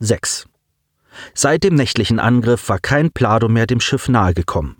6. 0.00 0.46
Seit 1.34 1.64
dem 1.64 1.74
nächtlichen 1.74 2.20
Angriff 2.20 2.68
war 2.68 2.78
kein 2.78 3.10
Plado 3.10 3.48
mehr 3.48 3.66
dem 3.66 3.80
Schiff 3.80 4.08
nahegekommen. 4.08 4.76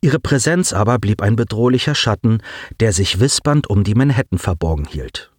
Ihre 0.00 0.18
Präsenz 0.18 0.72
aber 0.72 0.98
blieb 0.98 1.22
ein 1.22 1.36
bedrohlicher 1.36 1.94
Schatten, 1.94 2.42
der 2.80 2.92
sich 2.92 3.20
wispernd 3.20 3.70
um 3.70 3.84
die 3.84 3.94
Manhattan 3.94 4.40
verborgen 4.40 4.86
hielt. 4.86 5.30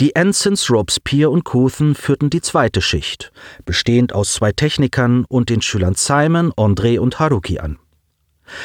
Die 0.00 0.16
Ensigns 0.16 0.68
Robespierre 0.68 1.30
und 1.30 1.44
Couthen 1.44 1.94
führten 1.94 2.30
die 2.30 2.40
zweite 2.40 2.80
Schicht, 2.80 3.32
bestehend 3.64 4.12
aus 4.12 4.32
zwei 4.32 4.50
Technikern 4.50 5.24
und 5.28 5.48
den 5.48 5.62
Schülern 5.62 5.94
Simon, 5.94 6.52
André 6.52 6.98
und 6.98 7.20
Haruki 7.20 7.60
an. 7.60 7.78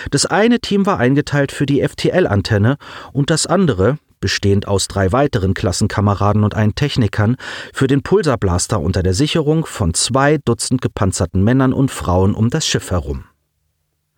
Das 0.09 0.25
eine 0.25 0.59
Team 0.59 0.85
war 0.88 0.97
eingeteilt 0.97 1.51
für 1.51 1.67
die 1.67 1.88
FTL-Antenne 1.88 2.77
und 3.11 3.29
das 3.29 3.45
andere, 3.45 3.97
bestehend 4.23 4.69
aus 4.69 4.87
drei 4.87 5.11
weiteren 5.11 5.53
Klassenkameraden 5.53 6.45
und 6.45 6.55
einen 6.55 6.75
Technikern, 6.75 7.35
für 7.73 7.87
den 7.87 8.03
Pulsarblaster 8.03 8.79
unter 8.79 9.03
der 9.03 9.13
Sicherung 9.13 9.65
von 9.65 9.93
zwei 9.93 10.37
Dutzend 10.37 10.81
gepanzerten 10.81 11.43
Männern 11.43 11.73
und 11.73 11.91
Frauen 11.91 12.33
um 12.33 12.50
das 12.50 12.65
Schiff 12.65 12.89
herum. 12.89 13.25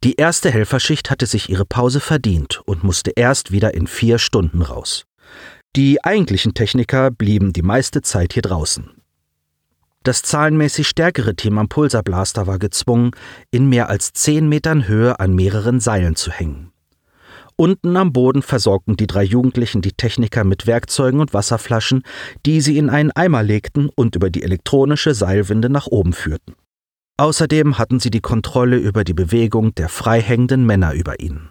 Die 0.04 0.14
erste 0.18 0.52
Helferschicht 0.52 1.10
hatte 1.10 1.26
sich 1.26 1.50
ihre 1.50 1.66
Pause 1.66 2.00
verdient 2.00 2.62
und 2.68 2.84
musste 2.84 3.14
erst 3.16 3.52
wieder 3.52 3.74
in 3.74 3.88
vier 3.88 4.20
Stunden 4.20 4.62
raus. 4.62 5.06
Die 5.76 6.04
eigentlichen 6.04 6.54
Techniker 6.54 7.10
blieben 7.10 7.52
die 7.52 7.64
meiste 7.64 8.04
Zeit 8.04 8.34
hier 8.34 8.44
draußen. 8.44 8.92
Das 10.04 10.22
zahlenmäßig 10.22 10.88
stärkere 10.88 11.36
Team 11.36 11.58
am 11.58 11.68
Pulsarblaster 11.68 12.46
war 12.46 12.60
gezwungen, 12.60 13.10
in 13.50 13.70
mehr 13.70 13.90
als 13.90 14.14
zehn 14.14 14.48
Metern 14.48 14.88
Höhe 14.88 15.20
an 15.20 15.34
mehreren 15.34 15.80
Seilen 15.80 16.16
zu 16.16 16.30
hängen. 16.30 16.75
Unten 17.58 17.96
am 17.96 18.12
Boden 18.12 18.42
versorgten 18.42 18.98
die 18.98 19.08
drei 19.08 19.24
Jugendlichen 19.24 19.82
die 19.82 19.94
Techniker 19.94 20.44
mit 20.44 20.68
Werkzeugen 20.68 21.22
und 21.22 21.34
Wasserflaschen, 21.34 22.04
die 22.46 22.60
sie 22.60 22.78
in 22.78 22.90
einen 22.90 23.12
Eimer 23.12 23.44
legten 23.44 23.90
und 23.96 24.16
über 24.16 24.30
die 24.30 24.44
elektronische 24.44 25.14
Seilwinde 25.14 25.70
nach 25.70 25.88
oben 25.88 26.12
führten. 26.12 26.56
Außerdem 27.18 27.78
hatten 27.78 28.02
sie 28.02 28.12
die 28.12 28.20
Kontrolle 28.20 28.76
über 28.76 29.06
die 29.06 29.14
Bewegung 29.14 29.74
der 29.76 29.88
freihängenden 29.88 30.66
Männer 30.66 30.94
über 30.94 31.22
ihnen. 31.22 31.50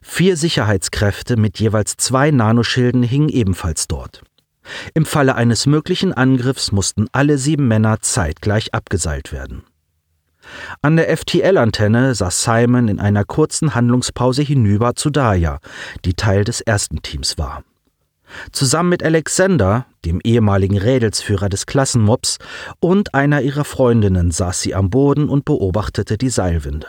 Vier 0.00 0.38
Sicherheitskräfte 0.38 1.36
mit 1.36 1.60
jeweils 1.60 1.96
zwei 1.98 2.30
Nanoschilden 2.30 3.02
hingen 3.02 3.28
ebenfalls 3.28 3.88
dort. 3.88 4.22
Im 4.94 5.04
Falle 5.04 5.34
eines 5.34 5.66
möglichen 5.66 6.14
Angriffs 6.14 6.72
mussten 6.72 7.06
alle 7.12 7.36
sieben 7.36 7.68
Männer 7.68 8.00
zeitgleich 8.00 8.72
abgeseilt 8.72 9.32
werden. 9.32 9.64
An 10.80 10.96
der 10.96 11.16
FTL-Antenne 11.16 12.14
saß 12.14 12.42
Simon 12.42 12.88
in 12.88 13.00
einer 13.00 13.24
kurzen 13.24 13.74
Handlungspause 13.74 14.42
hinüber 14.42 14.94
zu 14.94 15.10
Daya, 15.10 15.58
die 16.04 16.14
Teil 16.14 16.44
des 16.44 16.60
ersten 16.60 17.02
Teams 17.02 17.38
war. 17.38 17.64
Zusammen 18.50 18.88
mit 18.88 19.02
Alexander, 19.02 19.86
dem 20.04 20.20
ehemaligen 20.22 20.78
Rädelsführer 20.78 21.48
des 21.48 21.66
Klassenmobs, 21.66 22.38
und 22.80 23.14
einer 23.14 23.42
ihrer 23.42 23.64
Freundinnen 23.64 24.30
saß 24.30 24.60
sie 24.60 24.74
am 24.74 24.90
Boden 24.90 25.28
und 25.28 25.44
beobachtete 25.44 26.18
die 26.18 26.30
Seilwinde. 26.30 26.86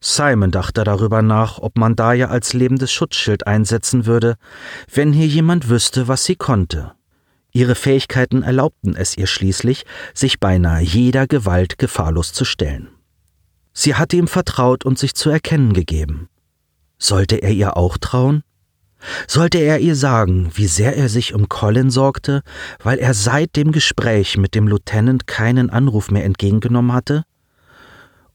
Simon 0.00 0.50
dachte 0.50 0.84
darüber 0.84 1.22
nach, 1.22 1.58
ob 1.58 1.78
man 1.78 1.96
Daya 1.96 2.28
als 2.28 2.52
lebendes 2.52 2.92
Schutzschild 2.92 3.46
einsetzen 3.46 4.06
würde, 4.06 4.36
wenn 4.92 5.12
hier 5.12 5.26
jemand 5.26 5.68
wüsste, 5.68 6.06
was 6.06 6.24
sie 6.24 6.36
konnte. 6.36 6.92
Ihre 7.56 7.74
Fähigkeiten 7.74 8.42
erlaubten 8.42 8.94
es 8.94 9.16
ihr 9.16 9.26
schließlich, 9.26 9.86
sich 10.12 10.40
beinahe 10.40 10.82
jeder 10.82 11.26
Gewalt 11.26 11.78
gefahrlos 11.78 12.34
zu 12.34 12.44
stellen. 12.44 12.88
Sie 13.72 13.94
hatte 13.94 14.18
ihm 14.18 14.28
vertraut 14.28 14.84
und 14.84 14.98
sich 14.98 15.14
zu 15.14 15.30
erkennen 15.30 15.72
gegeben. 15.72 16.28
Sollte 16.98 17.36
er 17.36 17.52
ihr 17.52 17.78
auch 17.78 17.96
trauen? 17.96 18.42
Sollte 19.26 19.56
er 19.56 19.78
ihr 19.78 19.96
sagen, 19.96 20.50
wie 20.52 20.66
sehr 20.66 20.98
er 20.98 21.08
sich 21.08 21.32
um 21.32 21.48
Colin 21.48 21.88
sorgte, 21.88 22.42
weil 22.82 22.98
er 22.98 23.14
seit 23.14 23.56
dem 23.56 23.72
Gespräch 23.72 24.36
mit 24.36 24.54
dem 24.54 24.68
Lieutenant 24.68 25.26
keinen 25.26 25.70
Anruf 25.70 26.10
mehr 26.10 26.26
entgegengenommen 26.26 26.92
hatte? 26.92 27.24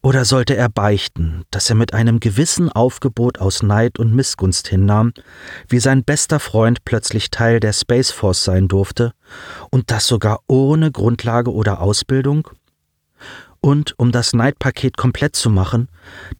Oder 0.04 0.24
sollte 0.24 0.56
er 0.56 0.68
beichten, 0.68 1.44
dass 1.52 1.70
er 1.70 1.76
mit 1.76 1.94
einem 1.94 2.18
gewissen 2.18 2.68
Aufgebot 2.68 3.38
aus 3.38 3.62
Neid 3.62 4.00
und 4.00 4.12
Missgunst 4.12 4.66
hinnahm, 4.66 5.12
wie 5.68 5.78
sein 5.78 6.02
bester 6.02 6.40
Freund 6.40 6.84
plötzlich 6.84 7.30
Teil 7.30 7.60
der 7.60 7.72
Space 7.72 8.10
Force 8.10 8.42
sein 8.42 8.66
durfte, 8.66 9.12
und 9.70 9.92
das 9.92 10.08
sogar 10.08 10.40
ohne 10.48 10.90
Grundlage 10.90 11.52
oder 11.52 11.80
Ausbildung? 11.80 12.48
Und 13.60 13.96
um 13.96 14.10
das 14.10 14.32
Neidpaket 14.32 14.96
komplett 14.96 15.36
zu 15.36 15.50
machen, 15.50 15.88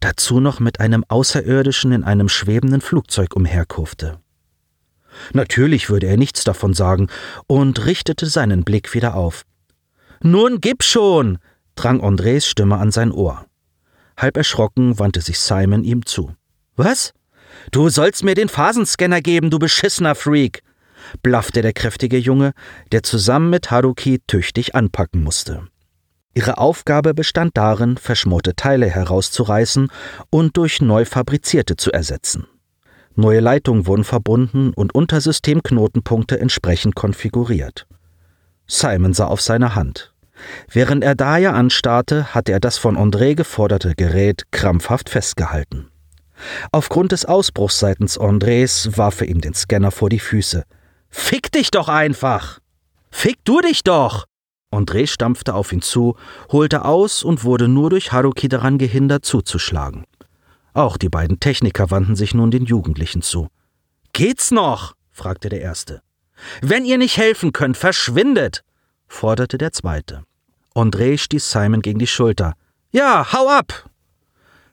dazu 0.01 0.41
noch 0.41 0.59
mit 0.59 0.81
einem 0.81 1.05
Außerirdischen 1.07 1.93
in 1.93 2.03
einem 2.03 2.27
schwebenden 2.27 2.81
Flugzeug 2.81 3.33
umherkurfte. 3.33 4.19
Natürlich 5.31 5.89
würde 5.89 6.07
er 6.07 6.17
nichts 6.17 6.43
davon 6.43 6.73
sagen 6.73 7.07
und 7.47 7.85
richtete 7.85 8.25
seinen 8.25 8.65
Blick 8.65 8.93
wieder 8.93 9.15
auf. 9.15 9.43
Nun 10.21 10.59
gib 10.59 10.83
schon! 10.83 11.37
drang 11.75 12.01
Andres 12.01 12.45
Stimme 12.45 12.77
an 12.77 12.91
sein 12.91 13.11
Ohr. 13.11 13.45
Halb 14.17 14.37
erschrocken 14.37 14.99
wandte 14.99 15.21
sich 15.21 15.39
Simon 15.39 15.83
ihm 15.83 16.05
zu. 16.05 16.33
Was? 16.75 17.13
Du 17.71 17.89
sollst 17.89 18.23
mir 18.23 18.35
den 18.35 18.49
Phasenscanner 18.49 19.21
geben, 19.21 19.49
du 19.49 19.59
beschissener 19.59 20.15
Freak! 20.15 20.63
blaffte 21.21 21.61
der 21.61 21.73
kräftige 21.73 22.17
Junge, 22.17 22.53
der 22.91 23.03
zusammen 23.03 23.49
mit 23.49 23.71
Haruki 23.71 24.21
tüchtig 24.25 24.73
anpacken 24.75 25.23
musste. 25.23 25.67
Ihre 26.33 26.57
Aufgabe 26.57 27.13
bestand 27.13 27.57
darin, 27.57 27.97
verschmorte 27.97 28.55
Teile 28.55 28.87
herauszureißen 28.87 29.89
und 30.29 30.57
durch 30.57 30.81
neu 30.81 31.05
fabrizierte 31.05 31.75
zu 31.75 31.91
ersetzen. 31.91 32.47
Neue 33.15 33.41
Leitungen 33.41 33.85
wurden 33.85 34.03
verbunden 34.03 34.73
und 34.73 34.95
Untersystemknotenpunkte 34.95 36.39
entsprechend 36.39 36.95
konfiguriert. 36.95 37.85
Simon 38.65 39.13
sah 39.13 39.27
auf 39.27 39.41
seine 39.41 39.75
Hand. 39.75 40.12
Während 40.71 41.03
er 41.03 41.15
Daya 41.15 41.53
anstarrte, 41.53 42.33
hatte 42.33 42.51
er 42.51 42.59
das 42.59 42.77
von 42.77 42.97
André 42.97 43.35
geforderte 43.35 43.93
Gerät 43.95 44.51
krampfhaft 44.51 45.09
festgehalten. 45.09 45.89
Aufgrund 46.71 47.11
des 47.11 47.25
Ausbruchs 47.25 47.79
seitens 47.79 48.19
Andrés 48.19 48.97
warf 48.97 49.21
er 49.21 49.27
ihm 49.27 49.41
den 49.41 49.53
Scanner 49.53 49.91
vor 49.91 50.09
die 50.09 50.19
Füße. 50.19 50.63
Fick 51.09 51.51
dich 51.51 51.71
doch 51.71 51.89
einfach! 51.89 52.59
Fick 53.11 53.37
du 53.45 53.61
dich 53.61 53.83
doch! 53.83 54.25
André 54.71 55.05
stampfte 55.05 55.53
auf 55.53 55.71
ihn 55.71 55.83
zu, 55.83 56.17
holte 56.51 56.83
aus 56.85 57.23
und 57.23 57.43
wurde 57.43 57.67
nur 57.67 57.91
durch 57.91 58.11
Haruki 58.11 58.49
daran 58.49 58.79
gehindert, 58.79 59.23
zuzuschlagen. 59.23 60.05
Auch 60.73 60.97
die 60.97 61.09
beiden 61.09 61.39
Techniker 61.39 61.91
wandten 61.91 62.15
sich 62.15 62.33
nun 62.33 62.49
den 62.49 62.65
Jugendlichen 62.65 63.21
zu. 63.21 63.49
Geht's 64.13 64.49
noch? 64.49 64.93
fragte 65.11 65.49
der 65.49 65.61
Erste. 65.61 66.01
Wenn 66.61 66.85
ihr 66.85 66.97
nicht 66.97 67.17
helfen 67.17 67.53
könnt, 67.53 67.77
verschwindet! 67.77 68.63
Forderte 69.13 69.57
der 69.57 69.71
Zweite. 69.71 70.23
André 70.75 71.17
stieß 71.17 71.51
Simon 71.51 71.81
gegen 71.81 71.99
die 71.99 72.07
Schulter. 72.07 72.53
Ja, 72.91 73.31
hau 73.31 73.47
ab! 73.47 73.89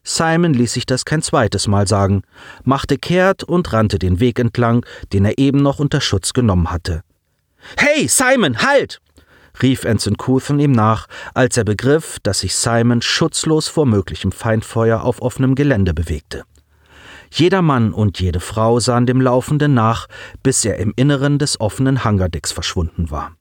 Simon 0.03 0.55
ließ 0.55 0.73
sich 0.73 0.87
das 0.87 1.05
kein 1.05 1.23
zweites 1.23 1.69
Mal 1.69 1.87
sagen, 1.87 2.23
machte 2.65 2.97
kehrt 2.97 3.45
und 3.45 3.73
rannte 3.73 3.99
den 3.99 4.19
Weg 4.19 4.39
entlang, 4.39 4.85
den 5.13 5.27
er 5.27 5.39
eben 5.39 5.63
noch 5.63 5.79
unter 5.79 6.01
Schutz 6.01 6.33
genommen 6.33 6.71
hatte. 6.71 7.03
Hey, 7.77 8.09
Simon, 8.09 8.63
halt! 8.63 9.01
rief 9.63 9.85
Ensign 9.85 10.17
Couthen 10.17 10.59
ihm 10.59 10.73
nach, 10.73 11.07
als 11.35 11.59
er 11.59 11.65
begriff, 11.65 12.19
dass 12.23 12.41
sich 12.41 12.55
Simon 12.55 13.03
schutzlos 13.03 13.69
vor 13.69 13.85
möglichem 13.85 14.33
Feindfeuer 14.33 15.03
auf 15.03 15.21
offenem 15.21 15.55
Gelände 15.55 15.93
bewegte. 15.93 16.45
Jeder 17.31 17.61
Mann 17.61 17.93
und 17.93 18.21
jede 18.21 18.41
Frau 18.41 18.81
sahen 18.81 19.07
dem 19.07 19.21
Laufenden 19.21 19.75
nach, 19.75 20.07
bis 20.43 20.65
er 20.65 20.79
im 20.79 20.93
Inneren 20.97 21.39
des 21.39 21.61
offenen 21.61 22.05
Hangardecks 22.05 22.53
verschwunden 22.53 23.11
war. 23.11 23.37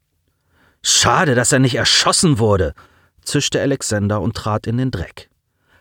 Schade, 0.82 1.36
dass 1.36 1.52
er 1.52 1.60
nicht 1.60 1.76
erschossen 1.76 2.40
wurde, 2.40 2.74
zischte 3.22 3.62
Alexander 3.62 4.22
und 4.22 4.36
trat 4.36 4.68
in 4.68 4.78
den 4.78 4.92
Dreck. 4.92 5.30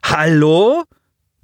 Hallo? 0.02 0.84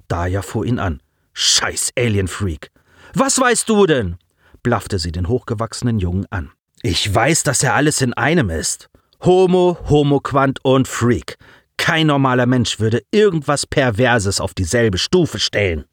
Daya 0.07 0.41
fuhr 0.41 0.65
ihn 0.65 0.79
an. 0.79 1.01
Scheiß 1.33 1.91
Alienfreak. 1.97 2.71
Was 3.13 3.39
weißt 3.39 3.67
du 3.69 3.85
denn? 3.85 4.17
blaffte 4.63 4.99
sie 4.99 5.11
den 5.11 5.27
hochgewachsenen 5.27 5.99
Jungen 5.99 6.25
an. 6.31 6.51
Ich 6.81 7.13
weiß, 7.13 7.43
dass 7.43 7.63
er 7.63 7.75
alles 7.75 8.01
in 8.01 8.13
einem 8.13 8.49
ist. 8.49 8.89
Homo, 9.21 9.77
Homoquant 9.89 10.59
und 10.63 10.87
Freak. 10.87 11.37
Kein 11.77 12.07
normaler 12.07 12.45
Mensch 12.45 12.79
würde 12.79 13.03
irgendwas 13.11 13.65
Perverses 13.65 14.39
auf 14.39 14.53
dieselbe 14.53 14.97
Stufe 14.97 15.39
stellen. 15.39 15.85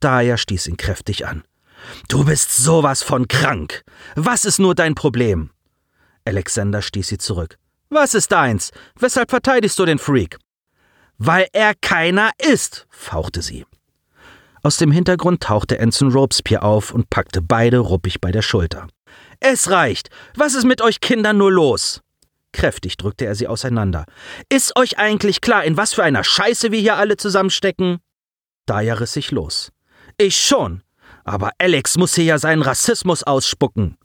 Daya 0.00 0.36
stieß 0.36 0.68
ihn 0.68 0.76
kräftig 0.76 1.26
an. 1.26 1.44
Du 2.08 2.24
bist 2.24 2.56
sowas 2.56 3.02
von 3.02 3.28
krank. 3.28 3.82
Was 4.14 4.44
ist 4.44 4.58
nur 4.58 4.74
dein 4.74 4.94
Problem? 4.94 5.50
Alexander 6.24 6.82
stieß 6.82 7.08
sie 7.08 7.18
zurück. 7.18 7.58
Was 7.88 8.14
ist 8.14 8.30
deins? 8.32 8.70
Weshalb 8.98 9.30
verteidigst 9.30 9.78
du 9.78 9.84
den 9.84 9.98
Freak? 9.98 10.38
Weil 11.18 11.48
er 11.52 11.74
keiner 11.74 12.30
ist, 12.38 12.86
fauchte 12.88 13.42
sie. 13.42 13.66
Aus 14.62 14.76
dem 14.76 14.92
Hintergrund 14.92 15.42
tauchte 15.42 15.78
Ensign 15.78 16.12
Robespierre 16.12 16.62
auf 16.62 16.92
und 16.92 17.10
packte 17.10 17.42
beide 17.42 17.78
ruppig 17.78 18.20
bei 18.20 18.30
der 18.30 18.42
Schulter. 18.42 18.86
Es 19.40 19.70
reicht. 19.70 20.10
Was 20.34 20.54
ist 20.54 20.64
mit 20.64 20.82
euch 20.82 21.00
Kindern 21.00 21.38
nur 21.38 21.50
los? 21.50 22.00
Kräftig 22.52 22.96
drückte 22.96 23.24
er 23.24 23.34
sie 23.34 23.48
auseinander. 23.48 24.04
Ist 24.48 24.76
euch 24.76 24.98
eigentlich 24.98 25.40
klar, 25.40 25.64
in 25.64 25.76
was 25.76 25.94
für 25.94 26.02
einer 26.02 26.24
Scheiße 26.24 26.72
wir 26.72 26.80
hier 26.80 26.96
alle 26.96 27.16
zusammenstecken? 27.16 27.98
Daya 28.66 28.94
riss 28.94 29.14
sich 29.14 29.30
los. 29.30 29.72
Ich 30.18 30.36
schon. 30.36 30.82
Aber 31.24 31.52
Alex 31.58 31.96
muss 31.96 32.14
hier 32.14 32.24
ja 32.24 32.38
seinen 32.38 32.62
Rassismus 32.62 33.22
ausspucken. 33.22 33.96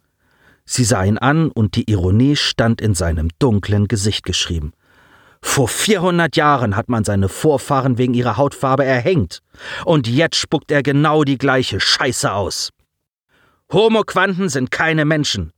Sie 0.68 0.84
sah 0.84 1.04
ihn 1.04 1.18
an 1.18 1.50
und 1.52 1.76
die 1.76 1.90
Ironie 1.90 2.36
stand 2.36 2.82
in 2.82 2.96
seinem 2.96 3.30
dunklen 3.40 3.88
Gesicht 3.88 4.26
geschrieben. 4.26 4.74
Vor 5.42 5.68
400 5.68 6.36
Jahren 6.36 6.76
hat 6.76 6.90
man 6.90 7.04
seine 7.04 7.30
Vorfahren 7.30 8.00
wegen 8.00 8.16
ihrer 8.16 8.36
Hautfarbe 8.38 8.84
erhängt. 8.84 9.42
Und 9.86 10.08
jetzt 10.08 10.38
spuckt 10.38 10.72
er 10.72 10.82
genau 10.82 11.24
die 11.24 11.38
gleiche 11.38 11.80
Scheiße 11.80 12.32
aus. 12.34 12.72
Homoquanten 13.72 14.50
sind 14.50 14.72
keine 14.72 15.06
Menschen. 15.06 15.52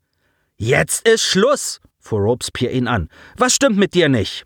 Jetzt 0.57 1.07
ist 1.07 1.23
Schluss, 1.23 1.79
fuhr 1.99 2.19
Robespierre 2.19 2.73
ihn 2.73 2.87
an. 2.87 3.09
Was 3.37 3.53
stimmt 3.53 3.77
mit 3.77 3.93
dir 3.93 4.09
nicht? 4.09 4.43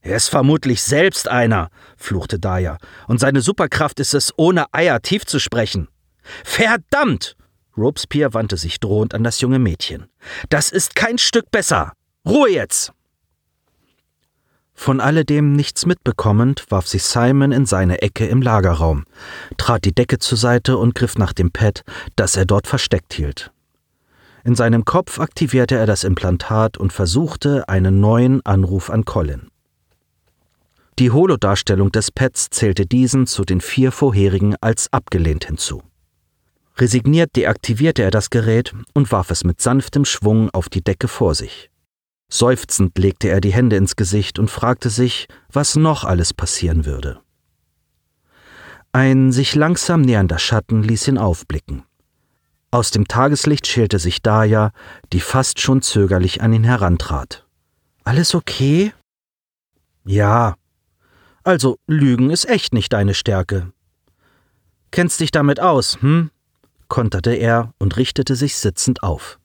Er 0.00 0.16
ist 0.16 0.28
vermutlich 0.28 0.82
selbst 0.82 1.28
einer, 1.28 1.68
fluchte 1.96 2.38
Daya, 2.38 2.78
und 3.06 3.18
seine 3.18 3.40
Superkraft 3.40 4.00
ist 4.00 4.14
es, 4.14 4.32
ohne 4.36 4.66
Eier 4.72 5.00
tief 5.00 5.26
zu 5.26 5.38
sprechen. 5.38 5.88
Verdammt! 6.44 7.36
Robespierre 7.76 8.34
wandte 8.34 8.56
sich 8.56 8.80
drohend 8.80 9.14
an 9.14 9.24
das 9.24 9.40
junge 9.40 9.58
Mädchen. 9.58 10.06
Das 10.48 10.70
ist 10.70 10.94
kein 10.96 11.18
Stück 11.18 11.50
besser. 11.50 11.92
Ruhe 12.26 12.50
jetzt! 12.50 12.92
Von 14.74 15.00
alledem 15.00 15.52
nichts 15.52 15.86
mitbekommend, 15.86 16.66
warf 16.68 16.86
sich 16.86 17.02
Simon 17.02 17.50
in 17.50 17.64
seine 17.64 18.02
Ecke 18.02 18.26
im 18.26 18.42
Lagerraum, 18.42 19.04
trat 19.56 19.84
die 19.86 19.94
Decke 19.94 20.18
zur 20.18 20.36
Seite 20.36 20.76
und 20.76 20.94
griff 20.94 21.16
nach 21.16 21.32
dem 21.32 21.50
Pad, 21.50 21.82
das 22.14 22.36
er 22.36 22.44
dort 22.44 22.66
versteckt 22.66 23.14
hielt. 23.14 23.52
In 24.44 24.54
seinem 24.54 24.84
Kopf 24.84 25.18
aktivierte 25.18 25.76
er 25.76 25.86
das 25.86 26.04
Implantat 26.04 26.76
und 26.76 26.92
versuchte 26.92 27.68
einen 27.68 28.00
neuen 28.00 28.44
Anruf 28.44 28.90
an 28.90 29.04
Colin. 29.04 29.48
Die 30.98 31.10
Holodarstellung 31.10 31.90
des 31.90 32.10
Pads 32.10 32.50
zählte 32.50 32.86
diesen 32.86 33.26
zu 33.26 33.44
den 33.44 33.60
vier 33.60 33.92
vorherigen 33.92 34.56
als 34.60 34.92
abgelehnt 34.92 35.46
hinzu. 35.46 35.82
Resigniert 36.78 37.34
deaktivierte 37.36 38.02
er 38.02 38.10
das 38.10 38.28
Gerät 38.28 38.74
und 38.92 39.10
warf 39.10 39.30
es 39.30 39.44
mit 39.44 39.60
sanftem 39.60 40.04
Schwung 40.04 40.50
auf 40.50 40.68
die 40.68 40.82
Decke 40.82 41.08
vor 41.08 41.34
sich. 41.34 41.70
Seufzend 42.28 42.98
legte 42.98 43.28
er 43.28 43.40
die 43.40 43.52
Hände 43.52 43.76
ins 43.76 43.96
Gesicht 43.96 44.38
und 44.38 44.50
fragte 44.50 44.90
sich, 44.90 45.26
was 45.50 45.76
noch 45.76 46.04
alles 46.04 46.34
passieren 46.34 46.84
würde. 46.84 47.20
Ein 48.92 49.32
sich 49.32 49.54
langsam 49.54 50.02
nähernder 50.02 50.38
Schatten 50.38 50.82
ließ 50.82 51.08
ihn 51.08 51.18
aufblicken. 51.18 51.84
Aus 52.70 52.90
dem 52.90 53.08
Tageslicht 53.08 53.66
schälte 53.66 53.98
sich 53.98 54.22
Daya, 54.22 54.72
die 55.12 55.20
fast 55.20 55.60
schon 55.60 55.82
zögerlich 55.82 56.42
an 56.42 56.52
ihn 56.52 56.64
herantrat. 56.64 57.46
Alles 58.04 58.34
okay? 58.34 58.92
Ja. 60.04 60.56
Also, 61.42 61.76
Lügen 61.86 62.30
ist 62.30 62.48
echt 62.48 62.74
nicht 62.74 62.92
deine 62.92 63.14
Stärke. 63.14 63.72
Kennst 64.90 65.20
dich 65.20 65.30
damit 65.30 65.60
aus, 65.60 66.00
hm? 66.00 66.30
Konterte 66.88 67.32
er 67.32 67.72
und 67.78 67.96
richtete 67.96 68.36
sich 68.36 68.56
sitzend 68.56 69.02
auf. 69.02 69.38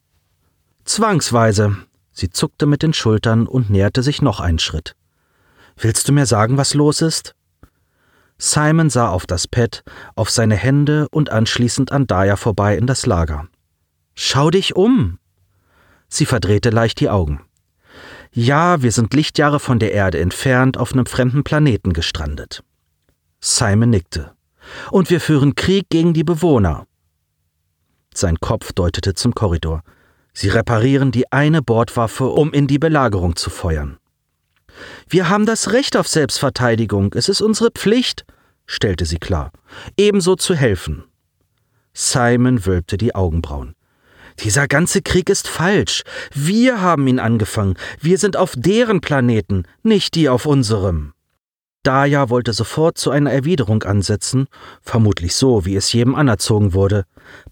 Zwangsweise, 0.84 1.76
Sie 2.12 2.30
zuckte 2.30 2.66
mit 2.66 2.82
den 2.82 2.92
Schultern 2.92 3.46
und 3.46 3.70
näherte 3.70 4.02
sich 4.02 4.20
noch 4.20 4.40
einen 4.40 4.58
Schritt. 4.58 4.94
Willst 5.76 6.08
du 6.08 6.12
mir 6.12 6.26
sagen, 6.26 6.58
was 6.58 6.74
los 6.74 7.00
ist? 7.00 7.34
Simon 8.38 8.90
sah 8.90 9.08
auf 9.08 9.26
das 9.26 9.48
Pad, 9.48 9.82
auf 10.14 10.28
seine 10.30 10.56
Hände 10.56 11.08
und 11.10 11.30
anschließend 11.30 11.92
an 11.92 12.06
Daya 12.06 12.36
vorbei 12.36 12.76
in 12.76 12.86
das 12.86 13.06
Lager. 13.06 13.48
Schau 14.14 14.50
dich 14.50 14.76
um! 14.76 15.18
Sie 16.08 16.26
verdrehte 16.26 16.70
leicht 16.70 17.00
die 17.00 17.08
Augen. 17.08 17.40
Ja, 18.32 18.82
wir 18.82 18.92
sind 18.92 19.14
Lichtjahre 19.14 19.60
von 19.60 19.78
der 19.78 19.92
Erde 19.92 20.20
entfernt 20.20 20.76
auf 20.76 20.92
einem 20.92 21.06
fremden 21.06 21.44
Planeten 21.44 21.92
gestrandet. 21.92 22.62
Simon 23.40 23.90
nickte. 23.90 24.32
Und 24.90 25.10
wir 25.10 25.20
führen 25.20 25.54
Krieg 25.54 25.88
gegen 25.88 26.12
die 26.12 26.24
Bewohner. 26.24 26.86
Sein 28.14 28.38
Kopf 28.40 28.72
deutete 28.72 29.14
zum 29.14 29.34
Korridor. 29.34 29.82
Sie 30.34 30.48
reparieren 30.48 31.12
die 31.12 31.30
eine 31.30 31.62
Bordwaffe, 31.62 32.26
um 32.26 32.52
in 32.52 32.66
die 32.66 32.78
Belagerung 32.78 33.36
zu 33.36 33.50
feuern. 33.50 33.98
Wir 35.08 35.28
haben 35.28 35.46
das 35.46 35.72
Recht 35.72 35.96
auf 35.96 36.08
Selbstverteidigung, 36.08 37.12
es 37.14 37.28
ist 37.28 37.42
unsere 37.42 37.70
Pflicht, 37.70 38.24
stellte 38.66 39.04
sie 39.04 39.18
klar, 39.18 39.52
ebenso 39.96 40.34
zu 40.36 40.54
helfen. 40.54 41.04
Simon 41.92 42.64
wölbte 42.64 42.96
die 42.96 43.14
Augenbrauen. 43.14 43.74
Dieser 44.40 44.66
ganze 44.66 45.02
Krieg 45.02 45.28
ist 45.28 45.46
falsch. 45.46 46.02
Wir 46.32 46.80
haben 46.80 47.06
ihn 47.06 47.18
angefangen. 47.18 47.74
Wir 48.00 48.16
sind 48.16 48.36
auf 48.38 48.54
deren 48.56 49.02
Planeten, 49.02 49.64
nicht 49.82 50.14
die 50.14 50.30
auf 50.30 50.46
unserem. 50.46 51.12
Daya 51.82 52.28
wollte 52.30 52.52
sofort 52.52 52.96
zu 52.96 53.10
einer 53.10 53.32
Erwiderung 53.32 53.82
ansetzen, 53.82 54.46
vermutlich 54.82 55.34
so, 55.34 55.64
wie 55.64 55.76
es 55.76 55.92
jedem 55.92 56.14
anerzogen 56.14 56.74
wurde, 56.74 57.04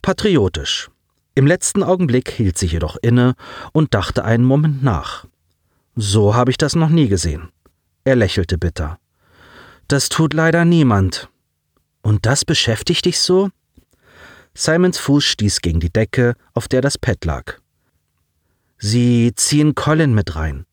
patriotisch. 0.03 0.91
Im 1.35 1.47
letzten 1.47 1.83
Augenblick 1.83 2.31
hielt 2.31 2.59
sie 2.59 2.67
jedoch 2.67 2.97
inne 3.03 3.35
und 3.73 3.95
dachte 3.95 4.25
einen 4.25 4.45
Moment 4.45 4.83
nach. 4.83 5.27
So 5.97 6.35
habe 6.35 6.51
ich 6.51 6.59
das 6.59 6.77
noch 6.77 6.89
nie 6.89 7.09
gesehen. 7.09 7.51
Er 8.05 8.17
lächelte 8.17 8.59
bitter. 8.59 8.99
Das 9.89 10.09
tut 10.09 10.35
leider 10.35 10.65
niemand. 10.65 11.29
Und 12.03 12.27
das 12.27 12.45
beschäftigt 12.45 13.05
dich 13.05 13.21
so? 13.21 13.51
Simons 14.55 14.99
Fuß 14.99 15.25
stieß 15.25 15.61
gegen 15.61 15.81
die 15.81 15.93
Decke, 15.93 16.35
auf 16.55 16.69
der 16.69 16.81
das 16.81 16.99
Pad 16.99 17.25
lag. 17.25 17.59
Sie 18.79 19.33
ziehen 19.35 19.75
Colin 19.75 20.15
mit 20.15 20.37
rein. 20.37 20.65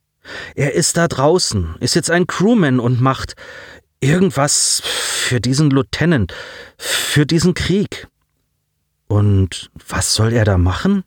Er 0.55 0.73
ist 0.73 0.97
da 0.97 1.07
draußen, 1.07 1.75
ist 1.79 1.95
jetzt 1.95 2.11
ein 2.11 2.27
Crewman 2.27 2.79
und 2.79 3.01
macht 3.01 3.35
irgendwas 3.99 4.81
für 4.83 5.39
diesen 5.41 5.69
Lieutenant, 5.69 6.33
für 6.77 7.25
diesen 7.25 7.53
Krieg. 7.53 8.07
Und 9.07 9.69
was 9.87 10.13
soll 10.13 10.33
er 10.33 10.45
da 10.45 10.57
machen? 10.57 11.03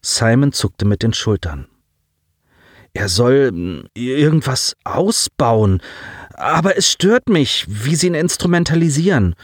Simon 0.00 0.52
zuckte 0.52 0.84
mit 0.84 1.02
den 1.02 1.14
Schultern. 1.14 1.68
Er 2.94 3.08
soll 3.08 3.48
hm, 3.48 3.88
irgendwas 3.94 4.76
ausbauen, 4.84 5.80
aber 6.34 6.76
es 6.76 6.90
stört 6.90 7.28
mich, 7.28 7.64
wie 7.68 7.94
sie 7.94 8.08
ihn 8.08 8.14
instrumentalisieren. 8.14 9.34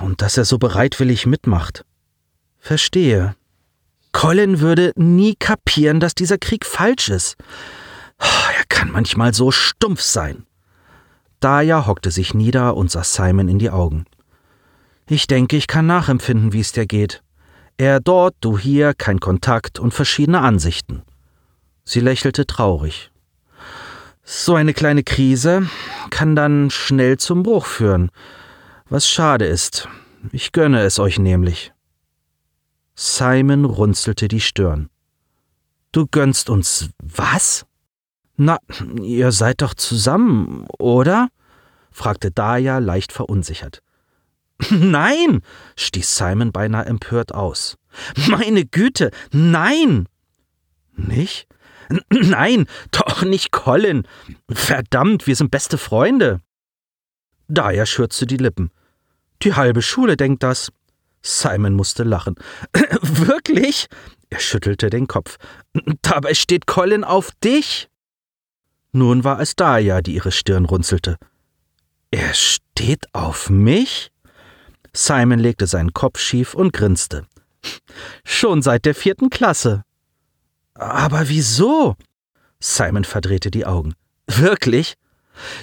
Und 0.00 0.22
dass 0.22 0.36
er 0.36 0.44
so 0.44 0.58
bereitwillig 0.58 1.26
mitmacht. 1.26 1.84
Verstehe. 2.58 3.34
Colin 4.18 4.58
würde 4.58 4.90
nie 4.96 5.36
kapieren, 5.36 6.00
dass 6.00 6.12
dieser 6.12 6.38
Krieg 6.38 6.66
falsch 6.66 7.08
ist. 7.08 7.36
Er 8.18 8.64
kann 8.68 8.90
manchmal 8.90 9.32
so 9.32 9.52
stumpf 9.52 10.00
sein. 10.00 10.44
Daya 11.38 11.86
hockte 11.86 12.10
sich 12.10 12.34
nieder 12.34 12.76
und 12.76 12.90
sah 12.90 13.04
Simon 13.04 13.46
in 13.46 13.60
die 13.60 13.70
Augen. 13.70 14.06
Ich 15.06 15.28
denke, 15.28 15.56
ich 15.56 15.68
kann 15.68 15.86
nachempfinden, 15.86 16.52
wie 16.52 16.58
es 16.58 16.72
dir 16.72 16.86
geht. 16.86 17.22
Er 17.76 18.00
dort, 18.00 18.34
du 18.40 18.58
hier, 18.58 18.92
kein 18.92 19.20
Kontakt 19.20 19.78
und 19.78 19.94
verschiedene 19.94 20.40
Ansichten. 20.40 21.02
Sie 21.84 22.00
lächelte 22.00 22.44
traurig. 22.44 23.12
So 24.24 24.56
eine 24.56 24.74
kleine 24.74 25.04
Krise 25.04 25.70
kann 26.10 26.34
dann 26.34 26.70
schnell 26.70 27.18
zum 27.18 27.44
Bruch 27.44 27.66
führen, 27.66 28.10
was 28.88 29.08
schade 29.08 29.46
ist. 29.46 29.88
Ich 30.32 30.50
gönne 30.50 30.80
es 30.80 30.98
euch 30.98 31.20
nämlich. 31.20 31.72
Simon 33.00 33.64
runzelte 33.64 34.26
die 34.26 34.40
Stirn. 34.40 34.90
Du 35.92 36.08
gönnst 36.08 36.50
uns 36.50 36.90
was? 36.98 37.64
Na, 38.36 38.58
ihr 39.00 39.30
seid 39.30 39.62
doch 39.62 39.74
zusammen, 39.74 40.66
oder? 40.80 41.28
fragte 41.92 42.32
Daya 42.32 42.78
leicht 42.78 43.12
verunsichert. 43.12 43.84
Nein, 44.70 45.42
stieß 45.76 46.16
Simon 46.16 46.50
beinahe 46.50 46.86
empört 46.86 47.32
aus. 47.32 47.76
Meine 48.28 48.66
Güte, 48.66 49.12
nein! 49.30 50.08
Nicht? 50.96 51.46
Nein, 52.10 52.66
doch 52.90 53.22
nicht 53.22 53.52
Colin. 53.52 54.08
Verdammt, 54.50 55.28
wir 55.28 55.36
sind 55.36 55.52
beste 55.52 55.78
Freunde. 55.78 56.40
Daya 57.46 57.86
schürzte 57.86 58.26
die 58.26 58.38
Lippen. 58.38 58.72
Die 59.42 59.54
halbe 59.54 59.82
Schule 59.82 60.16
denkt 60.16 60.42
das. 60.42 60.72
Simon 61.22 61.74
musste 61.74 62.04
lachen. 62.04 62.36
Wirklich? 63.02 63.88
Er 64.30 64.40
schüttelte 64.40 64.90
den 64.90 65.06
Kopf. 65.06 65.36
Dabei 66.02 66.34
steht 66.34 66.66
Colin 66.66 67.04
auf 67.04 67.30
dich. 67.42 67.88
Nun 68.92 69.24
war 69.24 69.40
es 69.40 69.56
Daya, 69.56 70.00
die 70.00 70.14
ihre 70.14 70.32
Stirn 70.32 70.64
runzelte. 70.64 71.18
Er 72.10 72.34
steht 72.34 73.06
auf 73.14 73.50
mich? 73.50 74.10
Simon 74.94 75.38
legte 75.38 75.66
seinen 75.66 75.92
Kopf 75.92 76.18
schief 76.18 76.54
und 76.54 76.72
grinste. 76.72 77.26
Schon 78.24 78.62
seit 78.62 78.84
der 78.84 78.94
vierten 78.94 79.30
Klasse. 79.30 79.84
Aber 80.74 81.28
wieso? 81.28 81.96
Simon 82.60 83.04
verdrehte 83.04 83.50
die 83.50 83.66
Augen. 83.66 83.94
Wirklich? 84.26 84.94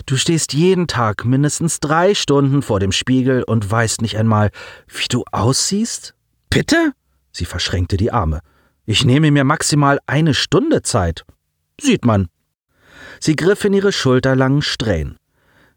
Du 0.05 0.17
stehst 0.17 0.53
jeden 0.53 0.87
Tag 0.87 1.25
mindestens 1.25 1.79
drei 1.79 2.13
Stunden 2.13 2.61
vor 2.61 2.79
dem 2.79 2.91
Spiegel 2.91 3.43
und 3.43 3.69
weißt 3.69 4.01
nicht 4.01 4.17
einmal, 4.17 4.51
wie 4.87 5.07
du 5.09 5.23
aussiehst? 5.31 6.13
Bitte? 6.49 6.93
Sie 7.31 7.45
verschränkte 7.45 7.97
die 7.97 8.11
Arme. 8.11 8.41
Ich 8.85 9.03
nehme 9.03 9.31
mir 9.31 9.43
maximal 9.43 9.99
eine 10.07 10.33
Stunde 10.33 10.81
Zeit. 10.81 11.25
Sieht 11.79 12.05
man. 12.05 12.27
Sie 13.19 13.35
griff 13.35 13.65
in 13.65 13.73
ihre 13.73 13.91
schulterlangen 13.91 14.61
Strähnen. 14.61 15.17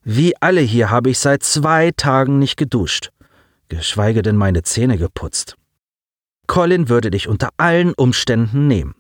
Wie 0.05 0.41
alle 0.41 0.61
hier 0.61 0.91
habe 0.91 1.11
ich 1.11 1.19
seit 1.19 1.43
zwei 1.43 1.91
Tagen 1.97 2.39
nicht 2.39 2.57
geduscht 2.57 3.11
geschweige 3.69 4.23
denn 4.23 4.37
meine 4.37 4.63
Zähne 4.63 4.99
geputzt. 4.99 5.57
Colin 6.47 6.89
würde 6.89 7.11
dich 7.11 7.29
unter 7.29 7.51
allen 7.57 7.93
Umständen 7.95 8.67
nehmen. 8.67 8.95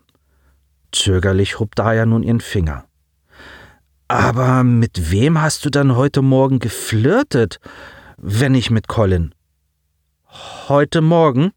Zögerlich 0.93 1.59
hob 1.59 1.75
Daya 1.75 2.07
nun 2.07 2.23
ihren 2.23 2.41
Finger. 2.41 2.85
Aber 4.09 4.65
mit 4.65 5.11
wem 5.11 5.41
hast 5.41 5.67
du 5.67 5.71
dann 5.71 5.95
heute 5.95 6.23
Morgen 6.23 6.61
geflirtet, 6.61 7.61
wenn 8.17 8.53
nicht 8.53 8.71
mit 8.71 8.89
Colin? 8.89 9.35
Heute 10.69 11.03
Morgen? 11.03 11.53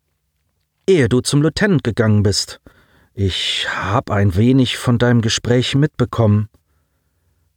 Ehe 0.86 1.08
du 1.08 1.22
zum 1.22 1.42
Lieutenant 1.42 1.86
gegangen 1.86 2.24
bist. 2.24 2.60
Ich 3.14 3.68
hab 3.70 4.12
ein 4.12 4.36
wenig 4.36 4.78
von 4.78 4.98
deinem 4.98 5.22
Gespräch 5.22 5.76
mitbekommen. 5.76 6.50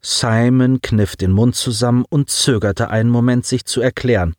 Simon 0.01 0.81
kniff 0.81 1.17
den 1.17 1.33
Mund 1.33 1.57
zusammen 1.57 2.05
und 2.09 2.31
zögerte 2.31 2.91
einen 2.91 3.11
Moment, 3.11 3.47
sich 3.47 3.65
zu 3.65 3.81
erklären. 3.81 4.35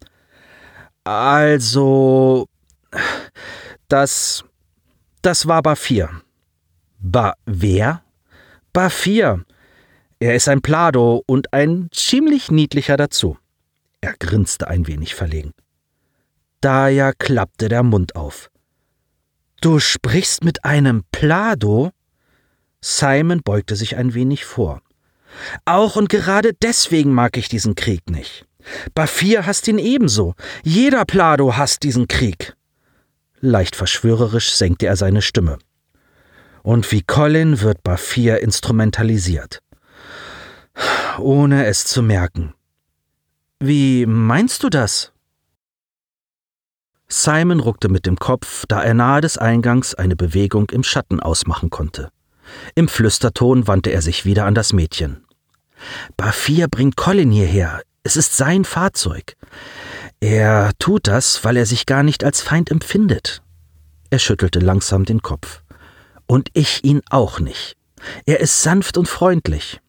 Also, 1.04 2.48
das, 3.90 4.46
das 5.22 5.48
war 5.48 5.62
Bafir. 5.62 6.10
Ba, 7.00 7.34
wer? 7.46 8.04
Bafir. 8.72 9.45
Er 10.26 10.34
ist 10.34 10.50
ein 10.50 10.64
Plado 10.64 11.22
und 11.28 11.54
ein 11.54 11.88
ziemlich 11.92 12.50
niedlicher 12.50 12.98
dazu. 12.98 13.38
Er 14.02 14.16
grinste 14.18 14.68
ein 14.68 14.88
wenig 14.88 15.14
verlegen. 15.14 15.52
Daher 16.62 17.14
klappte 17.14 17.70
der 17.70 17.84
Mund 17.84 18.16
auf. 18.16 18.50
Du 19.62 19.78
sprichst 19.78 20.44
mit 20.44 20.66
einem 20.66 21.04
Plado? 21.12 21.92
Simon 22.82 23.44
beugte 23.44 23.76
sich 23.76 23.98
ein 23.98 24.16
wenig 24.16 24.46
vor. 24.46 24.82
Auch 25.64 25.96
und 25.96 26.10
gerade 26.10 26.54
deswegen 26.60 27.14
mag 27.14 27.38
ich 27.38 27.48
diesen 27.48 27.76
Krieg 27.76 28.10
nicht. 28.10 28.48
Bafir 28.96 29.46
hasst 29.46 29.68
ihn 29.68 29.78
ebenso. 29.78 30.34
Jeder 30.64 31.06
Plado 31.06 31.56
hasst 31.56 31.84
diesen 31.84 32.08
Krieg. 32.08 32.56
Leicht 33.42 33.76
verschwörerisch 33.76 34.56
senkte 34.56 34.88
er 34.88 34.96
seine 34.96 35.22
Stimme. 35.22 35.60
Und 36.64 36.92
wie 36.92 37.04
Colin 37.04 37.62
wird 37.62 37.84
Bafir 37.84 38.42
instrumentalisiert. 38.42 39.62
Ohne 41.20 41.66
es 41.66 41.86
zu 41.86 42.02
merken. 42.02 42.54
Wie 43.60 44.06
meinst 44.06 44.64
du 44.64 44.70
das? 44.70 45.14
Simon 47.08 47.60
ruckte 47.60 47.88
mit 47.88 48.06
dem 48.06 48.18
Kopf, 48.18 48.66
da 48.68 48.82
er 48.84 48.94
nahe 48.94 49.22
des 49.22 49.38
Eingangs 49.38 49.94
eine 49.94 50.16
Bewegung 50.16 50.70
im 50.72 50.84
Schatten 50.84 51.20
ausmachen 51.20 51.70
konnte. 51.70 52.10
Im 52.74 52.88
Flüsterton 52.88 53.68
wandte 53.68 53.92
er 53.92 54.02
sich 54.02 54.26
wieder 54.26 54.46
an 54.46 54.56
das 54.56 54.74
Mädchen. 54.74 55.26
Bafir 56.18 56.68
bringt 56.68 56.98
Colin 56.98 57.32
hierher. 57.32 57.82
Es 58.04 58.18
ist 58.18 58.36
sein 58.36 58.66
Fahrzeug. 58.66 59.36
Er 60.20 60.72
tut 60.80 61.08
das, 61.08 61.44
weil 61.44 61.58
er 61.58 61.66
sich 61.66 61.86
gar 61.86 62.04
nicht 62.04 62.24
als 62.24 62.42
Feind 62.42 62.72
empfindet. 62.72 63.42
Er 64.10 64.20
schüttelte 64.20 64.60
langsam 64.60 65.06
den 65.06 65.22
Kopf. 65.22 65.62
Und 66.28 66.50
ich 66.54 66.84
ihn 66.84 67.02
auch 67.10 67.40
nicht. 67.40 67.76
Er 68.26 68.40
ist 68.40 68.62
sanft 68.62 68.98
und 68.98 69.08
freundlich. 69.08 69.80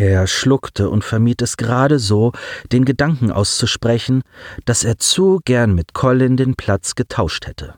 Er 0.00 0.26
schluckte 0.26 0.88
und 0.88 1.04
vermied 1.04 1.42
es 1.42 1.58
gerade 1.58 1.98
so, 1.98 2.32
den 2.72 2.86
Gedanken 2.86 3.30
auszusprechen, 3.30 4.22
dass 4.64 4.82
er 4.82 4.96
zu 4.96 5.40
gern 5.44 5.74
mit 5.74 5.92
Colin 5.92 6.38
den 6.38 6.54
Platz 6.54 6.94
getauscht 6.94 7.46
hätte. 7.46 7.74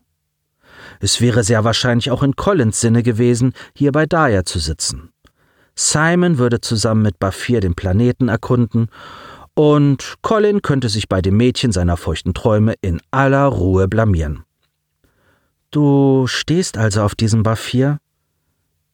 Es 1.01 1.21
wäre 1.21 1.43
sehr 1.43 1.65
wahrscheinlich 1.65 2.13
auch 2.13 2.23
in 2.23 2.37
Collins 2.37 2.81
Sinne 2.81 3.03
gewesen, 3.03 3.55
hier 3.75 3.91
bei 3.91 4.07
Daya 4.07 4.45
zu 4.45 4.61
sitzen. 4.61 5.11
Simon 5.75 6.39
würde 6.39 6.61
zusammen 6.61 7.03
mit 7.03 7.19
Bafir 7.19 7.61
den 7.61 7.75
Planeten 7.75 8.29
erkunden 8.29 8.87
und 9.55 10.15
Colin 10.23 10.63
könnte 10.63 10.91
sich 10.91 11.09
bei 11.09 11.23
dem 11.23 11.37
Mädchen 11.37 11.73
seiner 11.73 11.97
feuchten 11.97 12.35
Träume 12.35 12.75
in 12.83 13.01
aller 13.11 13.47
Ruhe 13.47 13.89
blamieren. 13.89 14.45
Du 15.73 16.29
stehst 16.29 16.79
also 16.79 17.03
auf 17.03 17.17
diesem 17.17 17.43
Bafir? 17.43 17.99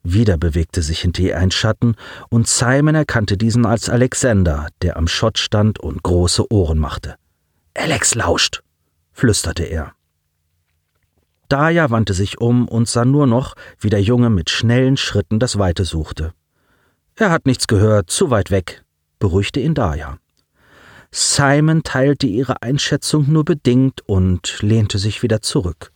Wieder 0.02 0.38
bewegte 0.38 0.82
sich 0.82 1.00
hinter 1.00 1.22
ihr 1.22 1.38
ein 1.38 1.50
Schatten, 1.50 1.94
und 2.30 2.48
Simon 2.48 2.94
erkannte 2.94 3.36
diesen 3.36 3.66
als 3.66 3.88
Alexander, 3.88 4.68
der 4.82 4.96
am 4.96 5.08
Schott 5.08 5.38
stand 5.38 5.78
und 5.80 6.02
große 6.02 6.50
Ohren 6.52 6.78
machte. 6.78 7.16
Alex 7.74 8.14
lauscht, 8.14 8.62
flüsterte 9.12 9.64
er. 9.64 9.92
Daya 11.48 11.90
wandte 11.90 12.12
sich 12.12 12.40
um 12.40 12.68
und 12.68 12.88
sah 12.88 13.04
nur 13.04 13.26
noch, 13.26 13.54
wie 13.80 13.90
der 13.90 14.02
Junge 14.02 14.30
mit 14.30 14.50
schnellen 14.50 14.96
Schritten 14.96 15.38
das 15.38 15.58
Weite 15.58 15.84
suchte. 15.84 16.32
Er 17.16 17.30
hat 17.30 17.46
nichts 17.46 17.66
gehört, 17.66 18.10
zu 18.10 18.30
weit 18.30 18.50
weg, 18.50 18.84
beruhigte 19.18 19.60
ihn 19.60 19.74
Daya. 19.74 20.18
Simon 21.10 21.82
teilte 21.82 22.26
ihre 22.26 22.62
Einschätzung 22.62 23.32
nur 23.32 23.44
bedingt 23.44 24.02
und 24.06 24.58
lehnte 24.60 24.98
sich 24.98 25.22
wieder 25.22 25.40
zurück. 25.40 25.92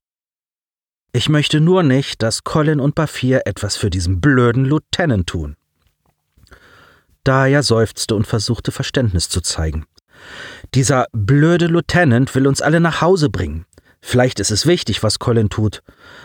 Ich 1.14 1.28
möchte 1.28 1.60
nur 1.60 1.82
nicht, 1.82 2.22
dass 2.22 2.42
Colin 2.42 2.80
und 2.80 2.94
Bafir 2.94 3.42
etwas 3.46 3.76
für 3.76 3.90
diesen 3.90 4.20
blöden 4.22 4.64
Lieutenant 4.64 5.26
tun. 5.26 5.56
Daya 7.22 7.62
seufzte 7.62 8.14
und 8.14 8.26
versuchte 8.26 8.72
Verständnis 8.72 9.28
zu 9.28 9.42
zeigen. 9.42 9.84
Dieser 10.74 11.06
blöde 11.12 11.66
Lieutenant 11.66 12.34
will 12.34 12.46
uns 12.46 12.62
alle 12.62 12.80
nach 12.80 13.02
Hause 13.02 13.28
bringen. 13.28 13.66
Vielleicht 14.00 14.40
ist 14.40 14.50
es 14.50 14.66
wichtig, 14.66 15.02
was 15.02 15.18
Colin 15.18 15.50
tut. 15.50 15.82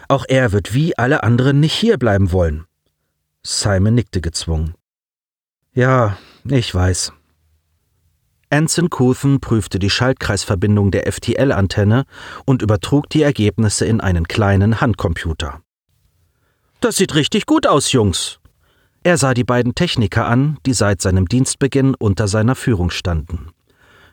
Auch 0.08 0.26
er 0.28 0.54
wird 0.54 0.74
wie 0.74 0.98
alle 0.98 1.22
anderen 1.22 1.60
nicht 1.60 1.74
hierbleiben 1.74 2.32
wollen. 2.32 2.66
Simon 3.44 3.94
nickte 3.94 4.22
gezwungen. 4.22 4.74
Ja, 5.74 6.18
ich 6.46 6.74
weiß. 6.74 7.12
Anson 8.50 8.90
Couthen 8.90 9.42
prüfte 9.42 9.78
die 9.78 9.90
Schaltkreisverbindung 9.90 10.92
der 10.92 11.12
FTL-Antenne 11.12 12.06
und 12.46 12.62
übertrug 12.62 13.10
die 13.10 13.22
Ergebnisse 13.22 13.86
in 13.86 14.00
einen 14.00 14.28
kleinen 14.28 14.80
Handcomputer. 14.80 15.62
Das 16.80 16.96
sieht 16.96 17.16
richtig 17.16 17.46
gut 17.46 17.68
aus, 17.68 17.92
Jungs. 17.92 18.40
Er 19.04 19.18
sah 19.18 19.34
die 19.34 19.44
beiden 19.44 19.76
Techniker 19.76 20.28
an, 20.28 20.58
die 20.66 20.74
seit 20.74 21.02
seinem 21.02 21.28
Dienstbeginn 21.28 21.96
unter 21.96 22.28
seiner 22.28 22.56
Führung 22.56 22.90
standen. 22.90 23.50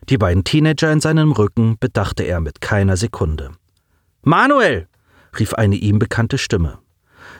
Die 0.08 0.18
beiden 0.18 0.44
Teenager 0.44 0.92
in 0.92 1.00
seinem 1.00 1.32
Rücken 1.32 1.76
bedachte 1.78 2.24
er 2.24 2.40
mit 2.40 2.60
keiner 2.60 2.96
Sekunde. 2.96 3.52
Manuel! 4.22 4.88
rief 5.38 5.54
eine 5.54 5.76
ihm 5.76 5.98
bekannte 5.98 6.38
Stimme. 6.38 6.78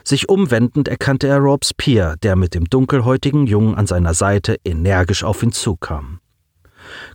Sich 0.03 0.29
umwendend 0.29 0.87
erkannte 0.87 1.27
er 1.27 1.39
Robespierre, 1.39 2.15
der 2.21 2.35
mit 2.35 2.53
dem 2.53 2.65
dunkelhäutigen 2.65 3.47
Jungen 3.47 3.75
an 3.75 3.87
seiner 3.87 4.13
Seite 4.13 4.57
energisch 4.63 5.23
auf 5.23 5.41
ihn 5.43 5.51
zukam. 5.51 6.19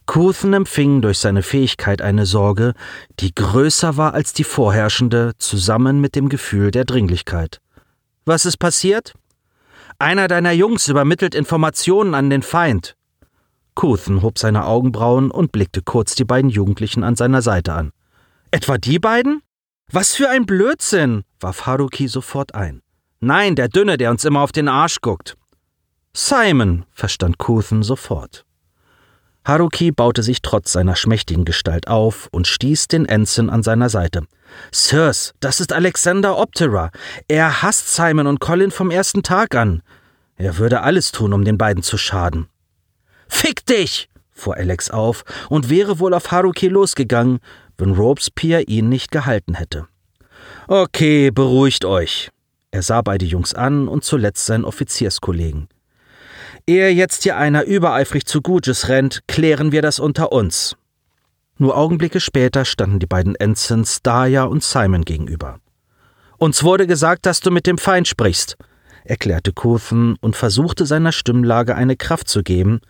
Couthen 0.07 0.53
empfing 0.53 1.03
durch 1.03 1.19
seine 1.19 1.43
Fähigkeit 1.43 2.03
eine 2.03 2.27
Sorge, 2.27 2.75
die 3.21 3.35
größer 3.35 3.97
war 3.97 4.15
als 4.15 4.33
die 4.33 4.45
vorherrschende, 4.45 5.33
zusammen 5.39 6.01
mit 6.01 6.15
dem 6.15 6.29
Gefühl 6.29 6.71
der 6.71 6.85
Dringlichkeit. 6.85 7.61
Was 8.25 8.45
ist 8.45 8.59
passiert? 8.59 9.15
Einer 9.99 10.29
deiner 10.29 10.53
Jungs 10.53 10.89
übermittelt 10.89 11.35
Informationen 11.35 12.15
an 12.15 12.31
den 12.31 12.43
Feind. 12.43 12.97
Couthen 13.75 14.23
hob 14.23 14.39
seine 14.39 14.65
Augenbrauen 14.65 15.31
und 15.31 15.53
blickte 15.53 15.83
kurz 15.83 16.15
die 16.15 16.25
beiden 16.25 16.51
Jugendlichen 16.51 17.05
an 17.05 17.17
seiner 17.17 17.43
Seite 17.43 17.73
an. 17.73 17.93
Etwa 18.51 18.79
die 18.79 18.99
beiden? 18.99 19.43
Was 19.93 20.15
für 20.15 20.29
ein 20.29 20.47
Blödsinn, 20.47 21.25
warf 21.41 21.67
Haruki 21.67 22.09
sofort 22.09 22.55
ein. 22.55 22.83
Nein, 23.21 23.57
der 23.57 23.69
Dünne, 23.69 23.99
der 23.99 24.11
uns 24.11 24.25
immer 24.25 24.41
auf 24.41 24.53
den 24.53 24.69
Arsch 24.69 25.01
guckt. 25.01 25.37
Simon, 26.13 26.85
verstand 26.91 27.39
Couthen 27.39 27.83
sofort. 27.83 28.45
Haruki 29.51 29.91
baute 29.91 30.23
sich 30.23 30.43
trotz 30.43 30.71
seiner 30.71 30.95
schmächtigen 30.95 31.45
Gestalt 31.45 31.89
auf 31.89 32.29
und 32.31 32.47
stieß 32.47 32.87
den 32.87 33.05
Ensign 33.05 33.51
an 33.51 33.65
seiner 33.65 33.89
Seite. 33.89 34.23
Sirs, 34.71 35.35
das 35.41 35.59
ist 35.59 35.73
Alexander 35.73 36.39
Optera. 36.39 36.93
Er 37.27 37.61
hasst 37.61 37.93
Simon 37.93 38.29
und 38.29 38.39
Colin 38.39 38.71
vom 38.71 38.93
ersten 38.93 39.25
Tag 39.25 39.57
an. 39.57 39.83
Er 40.37 40.59
würde 40.59 40.83
alles 40.83 41.11
tun, 41.11 41.33
um 41.33 41.45
den 41.45 41.59
beiden 41.59 41.83
zu 41.83 41.99
schaden. 41.99 42.47
Fick 43.27 43.67
dich! 43.67 44.09
fuhr 44.31 44.57
Alex 44.57 44.89
auf 44.89 45.25
und 45.49 45.69
wäre 45.69 45.99
wohl 45.99 46.15
auf 46.15 46.31
Haruki 46.31 46.69
losgegangen, 46.69 47.41
wenn 47.77 47.91
Robespierre 47.91 48.63
ihn 48.63 48.89
nicht 48.89 49.11
gehalten 49.11 49.55
hätte. 49.55 49.89
Okay, 50.69 51.33
beruhigt 51.33 51.85
euch. 51.85 52.31
Er 52.71 52.83
sah 52.83 53.03
beide 53.03 53.25
Jungs 53.25 53.53
an 53.55 53.89
und 53.89 54.05
zuletzt 54.05 54.47
seinen 54.47 54.65
Offizierskollegen. 54.65 55.67
Ehe 56.71 56.91
jetzt 56.91 57.25
hier 57.25 57.37
einer 57.37 57.65
übereifrig 57.65 58.27
zu 58.27 58.43
Gutes 58.43 58.89
rennt, 58.89 59.27
klären 59.27 59.73
wir 59.73 59.83
das 59.83 59.99
unter 59.99 60.31
uns. 60.31 60.77
Nur 61.59 61.77
Augenblicke 61.77 62.21
später 62.21 62.65
standen 62.65 63.01
die 63.01 63.07
beiden 63.07 63.35
Ensigns 63.35 64.03
Daya 64.03 64.45
und 64.45 64.63
Simon 64.63 65.05
gegenüber. 65.05 65.59
Uns 66.39 66.63
wurde 66.63 66.87
gesagt, 66.87 67.27
dass 67.27 67.41
du 67.41 67.51
mit 67.51 67.67
dem 67.67 67.77
Feind 67.77 68.07
sprichst, 68.07 68.57
erklärte 69.03 69.53
Couthen 69.53 70.15
und 70.21 70.37
versuchte 70.37 70.87
seiner 70.87 71.11
Stimmlage 71.11 71.75
eine 71.75 71.97
Kraft 71.97 72.29
zu 72.29 72.45
geben, 72.45 72.81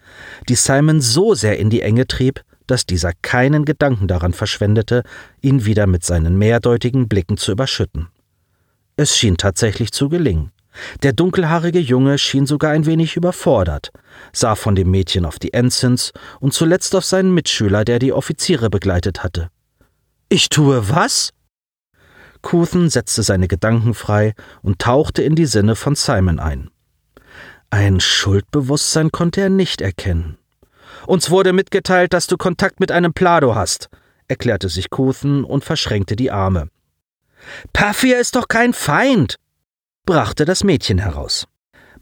die 0.46 0.56
Simon 0.56 1.00
so 1.00 1.32
sehr 1.32 1.58
in 1.58 1.70
die 1.70 1.80
Enge 1.80 2.06
trieb, 2.06 2.42
dass 2.66 2.84
dieser 2.84 3.12
keinen 3.22 3.64
Gedanken 3.64 4.08
daran 4.08 4.34
verschwendete, 4.34 5.04
ihn 5.40 5.64
wieder 5.64 5.86
mit 5.86 6.04
seinen 6.04 6.36
mehrdeutigen 6.36 7.08
Blicken 7.08 7.38
zu 7.38 7.50
überschütten. 7.50 8.08
Es 8.96 9.16
schien 9.16 9.38
tatsächlich 9.38 9.90
zu 9.90 10.10
gelingen. 10.10 10.52
Der 11.02 11.12
dunkelhaarige 11.12 11.80
Junge 11.80 12.18
schien 12.18 12.46
sogar 12.46 12.70
ein 12.70 12.86
wenig 12.86 13.16
überfordert, 13.16 13.90
sah 14.32 14.54
von 14.54 14.74
dem 14.74 14.90
Mädchen 14.90 15.24
auf 15.24 15.38
die 15.38 15.52
Ensigns 15.52 16.12
und 16.38 16.54
zuletzt 16.54 16.94
auf 16.94 17.04
seinen 17.04 17.34
Mitschüler, 17.34 17.84
der 17.84 17.98
die 17.98 18.12
Offiziere 18.12 18.70
begleitet 18.70 19.22
hatte. 19.22 19.50
Ich 20.28 20.48
tue 20.48 20.88
was? 20.88 21.30
Couthen 22.42 22.88
setzte 22.88 23.22
seine 23.22 23.48
Gedanken 23.48 23.94
frei 23.94 24.34
und 24.62 24.78
tauchte 24.78 25.22
in 25.22 25.34
die 25.34 25.46
Sinne 25.46 25.76
von 25.76 25.94
Simon 25.94 26.38
ein. 26.38 26.70
Ein 27.70 28.00
Schuldbewusstsein 28.00 29.12
konnte 29.12 29.42
er 29.42 29.50
nicht 29.50 29.80
erkennen. 29.80 30.38
Uns 31.06 31.30
wurde 31.30 31.52
mitgeteilt, 31.52 32.12
dass 32.12 32.26
du 32.26 32.36
Kontakt 32.36 32.80
mit 32.80 32.92
einem 32.92 33.12
Plado 33.12 33.54
hast, 33.54 33.88
erklärte 34.28 34.68
sich 34.68 34.90
Couthen 34.90 35.44
und 35.44 35.64
verschränkte 35.64 36.16
die 36.16 36.30
Arme. 36.30 36.68
Paffir 37.72 38.18
ist 38.18 38.36
doch 38.36 38.48
kein 38.48 38.72
Feind, 38.72 39.36
brachte 40.06 40.44
das 40.44 40.64
Mädchen 40.64 40.98
heraus. 40.98 41.46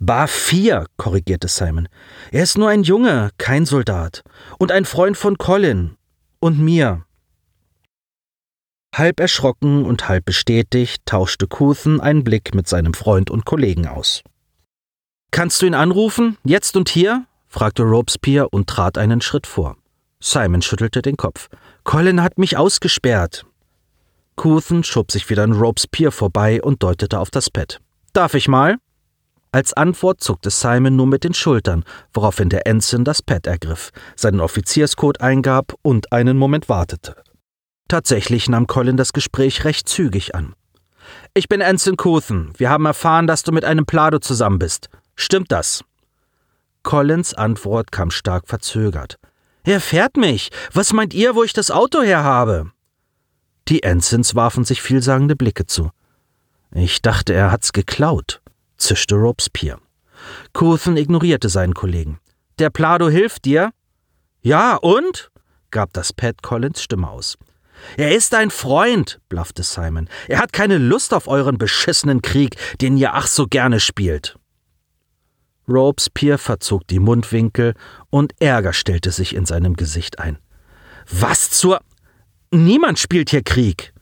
Bar 0.00 0.28
4, 0.28 0.87
korrigierte 0.97 1.49
Simon. 1.49 1.88
Er 2.31 2.45
ist 2.45 2.57
nur 2.57 2.69
ein 2.69 2.85
Junge, 2.85 3.31
kein 3.37 3.67
Soldat. 3.67 4.23
Und 4.59 4.71
ein 4.71 4.85
Freund 4.85 5.17
von 5.17 5.38
Colin. 5.38 5.97
Und 6.38 6.61
mir. 6.61 7.05
Halb 8.95 9.21
erschrocken 9.21 9.85
und 9.85 10.09
halb 10.09 10.25
bestätigt 10.25 11.02
tauschte 11.05 11.47
Couthen 11.49 12.00
einen 12.00 12.25
Blick 12.25 12.55
mit 12.55 12.69
seinem 12.69 12.95
Freund 12.95 13.31
und 13.31 13.45
Kollegen 13.45 13.87
aus. 13.87 14.23
Kannst 15.31 15.62
du 15.62 15.67
ihn 15.67 15.75
anrufen, 15.75 16.38
jetzt 16.45 16.76
und 16.76 16.88
hier? 16.88 17.26
fragte 17.49 17.83
Robespierre 17.83 18.49
und 18.49 18.69
trat 18.69 18.99
einen 18.99 19.21
Schritt 19.21 19.47
vor. 19.47 19.76
Simon 20.21 20.62
schüttelte 20.62 21.02
den 21.02 21.17
Kopf. 21.17 21.49
Colin 21.85 22.23
hat 22.23 22.38
mich 22.38 22.57
ausgesperrt. 22.57 23.45
Couthen 24.37 24.85
schob 24.85 25.11
sich 25.11 25.28
wieder 25.28 25.43
an 25.43 25.52
Robespierre 25.52 26.12
vorbei 26.12 26.62
und 26.62 26.83
deutete 26.83 27.19
auf 27.19 27.31
das 27.31 27.50
Bett. 27.50 27.81
Darf 28.19 28.35
ich 28.35 28.49
mal? 28.49 28.79
Als 29.53 29.75
Antwort 29.75 30.21
zuckte 30.21 30.51
Simon 30.51 30.97
nur 30.97 31.07
mit 31.07 31.23
den 31.23 31.35
Schultern, 31.35 31.85
woraufhin 32.13 32.49
der 32.49 32.67
Ensign 32.67 33.05
das 33.05 33.23
Pad 33.23 33.47
ergriff, 33.47 33.93
seinen 34.17 34.41
Offizierscode 34.41 35.21
eingab 35.21 35.75
und 35.83 36.11
einen 36.11 36.37
Moment 36.37 36.69
wartete. 36.69 37.15
Tatsächlich 37.87 38.49
nahm 38.49 38.67
Colin 38.67 38.97
das 38.97 39.13
Gespräch 39.13 39.65
recht 39.65 39.89
zügig 39.89 40.35
an. 40.35 40.55
Ich 41.33 41.49
bin 41.49 41.61
Ensign 41.61 41.97
Couthen. 41.97 42.51
Wir 42.57 42.71
haben 42.71 42.87
erfahren, 42.87 43.29
dass 43.29 43.45
du 43.45 43.53
mit 43.53 43.65
einem 43.65 43.87
Plado 43.87 44.19
zusammen 44.19 44.59
bist. 44.59 44.89
Stimmt 45.15 45.53
das? 45.53 45.85
Collins 46.83 47.35
Antwort 47.35 47.93
kam 47.93 48.11
stark 48.11 48.49
verzögert. 48.49 49.15
Er 49.63 49.81
fährt 49.81 50.17
mich. 50.17 50.51
Was 50.73 50.93
meint 50.93 51.15
ihr, 51.15 51.37
wo 51.37 51.45
ich 51.45 51.53
das 51.53 51.71
Auto 51.71 52.03
her 52.03 52.25
habe? 52.25 52.73
Die 53.69 53.85
Ensigns 53.85 54.35
warfen 54.35 54.65
sich 54.65 54.83
vielsagende 54.83 55.37
Blicke 55.37 55.67
zu. 55.67 55.93
Ich 56.73 57.03
dachte, 57.03 57.33
er 57.33 57.51
hat's 57.51 57.73
geklaut, 57.73 58.41
zischte 58.77 59.15
Robespierre. 59.15 59.81
Couthen 60.53 60.97
ignorierte 60.97 61.49
seinen 61.49 61.75
Kollegen. 61.75 62.19
Der 62.59 62.71
Plado 62.71 63.09
hilft 63.09 63.45
dir? 63.45 63.71
Ja, 64.43 64.77
und? 64.77 65.31
gab 65.71 65.93
das 65.93 66.13
Pat 66.13 66.43
Collins 66.43 66.83
Stimme 66.83 67.09
aus. 67.09 67.37
Er 67.97 68.15
ist 68.15 68.35
ein 68.35 68.51
Freund, 68.51 69.21
blaffte 69.29 69.63
Simon. 69.63 70.09
Er 70.27 70.39
hat 70.39 70.53
keine 70.53 70.79
Lust 70.79 71.15
auf 71.15 71.29
euren 71.29 71.59
beschissenen 71.59 72.23
Krieg, 72.23 72.57
den 72.81 72.97
ihr 72.97 73.15
ach 73.15 73.27
so 73.27 73.47
gerne 73.47 73.81
spielt. 73.81 74.37
Robespierre 75.69 76.39
verzog 76.39 76.87
die 76.89 76.99
Mundwinkel 76.99 77.75
und 78.11 78.33
Ärger 78.41 78.73
stellte 78.73 79.11
sich 79.11 79.35
in 79.35 79.47
seinem 79.47 79.75
Gesicht 79.75 80.19
ein. 80.19 80.39
Was 81.09 81.51
zur. 81.51 81.81
Niemand 82.51 82.99
spielt 82.99 83.31
hier 83.31 83.43
Krieg. 83.43 83.93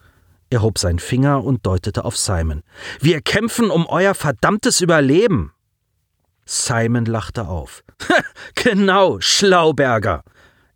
Er 0.51 0.63
hob 0.63 0.79
seinen 0.79 0.99
Finger 0.99 1.43
und 1.43 1.67
deutete 1.67 2.05
auf 2.05 2.17
Simon. 2.17 2.63
Wir 3.01 3.21
kämpfen 3.21 3.71
um 3.71 3.87
euer 3.87 4.15
verdammtes 4.15 4.81
Überleben. 4.81 5.53
Simon 6.45 7.05
lachte 7.05 7.49
auf. 7.49 7.83
genau, 8.55 9.21
Schlauberger. 9.21 10.23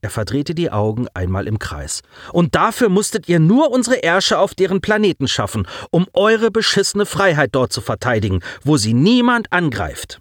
Er 0.02 0.10
verdrehte 0.10 0.54
die 0.54 0.70
Augen 0.70 1.06
einmal 1.14 1.46
im 1.46 1.58
Kreis. 1.58 2.02
Und 2.32 2.54
dafür 2.54 2.88
musstet 2.88 3.28
ihr 3.28 3.38
nur 3.38 3.70
unsere 3.70 3.96
Ärsche 3.96 4.38
auf 4.38 4.54
deren 4.54 4.80
Planeten 4.80 5.28
schaffen, 5.28 5.68
um 5.90 6.06
eure 6.14 6.50
beschissene 6.50 7.06
Freiheit 7.06 7.50
dort 7.52 7.72
zu 7.72 7.80
verteidigen, 7.80 8.40
wo 8.64 8.76
sie 8.76 8.94
niemand 8.94 9.52
angreift. 9.52 10.20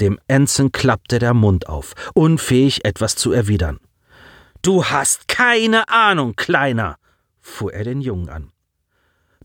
Dem 0.00 0.18
Ensign 0.26 0.72
klappte 0.72 1.18
der 1.18 1.34
Mund 1.34 1.68
auf, 1.68 1.94
unfähig 2.14 2.84
etwas 2.84 3.16
zu 3.16 3.32
erwidern. 3.32 3.78
Du 4.62 4.84
hast 4.84 5.28
keine 5.28 5.88
Ahnung, 5.88 6.34
Kleiner, 6.36 6.96
fuhr 7.40 7.72
er 7.72 7.84
den 7.84 8.00
Jungen 8.00 8.28
an. 8.28 8.52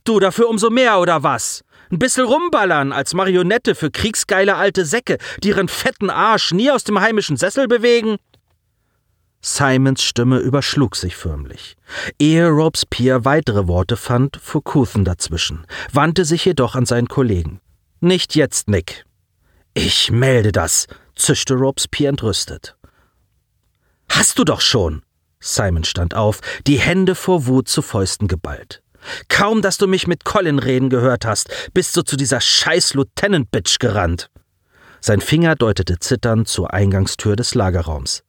Du 0.04 0.20
dafür 0.20 0.50
umso 0.50 0.70
mehr, 0.70 1.00
oder 1.00 1.24
was? 1.24 1.64
Ein 1.92 2.00
bisschen 2.00 2.26
rumballern 2.26 2.92
als 2.92 3.14
Marionette 3.14 3.76
für 3.76 3.92
kriegsgeile 3.92 4.56
alte 4.56 4.86
Säcke, 4.86 5.18
die 5.44 5.50
ihren 5.50 5.68
fetten 5.68 6.10
Arsch 6.10 6.52
nie 6.52 6.72
aus 6.72 6.84
dem 6.84 7.00
heimischen 7.00 7.38
Sessel 7.38 7.68
bewegen? 7.68 8.18
Simons 9.42 10.04
Stimme 10.04 10.40
überschlug 10.40 10.96
sich 10.96 11.16
förmlich. 11.16 11.78
Ehe 12.18 12.48
Robespierre 12.48 13.26
weitere 13.26 13.68
Worte 13.68 13.96
fand, 13.96 14.38
fuhr 14.38 14.64
Couthen 14.64 15.06
dazwischen, 15.06 15.68
wandte 15.92 16.26
sich 16.26 16.46
jedoch 16.46 16.76
an 16.76 16.88
seinen 16.88 17.08
Kollegen. 17.08 17.60
Nicht 18.00 18.36
jetzt, 18.36 18.68
Nick. 18.68 19.06
Ich 19.76 20.10
melde 20.12 20.52
das, 20.52 20.88
zischte 21.16 21.54
Robespierre 21.54 22.10
entrüstet. 22.10 22.76
Hast 24.10 24.40
du 24.40 24.44
doch 24.44 24.62
schon. 24.62 25.04
Simon 25.46 25.84
stand 25.84 26.16
auf, 26.16 26.42
die 26.66 26.80
Hände 26.80 27.16
vor 27.16 27.46
Wut 27.46 27.68
zu 27.68 27.82
Fäusten 27.82 28.28
geballt. 28.28 28.82
Kaum, 29.30 29.62
dass 29.62 29.78
du 29.78 29.88
mich 29.88 30.08
mit 30.08 30.26
Colin 30.26 30.60
reden 30.60 30.90
gehört 30.90 31.26
hast, 31.26 31.50
bist 31.74 31.96
du 31.96 32.02
zu 32.02 32.16
dieser 32.16 32.42
scheiß 32.42 32.96
Lieutenant-Bitch 32.96 33.78
gerannt. 33.80 34.30
Sein 35.00 35.22
Finger 35.22 35.56
deutete 35.56 36.00
zitternd 36.00 36.48
zur 36.48 36.74
Eingangstür 36.74 37.36
des 37.36 37.54
Lagerraums. 37.54 38.24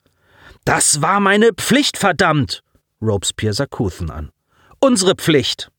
Das 0.64 1.00
war 1.00 1.20
meine 1.20 1.52
Pflicht, 1.54 1.96
verdammt! 1.96 2.62
Robespierre 3.00 3.54
sah 3.54 3.66
Couthen 3.66 4.10
an. 4.10 4.30
Unsere 4.80 5.14
Pflicht! 5.14 5.70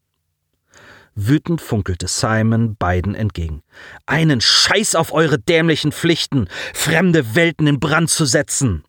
Wütend 1.13 1.61
funkelte 1.61 2.07
Simon 2.07 2.75
beiden 2.77 3.15
entgegen. 3.15 3.61
Einen 4.05 4.39
Scheiß 4.39 4.95
auf 4.95 5.13
eure 5.13 5.37
dämlichen 5.37 5.91
Pflichten, 5.91 6.47
fremde 6.73 7.35
Welten 7.35 7.67
in 7.67 7.79
Brand 7.79 8.09
zu 8.09 8.25
setzen! 8.25 8.83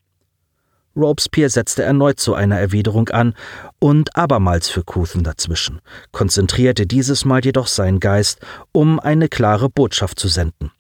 Robespierre 0.99 1.49
setzte 1.49 1.85
erneut 1.85 2.19
zu 2.19 2.35
einer 2.35 2.59
Erwiderung 2.59 3.09
an 3.09 3.35
und 3.79 4.17
abermals 4.17 4.69
für 4.69 4.83
Couthen 4.83 5.23
dazwischen, 5.23 5.81
konzentrierte 6.11 6.87
dieses 6.87 7.25
Mal 7.25 7.45
jedoch 7.45 7.69
seinen 7.69 8.01
Geist, 8.01 8.41
um 8.73 8.99
eine 8.99 9.29
klare 9.29 9.71
Botschaft 9.71 10.19
zu 10.19 10.29
senden. 10.29 10.73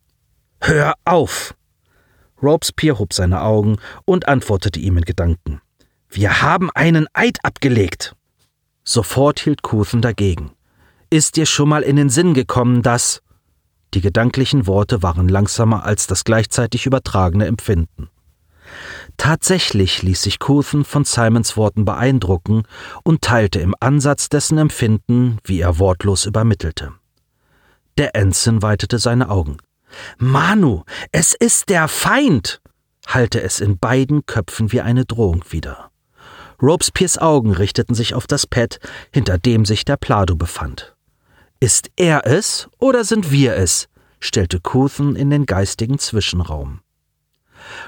Hör 0.60 0.94
auf! 1.04 1.54
Robespierre 2.42 2.98
hob 2.98 3.12
seine 3.12 3.42
Augen 3.42 3.76
und 4.04 4.28
antwortete 4.28 4.78
ihm 4.80 4.98
in 4.98 5.04
Gedanken. 5.04 5.60
Wir 6.08 6.42
haben 6.42 6.70
einen 6.74 7.06
Eid 7.12 7.38
abgelegt. 7.42 8.14
Sofort 8.84 9.40
hielt 9.40 9.62
Couthen 9.62 10.00
dagegen. 10.02 10.52
Ist 11.10 11.36
dir 11.36 11.46
schon 11.46 11.68
mal 11.68 11.82
in 11.82 11.96
den 11.96 12.10
Sinn 12.10 12.34
gekommen, 12.34 12.82
dass. 12.82 13.22
Die 13.94 14.00
gedanklichen 14.02 14.66
Worte 14.66 15.02
waren 15.02 15.28
langsamer 15.28 15.84
als 15.84 16.06
das 16.06 16.24
gleichzeitig 16.24 16.84
übertragene 16.84 17.46
Empfinden. 17.46 18.10
Tatsächlich 19.16 20.02
ließ 20.02 20.22
sich 20.22 20.38
Couthen 20.38 20.84
von 20.84 21.04
Simons 21.04 21.56
Worten 21.56 21.84
beeindrucken 21.84 22.62
und 23.02 23.22
teilte 23.22 23.60
im 23.60 23.74
Ansatz 23.80 24.28
dessen 24.28 24.58
Empfinden, 24.58 25.38
wie 25.44 25.60
er 25.60 25.78
wortlos 25.78 26.24
übermittelte. 26.26 26.92
Der 27.98 28.14
Ensign 28.14 28.62
weitete 28.62 28.98
seine 28.98 29.28
Augen. 29.28 29.58
Manu, 30.18 30.84
es 31.12 31.34
ist 31.34 31.68
der 31.68 31.88
Feind! 31.88 32.60
hallte 33.06 33.42
es 33.42 33.60
in 33.60 33.78
beiden 33.78 34.26
Köpfen 34.26 34.70
wie 34.70 34.82
eine 34.82 35.04
Drohung 35.04 35.44
wieder. 35.50 35.90
Robespierres 36.60 37.18
Augen 37.18 37.52
richteten 37.52 37.94
sich 37.94 38.14
auf 38.14 38.26
das 38.26 38.46
Pad, 38.46 38.78
hinter 39.12 39.38
dem 39.38 39.64
sich 39.64 39.84
der 39.84 39.96
Plado 39.96 40.36
befand. 40.36 40.94
Ist 41.60 41.90
er 41.96 42.26
es 42.26 42.68
oder 42.78 43.04
sind 43.04 43.30
wir 43.30 43.56
es? 43.56 43.88
stellte 44.20 44.60
Couthen 44.60 45.16
in 45.16 45.30
den 45.30 45.46
geistigen 45.46 45.98
Zwischenraum. 45.98 46.80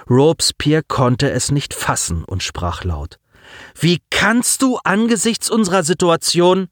Robespierre 0.09 0.83
konnte 0.87 1.31
es 1.31 1.51
nicht 1.51 1.75
fassen 1.75 2.25
und 2.25 2.43
sprach 2.43 2.85
laut. 2.85 3.17
Wie 3.79 4.01
kannst 4.11 4.63
du 4.63 4.79
angesichts 4.85 5.51
unserer 5.51 5.83
Situation? 5.83 6.69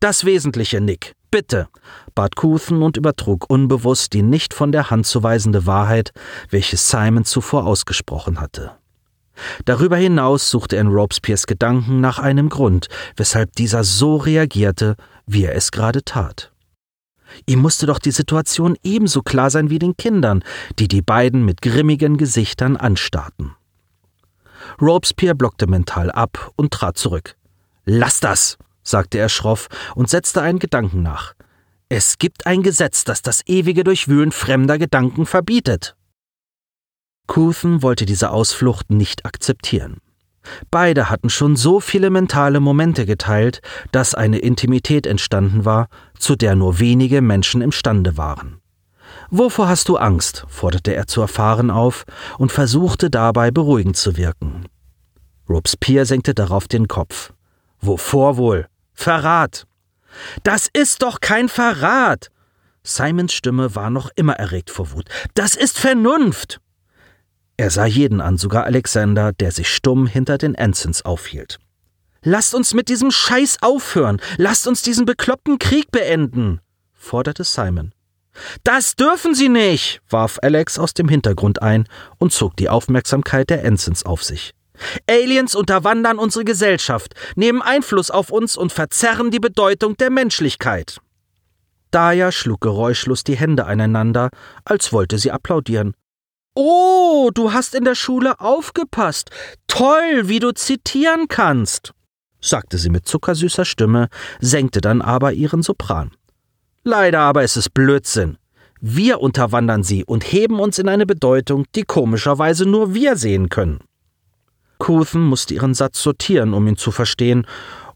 Das 0.00 0.24
Wesentliche, 0.24 0.80
Nick. 0.80 1.14
Bitte, 1.30 1.68
bat 2.14 2.36
Couthen 2.36 2.82
und 2.82 2.96
übertrug 2.96 3.50
unbewusst 3.50 4.12
die 4.12 4.22
nicht 4.22 4.54
von 4.54 4.72
der 4.72 4.90
Hand 4.90 5.06
zu 5.06 5.22
weisende 5.22 5.66
Wahrheit, 5.66 6.12
welche 6.50 6.76
Simon 6.76 7.24
zuvor 7.24 7.66
ausgesprochen 7.66 8.40
hatte. 8.40 8.72
Darüber 9.64 9.96
hinaus 9.96 10.50
suchte 10.50 10.76
er 10.76 10.82
in 10.82 10.88
Robespierres 10.88 11.46
Gedanken 11.46 12.00
nach 12.00 12.18
einem 12.18 12.48
Grund, 12.48 12.88
weshalb 13.16 13.54
dieser 13.56 13.84
so 13.84 14.16
reagierte, 14.16 14.96
wie 15.26 15.44
er 15.44 15.54
es 15.54 15.72
gerade 15.72 16.04
tat. 16.04 16.52
Ihm 17.46 17.60
musste 17.60 17.86
doch 17.86 17.98
die 17.98 18.10
Situation 18.10 18.76
ebenso 18.82 19.22
klar 19.22 19.50
sein 19.50 19.70
wie 19.70 19.78
den 19.78 19.96
Kindern, 19.96 20.42
die 20.78 20.88
die 20.88 21.02
beiden 21.02 21.44
mit 21.44 21.62
grimmigen 21.62 22.16
Gesichtern 22.16 22.76
anstarrten. 22.76 23.54
Robespierre 24.80 25.34
blockte 25.34 25.66
mental 25.66 26.10
ab 26.10 26.52
und 26.56 26.72
trat 26.72 26.98
zurück. 26.98 27.36
Lass 27.84 28.20
das! 28.20 28.58
sagte 28.82 29.18
er 29.18 29.28
schroff 29.28 29.68
und 29.94 30.08
setzte 30.08 30.42
einen 30.42 30.58
Gedanken 30.58 31.02
nach. 31.02 31.34
Es 31.88 32.18
gibt 32.18 32.46
ein 32.46 32.62
Gesetz, 32.62 33.04
das 33.04 33.22
das 33.22 33.42
ewige 33.46 33.84
Durchwühlen 33.84 34.32
fremder 34.32 34.78
Gedanken 34.78 35.26
verbietet. 35.26 35.96
Couthen 37.26 37.82
wollte 37.82 38.06
diese 38.06 38.30
Ausflucht 38.30 38.90
nicht 38.90 39.24
akzeptieren. 39.24 39.98
Beide 40.70 41.10
hatten 41.10 41.28
schon 41.28 41.56
so 41.56 41.80
viele 41.80 42.10
mentale 42.10 42.60
Momente 42.60 43.04
geteilt, 43.04 43.60
dass 43.90 44.14
eine 44.14 44.38
Intimität 44.38 45.06
entstanden 45.06 45.64
war, 45.64 45.88
zu 46.18 46.36
der 46.36 46.54
nur 46.54 46.78
wenige 46.78 47.20
Menschen 47.22 47.60
imstande 47.62 48.16
waren. 48.16 48.60
Wovor 49.30 49.68
hast 49.68 49.88
du 49.88 49.96
Angst? 49.96 50.44
forderte 50.48 50.94
er 50.94 51.06
zu 51.06 51.20
erfahren 51.20 51.70
auf 51.70 52.04
und 52.38 52.52
versuchte 52.52 53.10
dabei 53.10 53.50
beruhigend 53.50 53.96
zu 53.96 54.16
wirken. 54.16 54.66
Robespierre 55.48 56.06
senkte 56.06 56.34
darauf 56.34 56.68
den 56.68 56.88
Kopf. 56.88 57.32
Wovor 57.80 58.36
wohl? 58.36 58.66
Verrat! 58.94 59.66
Das 60.42 60.68
ist 60.72 61.02
doch 61.02 61.20
kein 61.20 61.48
Verrat! 61.48 62.30
Simons 62.82 63.32
Stimme 63.32 63.74
war 63.74 63.90
noch 63.90 64.10
immer 64.16 64.34
erregt 64.34 64.70
vor 64.70 64.92
Wut. 64.92 65.08
Das 65.34 65.54
ist 65.54 65.78
Vernunft! 65.78 66.60
Er 67.56 67.70
sah 67.70 67.86
jeden 67.86 68.20
an, 68.20 68.36
sogar 68.36 68.64
Alexander, 68.64 69.32
der 69.32 69.50
sich 69.50 69.68
stumm 69.68 70.06
hinter 70.06 70.38
den 70.38 70.54
Ensigns 70.54 71.04
aufhielt. 71.04 71.58
Lasst 72.22 72.54
uns 72.54 72.74
mit 72.74 72.88
diesem 72.88 73.10
Scheiß 73.10 73.58
aufhören! 73.60 74.20
Lasst 74.36 74.66
uns 74.66 74.82
diesen 74.82 75.06
bekloppten 75.06 75.58
Krieg 75.58 75.90
beenden! 75.90 76.60
forderte 76.92 77.44
Simon. 77.44 77.92
Das 78.64 78.96
dürfen 78.96 79.34
Sie 79.34 79.48
nicht! 79.48 80.00
warf 80.08 80.38
Alex 80.42 80.78
aus 80.78 80.94
dem 80.94 81.08
Hintergrund 81.08 81.62
ein 81.62 81.88
und 82.18 82.32
zog 82.32 82.56
die 82.56 82.68
Aufmerksamkeit 82.68 83.50
der 83.50 83.64
Ensigns 83.64 84.04
auf 84.04 84.22
sich. 84.22 84.52
Aliens 85.08 85.54
unterwandern 85.54 86.18
unsere 86.18 86.44
Gesellschaft, 86.44 87.14
nehmen 87.34 87.62
Einfluss 87.62 88.10
auf 88.10 88.30
uns 88.30 88.56
und 88.56 88.72
verzerren 88.72 89.30
die 89.30 89.40
Bedeutung 89.40 89.96
der 89.96 90.10
Menschlichkeit. 90.10 90.98
Daya 91.90 92.30
schlug 92.32 92.60
geräuschlos 92.60 93.24
die 93.24 93.36
Hände 93.36 93.64
aneinander, 93.64 94.28
als 94.64 94.92
wollte 94.92 95.18
sie 95.18 95.30
applaudieren. 95.30 95.94
Oh, 96.54 97.30
du 97.32 97.52
hast 97.52 97.74
in 97.74 97.84
der 97.84 97.94
Schule 97.94 98.40
aufgepasst. 98.40 99.30
Toll, 99.66 100.28
wie 100.28 100.38
du 100.38 100.52
zitieren 100.52 101.28
kannst, 101.28 101.92
sagte 102.46 102.78
sie 102.78 102.90
mit 102.90 103.06
zuckersüßer 103.06 103.64
Stimme, 103.64 104.08
senkte 104.40 104.80
dann 104.80 105.02
aber 105.02 105.32
ihren 105.32 105.62
Sopran. 105.62 106.12
Leider 106.84 107.20
aber 107.20 107.42
ist 107.42 107.56
es 107.56 107.68
Blödsinn. 107.68 108.38
Wir 108.80 109.20
unterwandern 109.20 109.82
sie 109.82 110.04
und 110.04 110.30
heben 110.30 110.60
uns 110.60 110.78
in 110.78 110.88
eine 110.88 111.06
Bedeutung, 111.06 111.64
die 111.74 111.82
komischerweise 111.82 112.66
nur 112.66 112.94
wir 112.94 113.16
sehen 113.16 113.48
können. 113.48 113.80
Couthen 114.78 115.22
musste 115.22 115.54
ihren 115.54 115.74
Satz 115.74 116.02
sortieren, 116.02 116.52
um 116.54 116.66
ihn 116.66 116.76
zu 116.76 116.90
verstehen, 116.90 117.46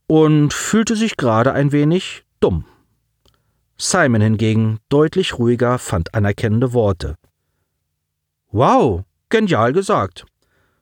und 0.07 0.53
fühlte 0.53 0.97
sich 0.97 1.17
gerade 1.17 1.53
ein 1.53 1.73
wenig 1.73 2.25
dumm. 2.41 2.65
Simon 3.77 4.21
hingegen, 4.21 4.79
deutlich 4.89 5.39
ruhiger, 5.39 5.79
fand 5.79 6.15
anerkennende 6.15 6.73
Worte. 6.73 7.15
Wow, 8.51 9.05
genial 9.29 9.73
gesagt. 9.73 10.27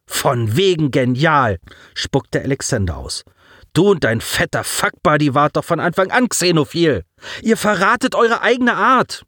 Von 0.06 0.56
wegen 0.56 0.90
genial, 0.90 1.58
spuckte 1.94 2.40
Alexander 2.42 2.96
aus. 2.96 3.24
Du 3.72 3.90
und 3.90 4.04
dein 4.04 4.20
fetter 4.20 4.64
Fuckbuddy 4.64 5.34
wart 5.34 5.56
doch 5.56 5.64
von 5.64 5.80
Anfang 5.80 6.10
an 6.10 6.28
xenophil. 6.28 7.04
Ihr 7.42 7.56
verratet 7.56 8.14
eure 8.14 8.42
eigene 8.42 8.74
Art. 8.74 9.24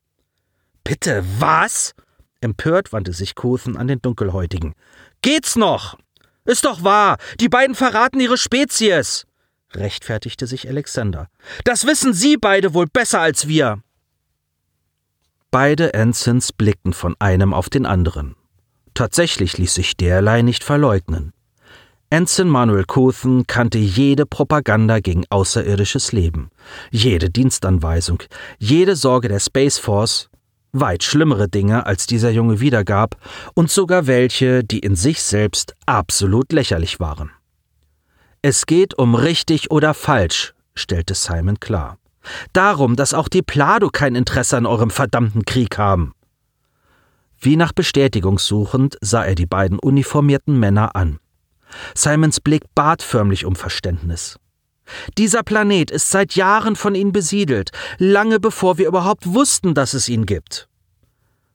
Bitte, 0.85 1.24
was? 1.38 1.94
Empört 2.40 2.92
wandte 2.92 3.12
sich 3.12 3.35
Kothen 3.35 3.76
an 3.76 3.87
den 3.87 4.00
Dunkelhäutigen. 4.00 4.74
Geht's 5.22 5.57
noch? 5.57 5.98
Ist 6.44 6.64
doch 6.64 6.83
wahr, 6.83 7.18
die 7.38 7.48
beiden 7.48 7.74
verraten 7.74 8.18
ihre 8.18 8.38
Spezies, 8.38 9.26
rechtfertigte 9.74 10.46
sich 10.46 10.68
Alexander. 10.68 11.29
Das 11.64 11.87
wissen 11.87 12.14
Sie 12.14 12.37
beide 12.37 12.74
wohl 12.74 12.87
besser 12.87 13.20
als 13.20 13.46
wir. 13.46 13.83
Beide 15.50 15.94
Ensigns 15.94 16.53
blickten 16.53 16.92
von 16.92 17.14
einem 17.18 17.53
auf 17.53 17.68
den 17.68 17.87
anderen. 17.87 18.37
Tatsächlich 18.94 19.59
ließ 19.59 19.74
sich 19.74 19.96
derlei 19.96 20.42
nicht 20.42 20.64
verleugnen. 20.64 21.33
Ensign 22.12 22.49
Manuel 22.49 22.87
Couthen 22.87 23.46
kannte 23.46 23.79
jede 23.79 24.27
Propaganda 24.27 24.99
gegen 24.99 25.23
außerirdisches 25.31 26.11
Leben, 26.11 26.51
jede 26.90 27.31
Dienstanweisung, 27.31 28.20
jede 28.59 28.96
Sorge 28.96 29.29
der 29.29 29.38
Space 29.38 29.79
Force, 29.79 30.29
weit 30.73 31.05
schlimmere 31.05 31.49
Dinge, 31.49 31.87
als 31.87 32.09
dieser 32.09 32.31
Junge 32.31 32.59
wiedergab, 32.59 33.16
und 33.55 33.70
sogar 33.70 34.09
welche, 34.09 34.64
die 34.64 34.81
in 34.81 34.96
sich 34.96 35.23
selbst 35.23 35.77
absolut 35.87 36.51
lächerlich 36.51 36.99
waren. 36.99 37.31
Es 38.42 38.66
geht 38.66 38.99
um 38.99 39.14
richtig 39.14 39.70
oder 39.70 39.94
falsch, 39.94 40.53
stellte 40.75 41.14
Simon 41.14 41.61
klar. 41.61 41.96
Darum, 42.53 42.96
dass 42.96 43.14
auch 43.14 43.29
die 43.29 43.42
Plado 43.42 43.88
kein 43.88 44.16
Interesse 44.16 44.57
an 44.57 44.66
eurem 44.66 44.90
verdammten 44.90 45.44
Krieg 45.44 45.79
haben. 45.79 46.12
Wie 47.38 47.55
nach 47.55 47.73
Bestätigung 47.73 48.40
suchend 48.40 48.99
sah 49.01 49.25
er 49.25 49.37
die 49.37 49.46
beiden 49.46 49.79
uniformierten 49.79 50.59
Männer 50.59 50.96
an. 50.96 51.20
Simons 51.94 52.40
Blick 52.40 52.64
bat 52.74 53.02
förmlich 53.02 53.44
um 53.44 53.56
Verständnis. 53.56 54.38
Dieser 55.18 55.42
Planet 55.42 55.90
ist 55.90 56.11
seit 56.11 56.35
Jahren 56.35 56.76
von 56.76 56.94
ihnen 56.94 57.12
besiedelt, 57.12 57.70
lange 57.98 58.40
bevor 58.40 58.78
wir 58.78 58.88
überhaupt 58.88 59.33
wussten, 59.35 59.74
dass 59.74 59.94
es 59.94 60.09
ihn 60.09 60.26
gibt. 60.26 60.68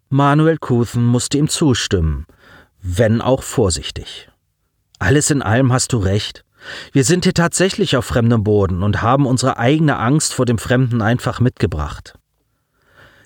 Manuel 0.09 0.57
Couthen 0.57 1.03
musste 1.03 1.37
ihm 1.37 1.49
zustimmen, 1.49 2.25
wenn 2.81 3.21
auch 3.21 3.43
vorsichtig. 3.43 4.29
Alles 4.99 5.31
in 5.31 5.41
allem 5.41 5.73
hast 5.73 5.91
du 5.93 5.97
recht. 5.97 6.45
Wir 6.91 7.03
sind 7.03 7.25
hier 7.25 7.33
tatsächlich 7.33 7.97
auf 7.97 8.05
fremdem 8.05 8.43
Boden 8.43 8.81
und 8.81 9.01
haben 9.01 9.25
unsere 9.25 9.57
eigene 9.57 9.97
Angst 9.97 10.33
vor 10.33 10.45
dem 10.45 10.57
Fremden 10.57 11.01
einfach 11.01 11.39
mitgebracht. 11.39 12.15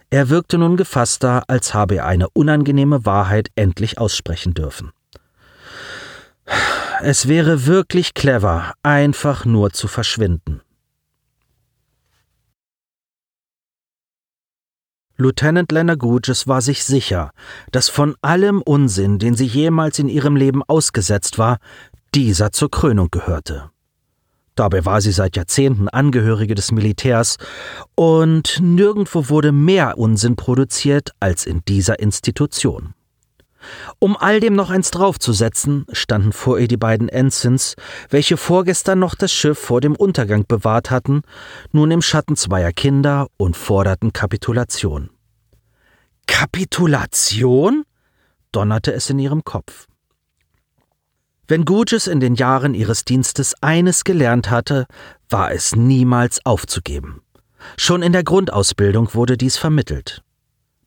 Er 0.10 0.30
wirkte 0.30 0.58
nun 0.58 0.76
gefasster, 0.76 1.44
als 1.48 1.74
habe 1.74 1.98
er 1.98 2.06
eine 2.08 2.30
unangenehme 2.30 3.06
Wahrheit 3.06 3.50
endlich 3.56 4.00
aussprechen 4.00 4.56
dürfen. 4.56 4.92
Es 7.02 7.28
wäre 7.28 7.66
wirklich 7.66 8.14
clever, 8.14 8.74
einfach 8.84 9.46
nur 9.46 9.72
zu 9.72 9.88
verschwinden. 9.88 10.62
Lieutenant 15.16 15.72
Leonard 15.72 16.00
Gugges 16.00 16.48
war 16.48 16.62
sich 16.62 16.84
sicher, 16.86 17.32
dass 17.72 17.90
von 17.90 18.16
allem 18.22 18.62
Unsinn, 18.62 19.20
den 19.20 19.36
sie 19.36 19.46
jemals 19.46 20.00
in 20.00 20.08
ihrem 20.08 20.38
Leben 20.38 20.64
ausgesetzt 20.64 21.38
war, 21.38 21.58
dieser 22.16 22.52
zur 22.52 22.72
Krönung 22.72 23.10
gehörte. 23.12 23.70
Dabei 24.56 24.86
war 24.86 25.02
sie 25.02 25.12
seit 25.12 25.36
Jahrzehnten 25.36 25.90
Angehörige 25.90 26.56
des 26.56 26.72
Militärs, 26.72 27.38
und 27.96 28.60
nirgendwo 28.62 29.30
wurde 29.30 29.52
mehr 29.52 29.98
Unsinn 29.98 30.36
produziert 30.36 31.12
als 31.20 31.46
in 31.46 31.64
dieser 31.68 32.00
Institution. 32.00 32.94
Um 34.00 34.16
all 34.18 34.40
dem 34.40 34.56
noch 34.56 34.70
eins 34.70 34.92
draufzusetzen, 34.92 35.86
standen 35.92 36.32
vor 36.32 36.60
ihr 36.60 36.68
die 36.68 36.78
beiden 36.78 37.10
Ensigns, 37.10 37.76
welche 38.10 38.38
vorgestern 38.38 39.00
noch 39.00 39.16
das 39.16 39.32
Schiff 39.32 39.58
vor 39.58 39.82
dem 39.82 39.96
Untergang 39.96 40.46
bewahrt 40.48 40.92
hatten, 40.92 41.22
nun 41.72 41.92
im 41.92 42.02
Schatten 42.02 42.36
zweier 42.36 42.72
Kinder 42.72 43.28
und 43.38 43.58
forderten 43.58 44.14
Kapitulation. 44.14 45.10
Kapitulation? 46.28 47.84
donnerte 48.52 48.94
es 48.94 49.10
in 49.10 49.20
ihrem 49.20 49.44
Kopf. 49.44 49.88
Wenn 51.48 51.66
Gugis 51.66 52.08
in 52.08 52.20
den 52.20 52.36
Jahren 52.36 52.76
ihres 52.76 53.06
Dienstes 53.06 53.56
eines 53.62 54.04
gelernt 54.04 54.52
hatte, 54.52 54.86
war 55.30 55.52
es 55.52 55.76
niemals 55.76 56.46
aufzugeben. 56.46 57.22
Schon 57.78 58.04
in 58.04 58.14
der 58.14 58.24
Grundausbildung 58.24 59.14
wurde 59.14 59.36
dies 59.36 59.58
vermittelt. 59.58 60.22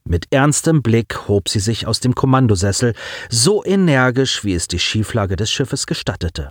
Mit 0.05 0.27
ernstem 0.33 0.83
Blick 0.83 1.29
hob 1.29 1.49
sie 1.49 1.61
sich 1.61 1.87
aus 1.87 2.01
dem 2.01 2.15
Kommandosessel, 2.15 2.95
so 3.31 3.65
energisch, 3.65 4.45
wie 4.45 4.55
es 4.55 4.69
die 4.69 4.79
Schieflage 4.79 5.37
des 5.37 5.51
Schiffes 5.51 5.87
gestattete. 5.87 6.51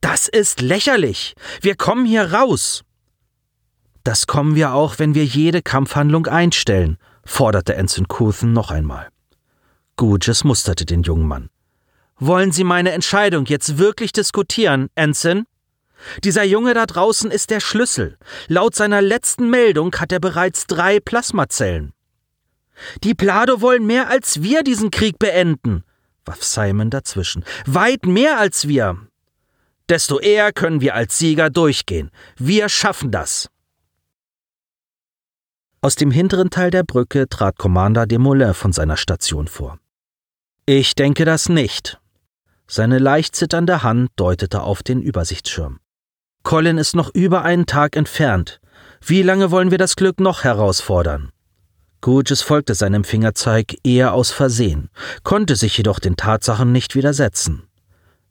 Das 0.00 0.28
ist 0.28 0.60
lächerlich. 0.60 1.34
Wir 1.60 1.76
kommen 1.76 2.06
hier 2.06 2.32
raus. 2.32 2.82
Das 4.04 4.26
kommen 4.26 4.56
wir 4.56 4.74
auch, 4.74 4.98
wenn 4.98 5.14
wir 5.14 5.24
jede 5.24 5.62
Kampfhandlung 5.62 6.26
einstellen, 6.26 6.98
forderte 7.24 7.74
Ensign 7.74 8.08
Couthen 8.08 8.52
noch 8.52 8.70
einmal. 8.70 9.08
Gugis 9.96 10.42
musterte 10.42 10.84
den 10.84 11.02
jungen 11.02 11.28
Mann. 11.28 11.50
Wollen 12.18 12.50
Sie 12.52 12.64
meine 12.64 12.92
Entscheidung 12.92 13.46
jetzt 13.46 13.78
wirklich 13.78 14.12
diskutieren, 14.12 14.88
Ensign? 14.94 15.44
Dieser 16.24 16.42
Junge 16.42 16.74
da 16.74 16.86
draußen 16.86 17.30
ist 17.30 17.50
der 17.50 17.60
Schlüssel. 17.60 18.16
Laut 18.48 18.74
seiner 18.74 19.02
letzten 19.02 19.50
Meldung 19.50 19.94
hat 19.96 20.10
er 20.10 20.20
bereits 20.20 20.66
drei 20.66 20.98
Plasmazellen. 20.98 21.92
Die 23.04 23.14
Plado 23.14 23.60
wollen 23.60 23.86
mehr 23.86 24.08
als 24.08 24.42
wir 24.42 24.62
diesen 24.62 24.90
Krieg 24.90 25.18
beenden, 25.18 25.84
warf 26.24 26.42
Simon 26.42 26.90
dazwischen. 26.90 27.44
Weit 27.66 28.06
mehr 28.06 28.38
als 28.38 28.68
wir. 28.68 28.96
Desto 29.88 30.18
eher 30.18 30.52
können 30.52 30.80
wir 30.80 30.94
als 30.94 31.18
Sieger 31.18 31.50
durchgehen. 31.50 32.10
Wir 32.36 32.68
schaffen 32.68 33.10
das. 33.10 33.48
Aus 35.80 35.96
dem 35.96 36.12
hinteren 36.12 36.50
Teil 36.50 36.70
der 36.70 36.84
Brücke 36.84 37.28
trat 37.28 37.58
Commander 37.58 38.06
Desmoulins 38.06 38.56
von 38.56 38.72
seiner 38.72 38.96
Station 38.96 39.48
vor. 39.48 39.78
Ich 40.64 40.94
denke 40.94 41.24
das 41.24 41.48
nicht. 41.48 41.98
Seine 42.68 42.98
leicht 42.98 43.34
zitternde 43.34 43.82
Hand 43.82 44.10
deutete 44.14 44.62
auf 44.62 44.84
den 44.84 45.02
Übersichtsschirm. 45.02 45.80
Colin 46.44 46.78
ist 46.78 46.94
noch 46.94 47.12
über 47.14 47.42
einen 47.42 47.66
Tag 47.66 47.96
entfernt. 47.96 48.60
Wie 49.04 49.22
lange 49.22 49.50
wollen 49.50 49.72
wir 49.72 49.78
das 49.78 49.96
Glück 49.96 50.20
noch 50.20 50.44
herausfordern? 50.44 51.32
Gurgis 52.02 52.42
folgte 52.42 52.74
seinem 52.74 53.04
Fingerzeig 53.04 53.76
eher 53.84 54.12
aus 54.12 54.32
Versehen, 54.32 54.90
konnte 55.22 55.56
sich 55.56 55.78
jedoch 55.78 56.00
den 56.00 56.16
Tatsachen 56.16 56.72
nicht 56.72 56.94
widersetzen. 56.96 57.62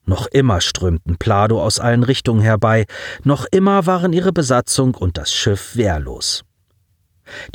Noch 0.05 0.27
immer 0.27 0.59
strömten 0.61 1.17
Plado 1.17 1.61
aus 1.61 1.79
allen 1.79 2.03
Richtungen 2.03 2.41
herbei, 2.41 2.85
noch 3.23 3.45
immer 3.49 3.85
waren 3.85 4.13
ihre 4.13 4.33
Besatzung 4.33 4.93
und 4.93 5.17
das 5.17 5.33
Schiff 5.33 5.77
wehrlos. 5.77 6.43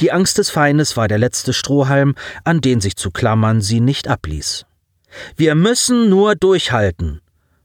Die 0.01 0.11
Angst 0.11 0.39
des 0.39 0.49
Feindes 0.49 0.97
war 0.97 1.07
der 1.07 1.19
letzte 1.19 1.53
Strohhalm, 1.53 2.15
an 2.45 2.63
den 2.63 2.81
sich 2.81 2.97
zu 2.97 3.11
klammern 3.11 3.61
sie 3.61 3.81
nicht 3.81 4.09
abließ. 4.09 4.65
Wir 5.37 5.55
müssen 5.55 6.09
nur 6.09 6.35
durchhalten 6.35 7.21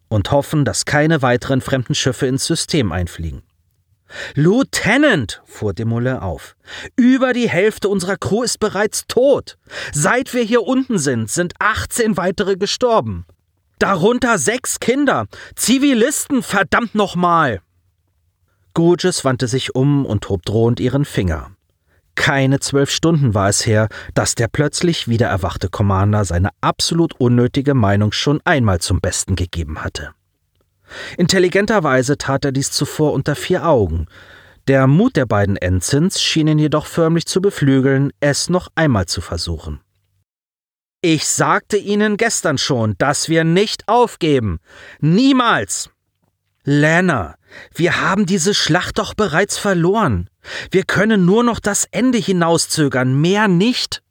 und 0.09 0.31
hoffen, 0.31 0.65
dass 0.65 0.83
keine 0.83 1.21
weiteren 1.21 1.61
fremden 1.61 1.95
Schiffe 1.95 2.27
ins 2.27 2.45
System 2.45 2.91
einfliegen. 2.91 3.43
Lieutenant, 4.35 5.41
fuhr 5.45 5.73
Demoulin 5.73 6.17
auf, 6.17 6.55
über 6.95 7.33
die 7.33 7.49
Hälfte 7.49 7.89
unserer 7.89 8.17
Crew 8.17 8.43
ist 8.43 8.59
bereits 8.59 9.05
tot. 9.07 9.57
Seit 9.93 10.33
wir 10.33 10.43
hier 10.43 10.63
unten 10.63 10.97
sind, 10.97 11.29
sind 11.29 11.53
18 11.59 12.17
weitere 12.17 12.55
gestorben. 12.55 13.25
Darunter 13.79 14.37
sechs 14.37 14.79
Kinder, 14.79 15.25
Zivilisten, 15.55 16.43
verdammt 16.43 16.93
nochmal. 16.93 17.61
Gurgis 18.73 19.25
wandte 19.25 19.47
sich 19.47 19.75
um 19.75 20.05
und 20.05 20.29
hob 20.29 20.45
drohend 20.45 20.79
ihren 20.79 21.03
Finger. 21.03 21.51
Keine 22.15 22.59
zwölf 22.59 22.91
Stunden 22.91 23.33
war 23.33 23.49
es 23.49 23.65
her, 23.65 23.87
dass 24.13 24.35
der 24.35 24.47
plötzlich 24.47 25.07
wieder 25.07 25.27
erwachte 25.27 25.69
Commander 25.69 26.25
seine 26.25 26.49
absolut 26.61 27.19
unnötige 27.19 27.73
Meinung 27.73 28.11
schon 28.11 28.39
einmal 28.45 28.79
zum 28.79 29.01
Besten 29.01 29.35
gegeben 29.35 29.83
hatte. 29.83 30.13
Intelligenterweise 31.17 32.17
tat 32.17 32.45
er 32.45 32.51
dies 32.51 32.71
zuvor 32.71 33.13
unter 33.13 33.35
vier 33.35 33.65
Augen. 33.67 34.07
Der 34.67 34.87
Mut 34.87 35.15
der 35.15 35.25
beiden 35.25 35.57
Ensigns 35.57 36.21
schien 36.21 36.47
ihn 36.47 36.59
jedoch 36.59 36.85
förmlich 36.85 37.25
zu 37.25 37.41
beflügeln, 37.41 38.11
es 38.19 38.49
noch 38.49 38.69
einmal 38.75 39.05
zu 39.07 39.21
versuchen. 39.21 39.81
Ich 41.01 41.27
sagte 41.27 41.77
Ihnen 41.77 42.15
gestern 42.15 42.59
schon, 42.59 42.95
dass 42.99 43.27
wir 43.27 43.43
nicht 43.43 43.87
aufgeben. 43.87 44.59
Niemals. 44.99 45.89
Lana, 46.63 47.35
wir 47.73 48.01
haben 48.01 48.27
diese 48.27 48.53
Schlacht 48.53 48.99
doch 48.99 49.15
bereits 49.15 49.57
verloren. 49.57 50.29
Wir 50.69 50.83
können 50.83 51.25
nur 51.25 51.43
noch 51.43 51.59
das 51.59 51.87
Ende 51.89 52.19
hinauszögern, 52.19 53.19
mehr 53.19 53.47
nicht, 53.47 54.03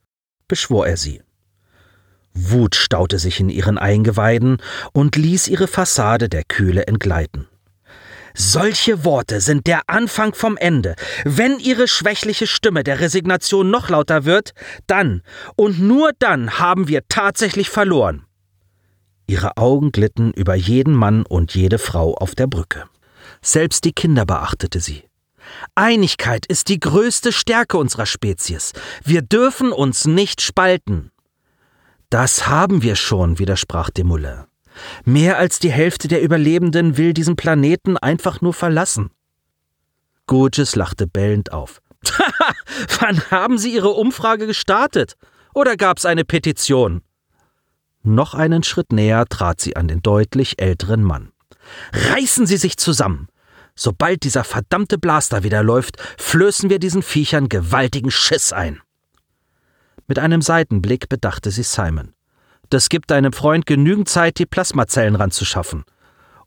beschwor 0.48 0.88
er 0.88 0.96
sie. 0.96 1.22
Wut 2.32 2.74
staute 2.74 3.18
sich 3.18 3.40
in 3.40 3.48
ihren 3.48 3.78
Eingeweiden 3.78 4.58
und 4.92 5.16
ließ 5.16 5.48
ihre 5.48 5.66
Fassade 5.66 6.28
der 6.28 6.44
Kühle 6.44 6.86
entgleiten. 6.86 7.48
Solche 8.34 9.04
Worte 9.04 9.40
sind 9.40 9.66
der 9.66 9.82
Anfang 9.88 10.34
vom 10.34 10.56
Ende. 10.56 10.94
Wenn 11.24 11.58
ihre 11.58 11.88
schwächliche 11.88 12.46
Stimme 12.46 12.84
der 12.84 13.00
Resignation 13.00 13.70
noch 13.70 13.88
lauter 13.88 14.24
wird, 14.24 14.52
dann 14.86 15.22
und 15.56 15.80
nur 15.80 16.12
dann 16.18 16.58
haben 16.58 16.86
wir 16.88 17.02
tatsächlich 17.08 17.68
verloren. 17.68 18.24
Ihre 19.26 19.56
Augen 19.56 19.92
glitten 19.92 20.32
über 20.32 20.54
jeden 20.54 20.94
Mann 20.94 21.24
und 21.24 21.54
jede 21.54 21.78
Frau 21.78 22.14
auf 22.14 22.34
der 22.34 22.46
Brücke. 22.46 22.84
Selbst 23.42 23.84
die 23.84 23.92
Kinder 23.92 24.26
beachtete 24.26 24.80
sie. 24.80 25.04
Einigkeit 25.74 26.46
ist 26.46 26.68
die 26.68 26.80
größte 26.80 27.32
Stärke 27.32 27.78
unserer 27.78 28.06
Spezies. 28.06 28.72
Wir 29.04 29.22
dürfen 29.22 29.72
uns 29.72 30.04
nicht 30.04 30.40
spalten. 30.40 31.10
Das 32.10 32.48
haben 32.48 32.82
wir 32.82 32.96
schon, 32.96 33.38
widersprach 33.38 33.90
Demoulin. 33.90 34.44
Mehr 35.04 35.38
als 35.38 35.58
die 35.58 35.70
Hälfte 35.70 36.08
der 36.08 36.22
Überlebenden 36.22 36.96
will 36.96 37.12
diesen 37.12 37.36
Planeten 37.36 37.96
einfach 37.96 38.40
nur 38.40 38.52
verlassen. 38.52 39.10
Gurgis 40.26 40.76
lachte 40.76 41.06
bellend 41.06 41.52
auf. 41.52 41.80
Wann 43.00 43.20
haben 43.30 43.58
Sie 43.58 43.74
Ihre 43.74 43.90
Umfrage 43.90 44.46
gestartet? 44.46 45.14
Oder 45.54 45.76
gab's 45.76 46.04
eine 46.04 46.24
Petition? 46.24 47.02
Noch 48.02 48.34
einen 48.34 48.62
Schritt 48.62 48.92
näher 48.92 49.26
trat 49.26 49.60
sie 49.60 49.76
an 49.76 49.86
den 49.86 50.02
deutlich 50.02 50.60
älteren 50.60 51.02
Mann. 51.02 51.32
Reißen 51.92 52.46
Sie 52.46 52.56
sich 52.56 52.76
zusammen! 52.76 53.28
Sobald 53.76 54.24
dieser 54.24 54.44
verdammte 54.44 54.98
Blaster 54.98 55.42
wieder 55.42 55.62
läuft, 55.62 55.96
flößen 56.18 56.70
wir 56.70 56.78
diesen 56.78 57.02
Viechern 57.02 57.48
gewaltigen 57.48 58.10
Schiss 58.10 58.52
ein. 58.52 58.80
Mit 60.10 60.18
einem 60.18 60.42
Seitenblick 60.42 61.08
bedachte 61.08 61.52
sie 61.52 61.62
Simon. 61.62 62.14
Das 62.68 62.88
gibt 62.88 63.12
deinem 63.12 63.32
Freund 63.32 63.64
genügend 63.64 64.08
Zeit, 64.08 64.40
die 64.40 64.44
Plasmazellen 64.44 65.14
ranzuschaffen. 65.14 65.84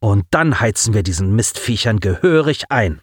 Und 0.02 0.26
dann 0.32 0.60
heizen 0.60 0.93
wir 0.93 1.02
diesen 1.02 1.34
Mistviechern 1.34 2.02
gehörig 2.02 2.65
ein. 2.67 2.99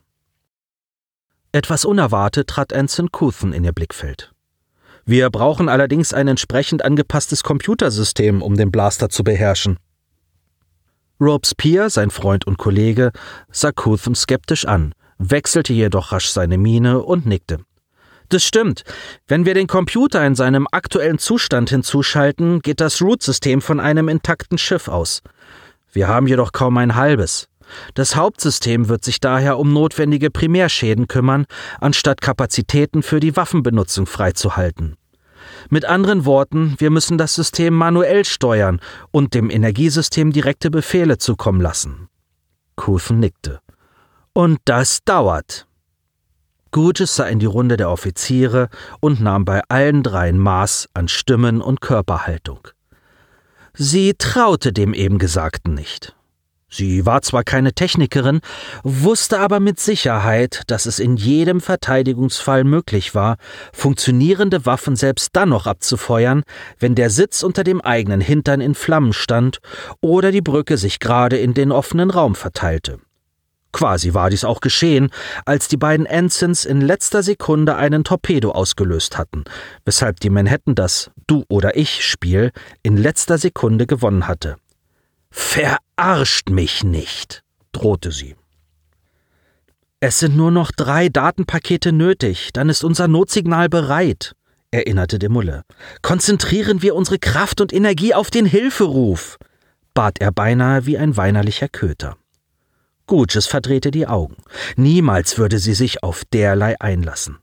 Etwas 1.52 1.86
unerwartet 1.86 2.48
trat 2.48 2.74
Anson 2.74 3.10
Couthen 3.10 3.54
in 3.54 3.64
ihr 3.64 3.72
Blickfeld. 3.72 4.34
Wir 5.06 5.30
brauchen 5.30 5.70
allerdings 5.70 6.12
ein 6.12 6.28
entsprechend 6.28 6.84
angepasstes 6.84 7.42
Computersystem, 7.42 8.42
um 8.42 8.54
den 8.54 8.70
Blaster 8.70 9.08
zu 9.08 9.24
beherrschen. 9.24 9.78
Robespierre, 11.18 11.88
sein 11.88 12.10
Freund 12.10 12.46
und 12.46 12.58
Kollege, 12.58 13.12
sah 13.50 13.72
Couthen 13.72 14.14
skeptisch 14.14 14.66
an, 14.66 14.94
wechselte 15.16 15.72
jedoch 15.72 16.12
rasch 16.12 16.28
seine 16.28 16.58
Miene 16.58 17.02
und 17.02 17.24
nickte. 17.24 17.60
Das 18.30 18.44
stimmt. 18.44 18.84
Wenn 19.26 19.44
wir 19.44 19.54
den 19.54 19.66
Computer 19.66 20.24
in 20.24 20.36
seinem 20.36 20.68
aktuellen 20.70 21.18
Zustand 21.18 21.68
hinzuschalten, 21.68 22.60
geht 22.60 22.80
das 22.80 23.02
Root-System 23.02 23.60
von 23.60 23.80
einem 23.80 24.08
intakten 24.08 24.56
Schiff 24.56 24.86
aus. 24.86 25.20
Wir 25.92 26.06
haben 26.06 26.28
jedoch 26.28 26.52
kaum 26.52 26.78
ein 26.78 26.94
halbes. 26.94 27.48
Das 27.94 28.14
Hauptsystem 28.14 28.88
wird 28.88 29.04
sich 29.04 29.18
daher 29.18 29.58
um 29.58 29.72
notwendige 29.72 30.30
Primärschäden 30.30 31.08
kümmern, 31.08 31.46
anstatt 31.80 32.20
Kapazitäten 32.20 33.02
für 33.02 33.18
die 33.18 33.34
Waffenbenutzung 33.34 34.06
freizuhalten. 34.06 34.96
Mit 35.68 35.84
anderen 35.84 36.24
Worten, 36.24 36.76
wir 36.78 36.90
müssen 36.90 37.18
das 37.18 37.34
System 37.34 37.74
manuell 37.74 38.24
steuern 38.24 38.80
und 39.10 39.34
dem 39.34 39.50
Energiesystem 39.50 40.32
direkte 40.32 40.70
Befehle 40.70 41.18
zukommen 41.18 41.60
lassen. 41.60 42.08
Kuthen 42.76 43.18
nickte. 43.18 43.58
Und 44.32 44.60
das 44.66 45.00
dauert. 45.04 45.66
Gurgis 46.70 47.16
sah 47.16 47.26
in 47.26 47.38
die 47.38 47.46
Runde 47.46 47.76
der 47.76 47.90
Offiziere 47.90 48.68
und 49.00 49.20
nahm 49.20 49.44
bei 49.44 49.62
allen 49.68 50.02
dreien 50.02 50.38
Maß 50.38 50.88
an 50.94 51.09
Stimmen 51.09 51.61
und 51.61 51.80
Körperhaltung. 51.80 52.68
Sie 53.74 54.14
traute 54.16 54.72
dem 54.72 54.94
eben 54.94 55.18
Gesagten 55.18 55.74
nicht. 55.74 56.14
Sie 56.72 57.04
war 57.04 57.20
zwar 57.22 57.42
keine 57.42 57.72
Technikerin, 57.72 58.40
wusste 58.85 59.40
aber 59.40 59.59
mit 59.59 59.80
Sicherheit, 59.80 60.62
dass 60.68 60.87
es 60.87 61.00
in 61.00 61.16
jedem 61.16 61.61
Verteidigungsfall 61.61 62.62
möglich 62.62 63.14
war, 63.14 63.38
funktionierende 63.72 64.66
Waffen 64.66 64.94
selbst 64.94 65.30
dann 65.33 65.48
noch 65.48 65.66
abzufeuern, 65.66 66.44
wenn 66.78 66.94
der 66.94 67.11
Sitz 67.11 67.42
unter 67.42 67.64
dem 67.64 67.80
eigenen 67.80 68.20
Hintern 68.20 68.61
in 68.61 68.76
Flammen 68.76 69.12
stand 69.12 69.59
oder 70.00 70.30
die 70.30 70.42
Brücke 70.42 70.76
sich 70.76 71.00
gerade 71.00 71.38
in 71.38 71.54
den 71.54 71.72
offenen 71.72 72.11
Raum 72.11 72.37
verteilte. 72.37 73.00
Quasi 73.72 74.14
war 74.14 74.30
dies 74.30 74.44
auch 74.44 74.61
geschehen, 74.61 75.11
als 75.44 75.68
die 75.68 75.76
beiden 75.76 76.06
Ensigns 76.06 76.64
in 76.64 76.80
letzter 76.80 77.22
Sekunde 77.22 77.76
einen 77.76 78.04
Torpedo 78.04 78.50
ausgelöst 78.50 79.16
hatten, 79.16 79.44
weshalb 79.85 80.20
die 80.20 80.30
Manhattan 80.30 80.74
das 80.74 81.11
Du 81.26 81.44
oder 81.48 81.76
ich 81.76 82.04
Spiel 82.04 82.50
in 82.83 82.96
letzter 82.96 83.38
Sekunde 83.38 83.87
gewonnen 83.87 84.26
hatte. 84.26 84.56
Verarscht 85.30 86.50
mich 86.50 86.83
nicht, 86.83 87.42
drohte 87.72 88.11
sie. 88.11 88.35
Es 90.00 90.18
sind 90.18 90.37
nur 90.37 90.50
noch 90.50 90.72
drei 90.72 91.09
Datenpakete 91.09 91.92
nötig, 91.92 92.50
dann 92.52 92.70
ist 92.70 92.85
unser 92.85 93.06
Notsignal 93.06 93.68
bereit, 93.68 94.35
erinnerte 94.70 95.18
de 95.18 95.28
Mulle. 95.28 95.62
Konzentrieren 96.02 96.83
wir 96.83 96.94
unsere 96.94 97.18
Kraft 97.18 97.61
und 97.61 97.72
Energie 97.72 98.14
auf 98.14 98.30
den 98.30 98.46
Hilferuf, 98.46 99.37
bat 99.94 100.18
er 100.20 100.33
beinahe 100.33 100.87
wie 100.87 100.96
ein 100.96 101.16
weinerlicher 101.16 101.68
Köter. 101.68 102.16
Gutsches 103.10 103.48
verdrehte 103.48 103.90
die 103.90 104.06
Augen. 104.06 104.36
Niemals 104.76 105.36
würde 105.36 105.58
sie 105.58 105.74
sich 105.74 106.04
auf 106.04 106.22
derlei 106.32 106.80
einlassen. 106.80 107.38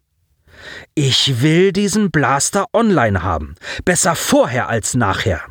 Ich 0.95 1.41
will 1.41 1.73
diesen 1.73 2.09
Blaster 2.09 2.67
online 2.71 3.21
haben. 3.21 3.55
Besser 3.83 4.15
vorher 4.15 4.69
als 4.69 4.95
nachher. 4.95 5.41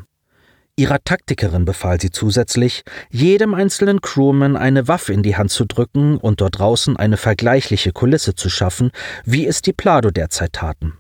Ihrer 0.75 1.05
Taktikerin 1.05 1.67
befahl 1.67 2.01
sie 2.01 2.11
zusätzlich, 2.11 2.83
jedem 3.11 3.53
einzelnen 3.53 4.01
Crewman 4.01 4.57
eine 4.57 4.89
Waffe 4.89 5.13
in 5.13 5.23
die 5.23 5.37
Hand 5.37 5.51
zu 5.51 5.67
drücken 5.67 6.17
und 6.17 6.41
dort 6.41 6.61
draußen 6.61 6.97
eine 6.97 7.19
vergleichliche 7.19 7.93
Kulisse 7.93 8.35
zu 8.35 8.49
schaffen, 8.49 8.93
wie 9.27 9.47
es 9.47 9.61
die 9.61 9.75
Plado 9.75 10.11
derzeit 10.11 10.55
taten. 10.55 10.95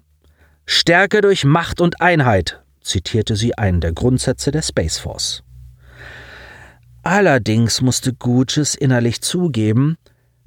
Stärke 0.67 1.23
durch 1.23 1.47
Macht 1.47 1.81
und 1.81 2.03
Einheit, 2.03 2.63
zitierte 2.83 3.35
sie 3.35 3.57
einen 3.57 3.81
der 3.81 3.93
Grundsätze 3.93 4.51
der 4.51 4.63
Space 4.63 4.99
Force. 4.99 5.43
Allerdings 7.09 7.83
musste 7.83 8.13
Guges 8.13 8.75
innerlich 8.75 9.21
zugeben, 9.21 9.97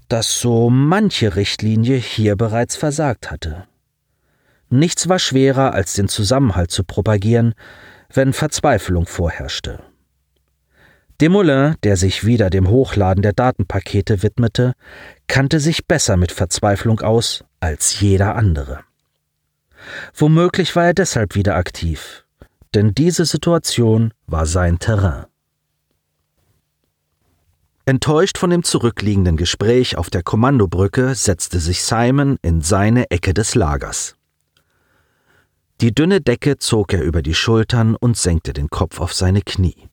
dass 0.10 0.42
so 0.42 0.70
manche 0.70 1.38
Richtlinie 1.38 1.96
hier 1.96 2.36
bereits 2.36 2.76
versagt 2.76 3.32
hatte. 3.32 3.66
Nichts 4.70 5.08
war 5.08 5.20
schwerer, 5.20 5.74
als 5.74 5.94
den 5.94 6.10
Zusammenhalt 6.10 6.70
zu 6.70 6.84
propagieren, 6.84 7.54
wenn 8.14 8.34
Verzweiflung 8.34 9.06
vorherrschte. 9.06 9.80
Demoulin, 11.22 11.76
der 11.84 11.96
sich 11.96 12.26
wieder 12.26 12.50
dem 12.50 12.68
Hochladen 12.68 13.22
der 13.22 13.32
Datenpakete 13.32 14.22
widmete, 14.22 14.74
kannte 15.28 15.62
sich 15.62 15.88
besser 15.88 16.18
mit 16.18 16.34
Verzweiflung 16.34 17.00
aus 17.00 17.46
als 17.62 18.02
jeder 18.02 18.36
andere. 18.36 18.82
Womöglich 20.14 20.76
war 20.76 20.88
er 20.88 20.94
deshalb 20.94 21.36
wieder 21.36 21.56
aktiv, 21.56 22.26
denn 22.76 22.94
diese 22.94 23.24
Situation 23.24 24.14
war 24.28 24.46
sein 24.46 24.78
Terrain. 24.78 25.29
Enttäuscht 27.90 28.38
von 28.38 28.52
dem 28.52 28.62
zurückliegenden 28.62 29.36
Gespräch 29.36 29.98
auf 29.98 30.12
der 30.12 30.22
Kommandobrücke 30.22 31.16
setzte 31.16 31.60
sich 31.60 31.82
Simon 31.82 32.38
in 32.44 32.62
seine 32.62 33.10
Ecke 33.10 33.34
des 33.34 33.56
Lagers. 33.56 34.16
Die 35.82 35.96
dünne 35.96 36.22
Decke 36.22 36.60
zog 36.60 36.94
er 36.94 37.02
über 37.02 37.24
die 37.24 37.34
Schultern 37.34 37.96
und 37.96 38.16
senkte 38.16 38.54
den 38.54 38.70
Kopf 38.70 39.00
auf 39.00 39.16
seine 39.16 39.42
Knie. 39.42 39.90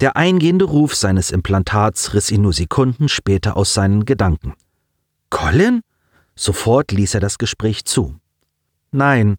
Der 0.00 0.16
eingehende 0.16 0.64
Ruf 0.64 0.94
seines 0.94 1.30
Implantats 1.30 2.14
riss 2.14 2.30
ihn 2.30 2.40
nur 2.40 2.54
Sekunden 2.54 3.10
später 3.10 3.58
aus 3.58 3.74
seinen 3.74 4.06
Gedanken. 4.06 4.54
Colin? 5.28 5.82
Sofort 6.34 6.90
ließ 6.90 7.12
er 7.12 7.20
das 7.20 7.36
Gespräch 7.36 7.84
zu. 7.84 8.16
Nein, 8.92 9.36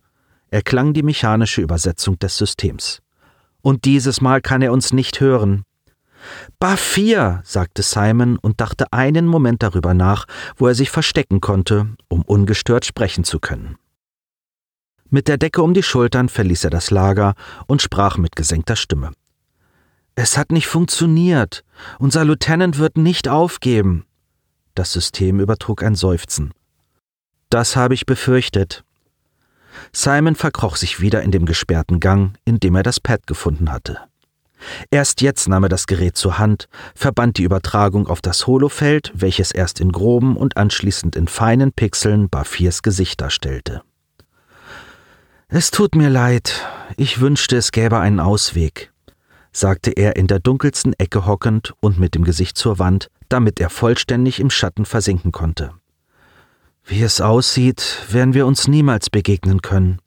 erklang 0.51 0.93
die 0.93 1.01
mechanische 1.01 1.61
Übersetzung 1.61 2.19
des 2.19 2.37
Systems. 2.37 3.01
Und 3.63 3.85
dieses 3.85 4.21
Mal 4.21 4.41
kann 4.41 4.61
er 4.61 4.71
uns 4.71 4.93
nicht 4.93 5.19
hören. 5.19 5.63
Bafir, 6.59 7.41
sagte 7.43 7.81
Simon 7.81 8.37
und 8.37 8.61
dachte 8.61 8.91
einen 8.91 9.27
Moment 9.27 9.63
darüber 9.63 9.93
nach, 9.93 10.25
wo 10.55 10.67
er 10.67 10.75
sich 10.75 10.89
verstecken 10.89 11.41
konnte, 11.41 11.87
um 12.07 12.21
ungestört 12.21 12.85
sprechen 12.85 13.23
zu 13.23 13.39
können. 13.39 13.77
Mit 15.09 15.27
der 15.27 15.37
Decke 15.37 15.61
um 15.61 15.73
die 15.73 15.83
Schultern 15.83 16.29
verließ 16.29 16.63
er 16.63 16.71
das 16.71 16.91
Lager 16.91 17.35
und 17.67 17.81
sprach 17.81 18.17
mit 18.17 18.35
gesenkter 18.35 18.75
Stimme. 18.75 19.11
Es 20.15 20.37
hat 20.37 20.51
nicht 20.51 20.67
funktioniert. 20.67 21.63
Unser 21.99 22.23
Lieutenant 22.25 22.79
wird 22.79 22.97
nicht 22.97 23.27
aufgeben. 23.27 24.05
Das 24.73 24.91
System 24.91 25.39
übertrug 25.39 25.83
ein 25.83 25.95
Seufzen. 25.95 26.53
Das 27.49 27.75
habe 27.75 27.93
ich 27.93 28.05
befürchtet. 28.05 28.83
Simon 29.91 30.35
verkroch 30.35 30.77
sich 30.77 31.01
wieder 31.01 31.21
in 31.21 31.31
dem 31.31 31.45
gesperrten 31.45 31.99
Gang, 31.99 32.37
in 32.45 32.59
dem 32.59 32.75
er 32.75 32.83
das 32.83 32.99
Pad 32.99 33.27
gefunden 33.27 33.71
hatte. 33.71 33.99
Erst 34.91 35.21
jetzt 35.21 35.47
nahm 35.47 35.63
er 35.63 35.69
das 35.69 35.87
Gerät 35.87 36.17
zur 36.17 36.37
Hand, 36.37 36.67
verband 36.95 37.37
die 37.37 37.43
Übertragung 37.43 38.07
auf 38.07 38.21
das 38.21 38.47
Holofeld, 38.47 39.11
welches 39.15 39.51
erst 39.51 39.79
in 39.79 39.91
groben 39.91 40.35
und 40.35 40.57
anschließend 40.57 41.15
in 41.15 41.27
feinen 41.27 41.71
Pixeln 41.71 42.29
Bafirs 42.29 42.81
Gesicht 42.81 43.21
darstellte. 43.21 43.81
Es 45.47 45.71
tut 45.71 45.95
mir 45.95 46.09
leid, 46.09 46.65
ich 46.97 47.19
wünschte, 47.19 47.57
es 47.57 47.71
gäbe 47.71 47.99
einen 47.99 48.19
Ausweg, 48.19 48.91
sagte 49.51 49.91
er 49.91 50.15
in 50.15 50.27
der 50.27 50.39
dunkelsten 50.39 50.93
Ecke 50.93 51.25
hockend 51.25 51.73
und 51.79 51.99
mit 51.99 52.15
dem 52.15 52.23
Gesicht 52.23 52.57
zur 52.57 52.79
Wand, 52.79 53.09
damit 53.29 53.59
er 53.59 53.69
vollständig 53.69 54.39
im 54.39 54.49
Schatten 54.49 54.85
versinken 54.85 55.31
konnte. 55.31 55.71
Wie 56.83 57.01
es 57.01 57.21
aussieht, 57.21 58.03
werden 58.09 58.33
wir 58.33 58.45
uns 58.45 58.67
niemals 58.67 59.09
begegnen 59.09 59.61
können. 59.61 59.99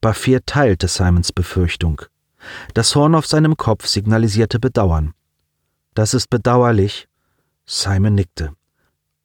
Bafir 0.00 0.44
teilte 0.44 0.88
Simons 0.88 1.32
Befürchtung. 1.32 2.02
Das 2.74 2.94
Horn 2.94 3.14
auf 3.14 3.26
seinem 3.26 3.56
Kopf 3.56 3.86
signalisierte 3.86 4.58
Bedauern. 4.58 5.12
Das 5.94 6.14
ist 6.14 6.30
bedauerlich. 6.30 7.08
Simon 7.66 8.14
nickte. 8.14 8.52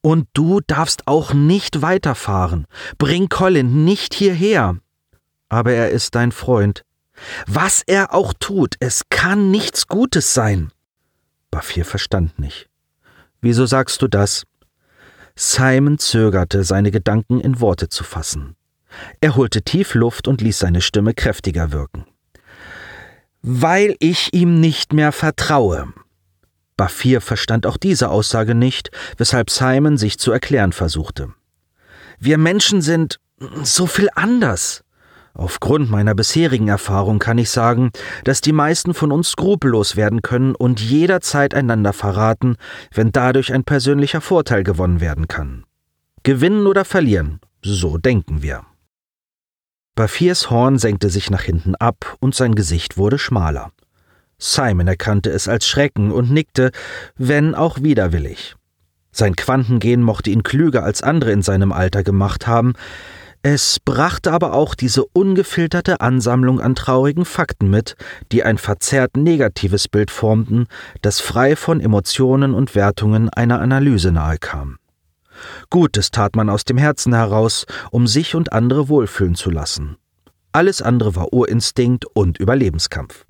Und 0.02 0.28
du 0.34 0.62
darfst 0.62 1.08
auch 1.08 1.34
nicht 1.34 1.82
weiterfahren. 1.82 2.68
Bring 2.98 3.30
Colin 3.30 3.84
nicht 3.84 4.14
hierher 4.14 4.78
aber 5.50 5.74
er 5.74 5.90
ist 5.92 6.16
dein 6.16 6.32
Freund. 6.32 6.84
Was 7.48 7.82
er 7.86 8.14
auch 8.14 8.34
tut, 8.34 8.76
es 8.80 9.04
kann 9.10 9.50
nichts 9.50 9.88
Gutes 9.88 10.34
sein. 10.34 10.72
Bafir 11.50 11.86
verstand 11.86 12.38
nicht. 12.38 12.70
Wieso 13.42 13.66
sagst 13.66 14.02
du 14.02 14.08
das? 14.08 14.44
Simon 15.36 16.00
zögerte, 16.00 16.64
seine 16.64 16.92
Gedanken 16.92 17.40
in 17.40 17.60
Worte 17.60 17.90
zu 17.90 18.04
fassen. 18.04 18.56
Er 19.22 19.36
holte 19.36 19.62
tief 19.62 19.94
Luft 19.94 20.28
und 20.28 20.42
ließ 20.42 20.60
seine 20.60 20.82
Stimme 20.82 21.14
kräftiger 21.14 21.72
wirken. 21.72 22.06
Weil 23.42 23.96
ich 24.00 24.34
ihm 24.34 24.60
nicht 24.60 24.94
mehr 24.94 25.12
vertraue. 25.12 25.94
Bafir 26.76 27.22
verstand 27.22 27.66
auch 27.66 27.78
diese 27.78 28.10
Aussage 28.10 28.54
nicht, 28.54 28.92
weshalb 29.18 29.50
Simon 29.50 29.98
sich 29.98 30.20
zu 30.20 30.32
erklären 30.32 30.74
versuchte. 30.74 31.34
Wir 32.20 32.38
Menschen 32.38 32.82
sind 32.82 33.20
so 33.64 33.88
viel 33.88 34.10
anders. 34.16 34.84
Aufgrund 35.34 35.92
meiner 35.92 36.16
bisherigen 36.16 36.68
Erfahrung 36.68 37.20
kann 37.20 37.38
ich 37.38 37.52
sagen, 37.52 37.92
dass 38.24 38.42
die 38.42 38.52
meisten 38.52 38.96
von 38.96 39.12
uns 39.12 39.30
skrupellos 39.30 39.96
werden 39.96 40.24
können 40.24 40.56
und 40.56 40.82
jederzeit 40.82 41.54
einander 41.54 41.94
verraten, 41.94 42.58
wenn 42.92 43.12
dadurch 43.12 43.54
ein 43.54 43.64
persönlicher 43.64 44.22
Vorteil 44.22 44.64
gewonnen 44.64 45.00
werden 45.00 45.28
kann. 45.28 45.64
Gewinnen 46.24 46.66
oder 46.66 46.86
verlieren, 46.86 47.40
so 47.62 48.00
denken 48.00 48.42
wir. 48.42 48.66
Bafirs 49.98 50.52
Horn 50.52 50.78
senkte 50.78 51.10
sich 51.10 51.32
nach 51.32 51.42
hinten 51.42 51.74
ab 51.74 52.18
und 52.20 52.36
sein 52.36 52.54
Gesicht 52.54 52.98
wurde 52.98 53.18
schmaler. 53.18 53.72
Simon 54.38 54.88
erkannte 54.88 55.32
es 55.32 55.48
als 55.48 55.68
Schrecken 55.68 56.12
und 56.12 56.30
nickte, 56.30 56.70
wenn 57.18 57.56
auch 57.56 57.82
widerwillig. 57.82 58.56
Sein 59.12 59.36
Quantengehen 59.36 60.04
mochte 60.04 60.30
ihn 60.30 60.44
klüger 60.44 60.84
als 60.84 61.02
andere 61.02 61.32
in 61.32 61.42
seinem 61.42 61.72
Alter 61.72 62.04
gemacht 62.04 62.46
haben, 62.46 62.74
es 63.42 63.80
brachte 63.80 64.32
aber 64.34 64.54
auch 64.54 64.76
diese 64.76 65.04
ungefilterte 65.04 66.00
Ansammlung 66.00 66.62
an 66.62 66.76
traurigen 66.76 67.26
Fakten 67.26 67.68
mit, 67.68 67.96
die 68.32 68.44
ein 68.44 68.60
verzerrt 68.60 69.18
negatives 69.18 69.88
Bild 69.88 70.12
formten, 70.12 70.68
das 71.02 71.22
frei 71.22 71.56
von 71.56 71.82
Emotionen 71.82 72.54
und 72.54 72.76
Wertungen 72.76 73.30
einer 73.30 73.62
Analyse 73.62 74.12
nahekam. 74.12 74.78
Gutes 75.70 76.12
tat 76.12 76.36
man 76.36 76.50
aus 76.50 76.64
dem 76.66 76.78
Herzen 76.78 77.14
heraus, 77.14 77.66
um 77.92 78.08
sich 78.08 78.36
und 78.36 78.54
andere 78.54 78.90
wohlfühlen 78.90 79.36
zu 79.36 79.50
lassen. 79.50 79.98
Alles 80.52 80.82
andere 80.82 81.16
war 81.16 81.34
Urinstinkt 81.34 82.06
und 82.14 82.40
Überlebenskampf. 82.40 83.26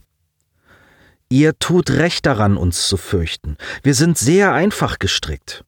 Ihr 1.30 1.60
tut 1.60 1.90
recht 1.90 2.26
daran, 2.26 2.56
uns 2.56 2.88
zu 2.88 2.96
fürchten. 2.96 3.58
Wir 3.84 3.94
sind 3.94 4.18
sehr 4.18 4.54
einfach 4.54 4.98
gestrickt. 4.98 5.66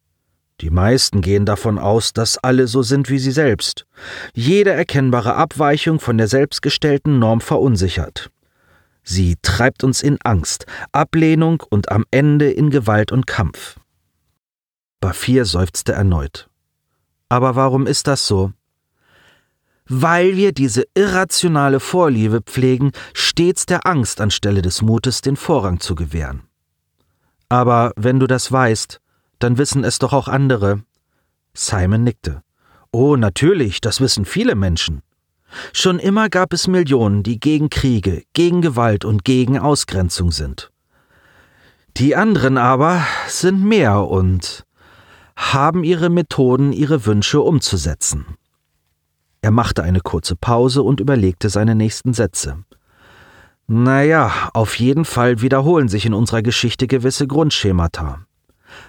Die 0.62 0.70
meisten 0.70 1.22
gehen 1.22 1.46
davon 1.46 1.80
aus, 1.80 2.14
dass 2.14 2.38
alle 2.38 2.68
so 2.68 2.82
sind 2.82 3.10
wie 3.10 3.20
sie 3.20 3.32
selbst. 3.32 3.86
Jede 4.34 4.72
erkennbare 4.72 5.36
Abweichung 5.36 6.00
von 6.00 6.18
der 6.18 6.28
selbstgestellten 6.28 7.20
Norm 7.20 7.40
verunsichert. 7.40 8.30
Sie 9.04 9.38
treibt 9.42 9.84
uns 9.84 10.04
in 10.04 10.18
Angst, 10.24 10.66
Ablehnung 10.92 11.64
und 11.70 11.92
am 11.92 12.06
Ende 12.12 12.52
in 12.52 12.70
Gewalt 12.70 13.12
und 13.12 13.26
Kampf. 13.26 13.79
Bafir 15.00 15.46
seufzte 15.46 15.94
erneut. 15.94 16.50
Aber 17.30 17.56
warum 17.56 17.88
ist 17.88 18.08
das 18.08 18.28
so? 18.28 18.52
Weil 19.88 20.36
wir 20.36 20.52
diese 20.52 20.86
irrationale 20.94 21.80
Vorliebe 21.80 22.42
pflegen, 22.42 22.92
stets 23.14 23.66
der 23.66 23.86
Angst 23.88 24.22
anstelle 24.22 24.62
des 24.62 24.82
Mutes 24.82 25.22
den 25.22 25.36
Vorrang 25.36 25.80
zu 25.80 25.96
gewähren. 25.96 26.44
Aber 27.50 27.94
wenn 27.96 28.20
du 28.20 28.28
das 28.28 28.52
weißt, 28.52 29.00
dann 29.40 29.58
wissen 29.58 29.84
es 29.84 29.98
doch 29.98 30.14
auch 30.14 30.28
andere. 30.28 30.84
Simon 31.54 32.04
nickte. 32.04 32.44
Oh, 32.92 33.16
natürlich, 33.16 33.82
das 33.82 34.02
wissen 34.02 34.26
viele 34.26 34.56
Menschen. 34.56 35.02
Schon 35.74 35.98
immer 35.98 36.30
gab 36.30 36.54
es 36.54 36.68
Millionen, 36.68 37.24
die 37.24 37.40
gegen 37.40 37.70
Kriege, 37.70 38.24
gegen 38.34 38.62
Gewalt 38.62 39.06
und 39.06 39.26
gegen 39.26 39.58
Ausgrenzung 39.58 40.32
sind. 40.32 40.72
Die 41.98 42.16
anderen 42.16 42.58
aber 42.58 43.04
sind 43.28 43.64
mehr 43.64 44.08
und 44.08 44.66
haben 45.40 45.84
ihre 45.84 46.10
Methoden, 46.10 46.72
ihre 46.74 47.06
Wünsche 47.06 47.42
umzusetzen. 47.42 48.26
Er 49.42 49.52
machte 49.52 49.84
eine 49.84 50.02
kurze 50.02 50.36
Pause 50.36 50.84
und 50.84 51.00
überlegte 51.00 51.50
seine 51.50 51.76
nächsten 51.76 52.14
Sätze. 52.14 52.64
Naja, 53.68 54.50
auf 54.54 54.78
jeden 54.80 55.06
Fall 55.06 55.42
wiederholen 55.42 55.90
sich 55.90 56.06
in 56.06 56.14
unserer 56.14 56.42
Geschichte 56.42 56.88
gewisse 56.88 57.26
Grundschemata 57.28 58.26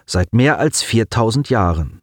seit 0.07 0.35
mehr 0.35 0.59
als 0.59 0.83
4000 0.83 1.51
Jahren. 1.51 2.01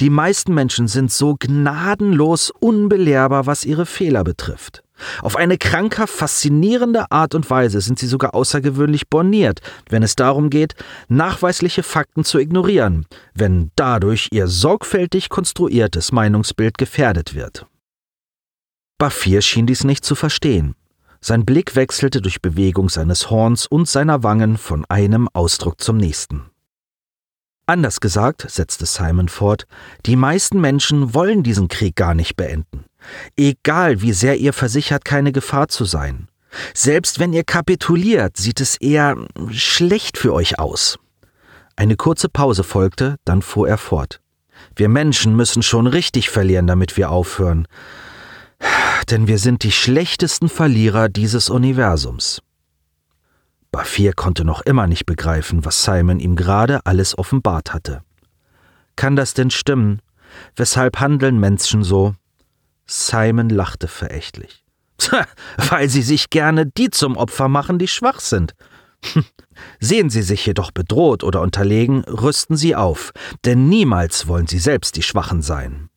Die 0.00 0.10
meisten 0.10 0.54
Menschen 0.54 0.88
sind 0.88 1.12
so 1.12 1.36
gnadenlos 1.38 2.50
unbelehrbar, 2.50 3.46
was 3.46 3.64
ihre 3.64 3.86
Fehler 3.86 4.24
betrifft. 4.24 4.82
Auf 5.22 5.36
eine 5.36 5.58
krankhaft 5.58 6.14
faszinierende 6.14 7.10
Art 7.10 7.34
und 7.34 7.48
Weise 7.50 7.80
sind 7.80 7.98
sie 7.98 8.06
sogar 8.06 8.34
außergewöhnlich 8.34 9.08
borniert, 9.08 9.60
wenn 9.88 10.02
es 10.02 10.16
darum 10.16 10.50
geht, 10.50 10.74
nachweisliche 11.08 11.82
Fakten 11.82 12.24
zu 12.24 12.38
ignorieren, 12.38 13.06
wenn 13.34 13.70
dadurch 13.76 14.28
ihr 14.32 14.46
sorgfältig 14.48 15.28
konstruiertes 15.28 16.12
Meinungsbild 16.12 16.78
gefährdet 16.78 17.34
wird. 17.34 17.66
Bafir 18.98 19.42
schien 19.42 19.66
dies 19.66 19.84
nicht 19.84 20.04
zu 20.04 20.14
verstehen. 20.14 20.74
Sein 21.20 21.44
Blick 21.44 21.76
wechselte 21.76 22.20
durch 22.20 22.42
Bewegung 22.42 22.88
seines 22.88 23.30
Horns 23.30 23.66
und 23.66 23.88
seiner 23.88 24.22
Wangen 24.22 24.56
von 24.56 24.84
einem 24.86 25.28
Ausdruck 25.32 25.80
zum 25.80 25.96
nächsten. 25.96 26.50
Anders 27.66 28.00
gesagt, 28.00 28.46
setzte 28.48 28.86
Simon 28.86 29.28
fort, 29.28 29.66
die 30.06 30.16
meisten 30.16 30.60
Menschen 30.60 31.12
wollen 31.12 31.42
diesen 31.42 31.68
Krieg 31.68 31.96
gar 31.96 32.14
nicht 32.14 32.34
beenden. 32.34 32.87
Egal, 33.36 34.02
wie 34.02 34.12
sehr 34.12 34.36
ihr 34.36 34.52
versichert, 34.52 35.04
keine 35.04 35.32
Gefahr 35.32 35.68
zu 35.68 35.84
sein. 35.84 36.28
Selbst 36.74 37.18
wenn 37.18 37.32
ihr 37.32 37.44
kapituliert, 37.44 38.36
sieht 38.36 38.60
es 38.60 38.76
eher 38.76 39.16
schlecht 39.50 40.18
für 40.18 40.32
euch 40.32 40.58
aus. 40.58 40.98
Eine 41.76 41.96
kurze 41.96 42.28
Pause 42.28 42.64
folgte, 42.64 43.16
dann 43.24 43.42
fuhr 43.42 43.68
er 43.68 43.78
fort. 43.78 44.20
Wir 44.74 44.88
Menschen 44.88 45.36
müssen 45.36 45.62
schon 45.62 45.86
richtig 45.86 46.30
verlieren, 46.30 46.66
damit 46.66 46.96
wir 46.96 47.10
aufhören. 47.10 47.68
Denn 49.10 49.28
wir 49.28 49.38
sind 49.38 49.62
die 49.62 49.72
schlechtesten 49.72 50.48
Verlierer 50.48 51.08
dieses 51.08 51.50
Universums. 51.50 52.42
Bafir 53.70 54.12
konnte 54.14 54.44
noch 54.44 54.62
immer 54.62 54.86
nicht 54.86 55.06
begreifen, 55.06 55.64
was 55.64 55.84
Simon 55.84 56.20
ihm 56.20 56.36
gerade 56.36 56.84
alles 56.86 57.16
offenbart 57.16 57.72
hatte. 57.72 58.02
Kann 58.96 59.14
das 59.14 59.34
denn 59.34 59.50
stimmen? 59.50 60.00
Weshalb 60.56 60.98
handeln 60.98 61.38
Menschen 61.38 61.84
so? 61.84 62.14
Simon 62.88 63.50
lachte 63.50 63.86
verächtlich. 63.86 64.64
Weil 65.56 65.88
sie 65.88 66.02
sich 66.02 66.30
gerne 66.30 66.66
die 66.66 66.90
zum 66.90 67.16
Opfer 67.16 67.48
machen, 67.48 67.78
die 67.78 67.88
schwach 67.88 68.20
sind. 68.20 68.54
Sehen 69.80 70.10
sie 70.10 70.22
sich 70.22 70.44
jedoch 70.44 70.70
bedroht 70.72 71.22
oder 71.22 71.40
unterlegen, 71.40 72.04
rüsten 72.04 72.56
sie 72.56 72.74
auf, 72.74 73.12
denn 73.44 73.68
niemals 73.68 74.26
wollen 74.26 74.46
sie 74.46 74.58
selbst 74.58 74.96
die 74.96 75.02
Schwachen 75.02 75.42
sein. 75.42 75.88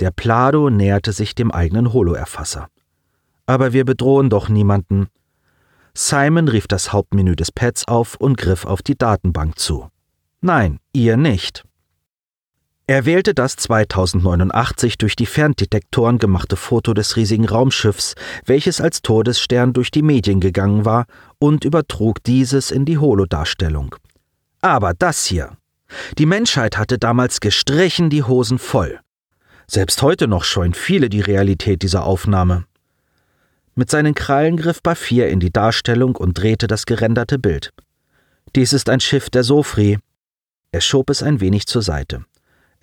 Der 0.00 0.10
Plado 0.10 0.70
näherte 0.70 1.12
sich 1.12 1.34
dem 1.34 1.50
eigenen 1.50 1.92
Holo-Erfasser. 1.92 2.68
Aber 3.46 3.72
wir 3.72 3.84
bedrohen 3.84 4.30
doch 4.30 4.48
niemanden. 4.48 5.08
Simon 5.94 6.48
rief 6.48 6.66
das 6.66 6.92
Hauptmenü 6.92 7.36
des 7.36 7.52
Pads 7.52 7.86
auf 7.88 8.16
und 8.16 8.36
griff 8.36 8.64
auf 8.64 8.82
die 8.82 8.96
Datenbank 8.96 9.58
zu. 9.58 9.88
Nein, 10.40 10.78
ihr 10.92 11.16
nicht. 11.16 11.64
Er 12.88 13.06
wählte 13.06 13.32
das 13.32 13.56
2089 13.56 14.98
durch 14.98 15.14
die 15.14 15.26
Ferndetektoren 15.26 16.18
gemachte 16.18 16.56
Foto 16.56 16.94
des 16.94 17.16
riesigen 17.16 17.48
Raumschiffs, 17.48 18.14
welches 18.44 18.80
als 18.80 19.02
Todesstern 19.02 19.72
durch 19.72 19.92
die 19.92 20.02
Medien 20.02 20.40
gegangen 20.40 20.84
war, 20.84 21.06
und 21.38 21.64
übertrug 21.64 22.22
dieses 22.24 22.70
in 22.70 22.84
die 22.84 22.98
Holodarstellung. 22.98 23.94
Aber 24.60 24.94
das 24.94 25.26
hier. 25.26 25.56
Die 26.18 26.26
Menschheit 26.26 26.76
hatte 26.76 26.98
damals 26.98 27.40
gestrichen 27.40 28.10
die 28.10 28.24
Hosen 28.24 28.58
voll. 28.58 28.98
Selbst 29.68 30.02
heute 30.02 30.26
noch 30.26 30.44
scheuen 30.44 30.74
viele 30.74 31.08
die 31.08 31.20
Realität 31.20 31.82
dieser 31.82 32.04
Aufnahme. 32.04 32.64
Mit 33.74 33.90
seinen 33.90 34.14
Krallen 34.14 34.56
griff 34.56 34.82
Bafir 34.82 35.28
in 35.28 35.40
die 35.40 35.52
Darstellung 35.52 36.16
und 36.16 36.34
drehte 36.34 36.66
das 36.66 36.84
gerenderte 36.84 37.38
Bild. 37.38 37.70
Dies 38.54 38.72
ist 38.72 38.90
ein 38.90 39.00
Schiff 39.00 39.30
der 39.30 39.44
Sofri. 39.44 39.98
Er 40.72 40.80
schob 40.80 41.10
es 41.10 41.22
ein 41.22 41.40
wenig 41.40 41.66
zur 41.66 41.82
Seite. 41.82 42.24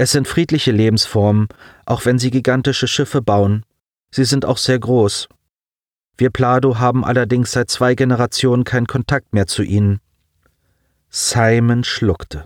Es 0.02 0.14
sind 0.14 0.30
friedliche 0.30 0.72
Lebensformen, 0.72 1.50
auch 1.86 2.06
wenn 2.06 2.20
sie 2.20 2.32
gigantische 2.32 2.88
Schiffe 2.88 3.22
bauen. 3.22 3.66
Sie 4.12 4.24
sind 4.24 4.46
auch 4.46 4.58
sehr 4.58 4.80
groß. 4.80 5.28
Wir 6.18 6.30
Plado 6.30 6.80
haben 6.80 7.04
allerdings 7.04 7.52
seit 7.52 7.70
zwei 7.70 7.96
Generationen 7.96 8.64
keinen 8.64 8.88
Kontakt 8.88 9.34
mehr 9.34 9.46
zu 9.46 9.62
ihnen. 9.62 10.00
Simon 11.10 11.84
schluckte. 11.84 12.46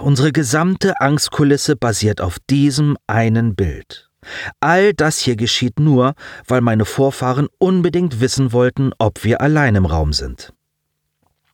Unsere 0.00 0.32
gesamte 0.32 1.00
Angstkulisse 1.00 1.76
basiert 1.76 2.20
auf 2.20 2.38
diesem 2.50 2.98
einen 3.06 3.54
Bild. 3.54 4.10
All 4.58 4.92
das 4.92 5.18
hier 5.18 5.36
geschieht 5.36 5.78
nur, 5.78 6.14
weil 6.48 6.60
meine 6.60 6.86
Vorfahren 6.86 7.46
unbedingt 7.58 8.18
wissen 8.18 8.52
wollten, 8.52 8.90
ob 8.98 9.22
wir 9.22 9.40
allein 9.40 9.76
im 9.76 9.86
Raum 9.86 10.12
sind. 10.12 10.52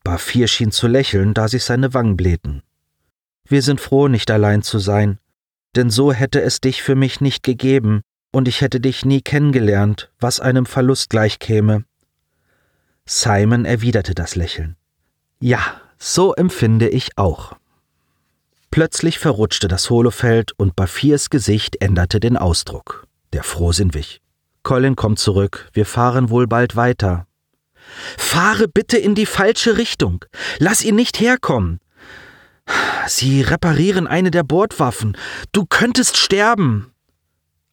Bafir 0.02 0.48
schien 0.48 0.72
zu 0.72 0.86
lächeln, 0.86 1.34
da 1.34 1.46
sich 1.46 1.62
seine 1.62 1.92
Wangen 1.92 2.16
blähten. 2.16 2.62
Wir 3.48 3.62
sind 3.62 3.80
froh, 3.80 4.08
nicht 4.08 4.30
allein 4.30 4.62
zu 4.62 4.78
sein, 4.78 5.18
denn 5.74 5.90
so 5.90 6.12
hätte 6.12 6.40
es 6.40 6.60
dich 6.60 6.82
für 6.82 6.94
mich 6.94 7.20
nicht 7.20 7.42
gegeben, 7.42 8.02
und 8.30 8.46
ich 8.46 8.60
hätte 8.60 8.78
dich 8.78 9.04
nie 9.04 9.22
kennengelernt, 9.22 10.10
was 10.20 10.38
einem 10.38 10.66
Verlust 10.66 11.08
gleichkäme. 11.08 11.84
Simon 13.06 13.64
erwiderte 13.64 14.14
das 14.14 14.36
Lächeln. 14.36 14.76
Ja, 15.40 15.80
so 15.98 16.34
empfinde 16.34 16.88
ich 16.90 17.16
auch. 17.16 17.54
Plötzlich 18.70 19.18
verrutschte 19.18 19.66
das 19.66 19.88
Holofeld 19.88 20.52
und 20.58 20.76
Bafirs 20.76 21.30
Gesicht 21.30 21.80
änderte 21.80 22.20
den 22.20 22.36
Ausdruck. 22.36 23.06
Der 23.32 23.42
Frohsinn 23.42 23.94
wich. 23.94 24.20
Colin 24.62 24.94
kommt 24.94 25.18
zurück, 25.18 25.70
wir 25.72 25.86
fahren 25.86 26.28
wohl 26.28 26.46
bald 26.46 26.76
weiter. 26.76 27.26
Fahre 28.18 28.68
bitte 28.68 28.98
in 28.98 29.14
die 29.14 29.24
falsche 29.24 29.78
Richtung. 29.78 30.24
Lass 30.58 30.84
ihn 30.84 30.96
nicht 30.96 31.18
herkommen. 31.18 31.80
Sie 33.06 33.40
reparieren 33.40 34.06
eine 34.06 34.30
der 34.30 34.42
Bordwaffen. 34.42 35.16
Du 35.52 35.64
könntest 35.66 36.16
sterben. 36.16 36.92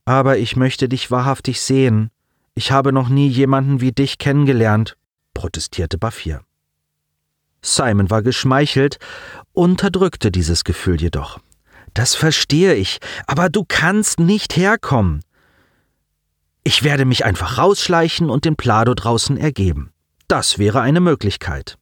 Aber 0.05 0.37
ich 0.37 0.55
möchte 0.55 0.87
dich 0.87 1.11
wahrhaftig 1.11 1.61
sehen. 1.61 2.11
Ich 2.53 2.71
habe 2.71 2.93
noch 2.93 3.09
nie 3.09 3.27
jemanden 3.27 3.81
wie 3.81 3.91
dich 3.91 4.17
kennengelernt, 4.17 4.95
protestierte 5.33 5.97
Bafir. 5.97 6.41
Simon 7.61 8.09
war 8.09 8.21
geschmeichelt, 8.21 8.97
unterdrückte 9.51 10.31
dieses 10.31 10.63
Gefühl 10.63 11.01
jedoch. 11.01 11.39
Das 11.93 12.13
verstehe 12.15 12.75
ich, 12.75 12.99
aber 13.25 13.49
du 13.49 13.65
kannst 13.67 14.19
nicht 14.19 14.55
herkommen. 14.55 15.21
Ich 16.63 16.83
werde 16.83 17.05
mich 17.05 17.25
einfach 17.25 17.57
rausschleichen 17.57 18.29
und 18.29 18.45
den 18.45 18.55
Plado 18.55 18.93
draußen 18.93 19.37
ergeben. 19.37 19.91
Das 20.27 20.57
wäre 20.57 20.81
eine 20.81 20.99
Möglichkeit. 20.99 21.77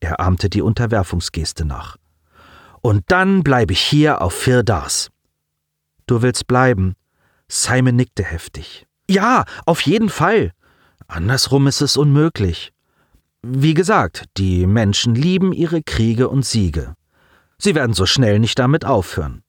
Er 0.00 0.20
ahmte 0.20 0.50
die 0.50 0.62
Unterwerfungsgeste 0.62 1.64
nach. 1.64 1.96
Und 2.82 3.04
dann 3.08 3.42
bleibe 3.42 3.72
ich 3.72 3.80
hier 3.80 4.22
auf 4.22 4.32
Firdars. 4.32 5.10
Du 6.06 6.22
willst 6.22 6.46
bleiben? 6.46 6.94
Simon 7.48 7.96
nickte 7.96 8.24
heftig. 8.24 8.86
Ja, 9.08 9.44
auf 9.66 9.82
jeden 9.82 10.08
Fall. 10.08 10.52
Andersrum 11.06 11.66
ist 11.66 11.80
es 11.82 11.96
unmöglich. 11.96 12.72
Wie 13.42 13.74
gesagt, 13.74 14.26
die 14.36 14.66
Menschen 14.66 15.14
lieben 15.14 15.52
ihre 15.52 15.82
Kriege 15.82 16.28
und 16.28 16.44
Siege. 16.44 16.94
Sie 17.58 17.74
werden 17.74 17.92
so 17.92 18.06
schnell 18.06 18.38
nicht 18.38 18.58
damit 18.58 18.84
aufhören. 18.84 19.42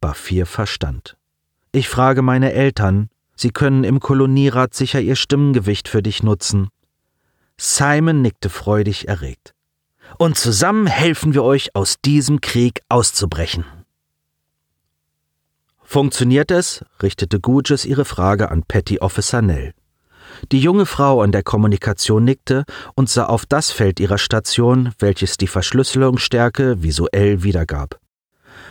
Bafir 0.00 0.46
verstand. 0.46 1.16
Ich 1.72 1.88
frage 1.88 2.22
meine 2.22 2.52
Eltern, 2.52 3.08
sie 3.34 3.50
können 3.50 3.84
im 3.84 4.00
Kolonierat 4.00 4.74
sicher 4.74 5.00
ihr 5.00 5.16
Stimmengewicht 5.16 5.88
für 5.88 6.02
dich 6.02 6.22
nutzen. 6.22 6.68
Simon 7.58 8.22
nickte 8.22 8.48
freudig 8.48 9.08
erregt 9.08 9.53
und 10.18 10.36
zusammen 10.36 10.86
helfen 10.86 11.34
wir 11.34 11.42
euch, 11.42 11.74
aus 11.74 11.96
diesem 12.04 12.40
Krieg 12.40 12.80
auszubrechen. 12.88 13.64
Funktioniert 15.82 16.50
es? 16.50 16.84
richtete 17.02 17.40
Gurgis 17.40 17.84
ihre 17.84 18.04
Frage 18.04 18.50
an 18.50 18.62
Petty 18.66 18.98
Officer 18.98 19.42
Nell. 19.42 19.74
Die 20.50 20.60
junge 20.60 20.86
Frau 20.86 21.22
an 21.22 21.32
der 21.32 21.42
Kommunikation 21.42 22.24
nickte 22.24 22.64
und 22.94 23.08
sah 23.08 23.26
auf 23.26 23.46
das 23.46 23.70
Feld 23.70 24.00
ihrer 24.00 24.18
Station, 24.18 24.92
welches 24.98 25.36
die 25.36 25.46
Verschlüsselungsstärke 25.46 26.82
visuell 26.82 27.42
wiedergab. 27.42 28.00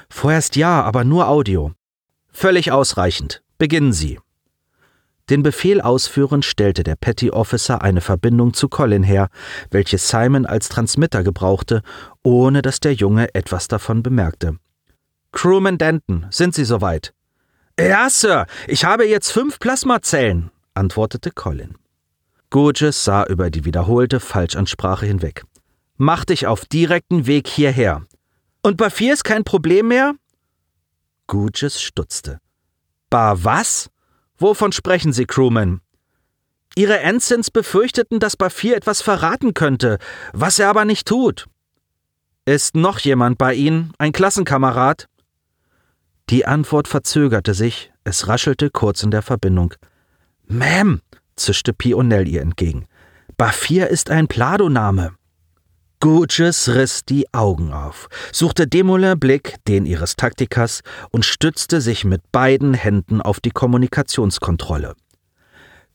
Vorerst 0.10 0.56
ja, 0.56 0.82
aber 0.82 1.04
nur 1.04 1.28
Audio. 1.28 1.72
Völlig 2.32 2.72
ausreichend. 2.72 3.42
Beginnen 3.58 3.94
Sie. 3.94 4.20
Den 5.30 5.42
Befehl 5.42 5.80
ausführend 5.80 6.44
stellte 6.44 6.84
der 6.84 6.96
Petty 6.96 7.32
Officer 7.32 7.82
eine 7.82 8.02
Verbindung 8.02 8.54
zu 8.54 8.68
Colin 8.68 9.04
her, 9.04 9.30
welche 9.72 9.98
Simon 9.98 10.46
als 10.46 10.68
Transmitter 10.70 11.24
gebrauchte, 11.24 11.82
ohne 12.24 12.62
dass 12.62 12.82
der 12.82 12.94
Junge 12.94 13.34
etwas 13.34 13.68
davon 13.68 14.04
bemerkte. 14.04 14.58
Crewman 15.32 15.78
Denton, 15.78 16.28
sind 16.30 16.54
Sie 16.54 16.66
soweit? 16.66 17.14
Ja, 17.80 18.10
Sir, 18.10 18.46
ich 18.68 18.86
habe 18.86 19.08
jetzt 19.08 19.32
fünf 19.32 19.60
Plasmazellen, 19.60 20.52
antwortete 20.74 21.32
Colin. 21.32 21.76
Gurgis 22.50 23.04
sah 23.04 23.26
über 23.26 23.50
die 23.50 23.66
wiederholte 23.66 24.20
Falschansprache 24.20 25.06
hinweg. 25.06 25.44
Mach 25.98 26.26
dich 26.26 26.46
auf 26.46 26.66
direkten 26.66 27.26
Weg 27.26 27.48
hierher. 27.48 28.04
Und 28.62 28.78
bei 28.78 28.90
vier 28.90 29.14
ist 29.14 29.24
kein 29.24 29.44
Problem 29.44 29.88
mehr? 29.88 30.14
Gurgis 31.26 31.82
stutzte. 31.82 32.40
Bar 33.10 33.44
was? 33.44 33.90
Wovon 34.44 34.74
sprechen 34.74 35.14
Sie, 35.14 35.24
Crewman? 35.24 35.80
Ihre 36.76 37.00
Ensigns 37.00 37.50
befürchteten, 37.50 38.20
dass 38.20 38.36
Bafir 38.36 38.76
etwas 38.76 39.02
verraten 39.02 39.54
könnte, 39.54 40.00
was 40.34 40.60
er 40.60 40.68
aber 40.68 40.84
nicht 40.84 41.08
tut. 41.08 41.48
Ist 42.44 42.76
noch 42.76 43.00
jemand 43.00 43.38
bei 43.38 43.54
Ihnen, 43.54 43.94
ein 44.00 44.12
Klassenkamerad? 44.12 45.08
Die 46.30 46.46
Antwort 46.46 46.90
verzögerte 46.90 47.54
sich, 47.54 47.94
es 48.04 48.28
raschelte 48.28 48.70
kurz 48.70 49.02
in 49.02 49.12
der 49.12 49.22
Verbindung. 49.22 49.76
Ma'am, 50.50 51.00
zischte 51.38 51.72
Pionell 51.72 52.28
ihr 52.28 52.42
entgegen. 52.42 52.86
Bafir 53.38 53.88
ist 53.88 54.10
ein 54.10 54.28
Pladoname. 54.28 55.16
Gurges 56.04 56.68
riss 56.68 57.06
die 57.06 57.34
Augen 57.34 57.72
auf, 57.72 58.10
suchte 58.34 58.68
Demoulin 58.68 59.18
Blick, 59.18 59.56
den 59.70 59.86
ihres 59.86 60.18
Taktikers, 60.18 60.82
und 61.12 61.24
stützte 61.24 61.80
sich 61.80 62.04
mit 62.04 62.30
beiden 62.34 62.74
Händen 62.74 63.22
auf 63.22 63.40
die 63.40 63.52
Kommunikationskontrolle. 63.52 64.96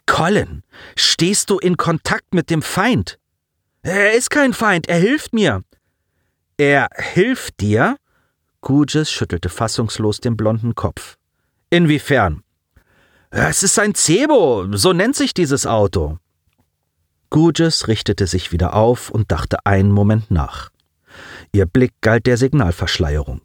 Colin, 0.06 0.62
stehst 0.96 1.50
du 1.50 1.58
in 1.58 1.76
Kontakt 1.76 2.32
mit 2.32 2.48
dem 2.48 2.62
Feind? 2.62 3.18
Er 3.82 4.14
ist 4.14 4.30
kein 4.30 4.54
Feind, 4.54 4.88
er 4.88 4.96
hilft 4.96 5.34
mir. 5.34 5.62
Er 6.56 6.88
hilft 6.94 7.60
dir? 7.60 7.98
Gurges 8.62 9.10
schüttelte 9.10 9.50
fassungslos 9.50 10.20
den 10.20 10.38
blonden 10.38 10.74
Kopf. 10.74 11.18
Inwiefern? 11.68 12.42
Es 13.28 13.62
ist 13.62 13.78
ein 13.78 13.94
Cebo, 13.94 14.68
so 14.72 14.94
nennt 14.94 15.16
sich 15.16 15.34
dieses 15.34 15.66
Auto. 15.66 16.18
Gurgis 17.30 17.88
richtete 17.88 18.26
sich 18.26 18.52
wieder 18.52 18.74
auf 18.74 19.10
und 19.10 19.30
dachte 19.30 19.64
einen 19.66 19.90
Moment 19.90 20.30
nach. 20.30 20.70
Ihr 21.52 21.66
Blick 21.66 21.92
galt 22.00 22.26
der 22.26 22.36
Signalverschleierung. 22.36 23.42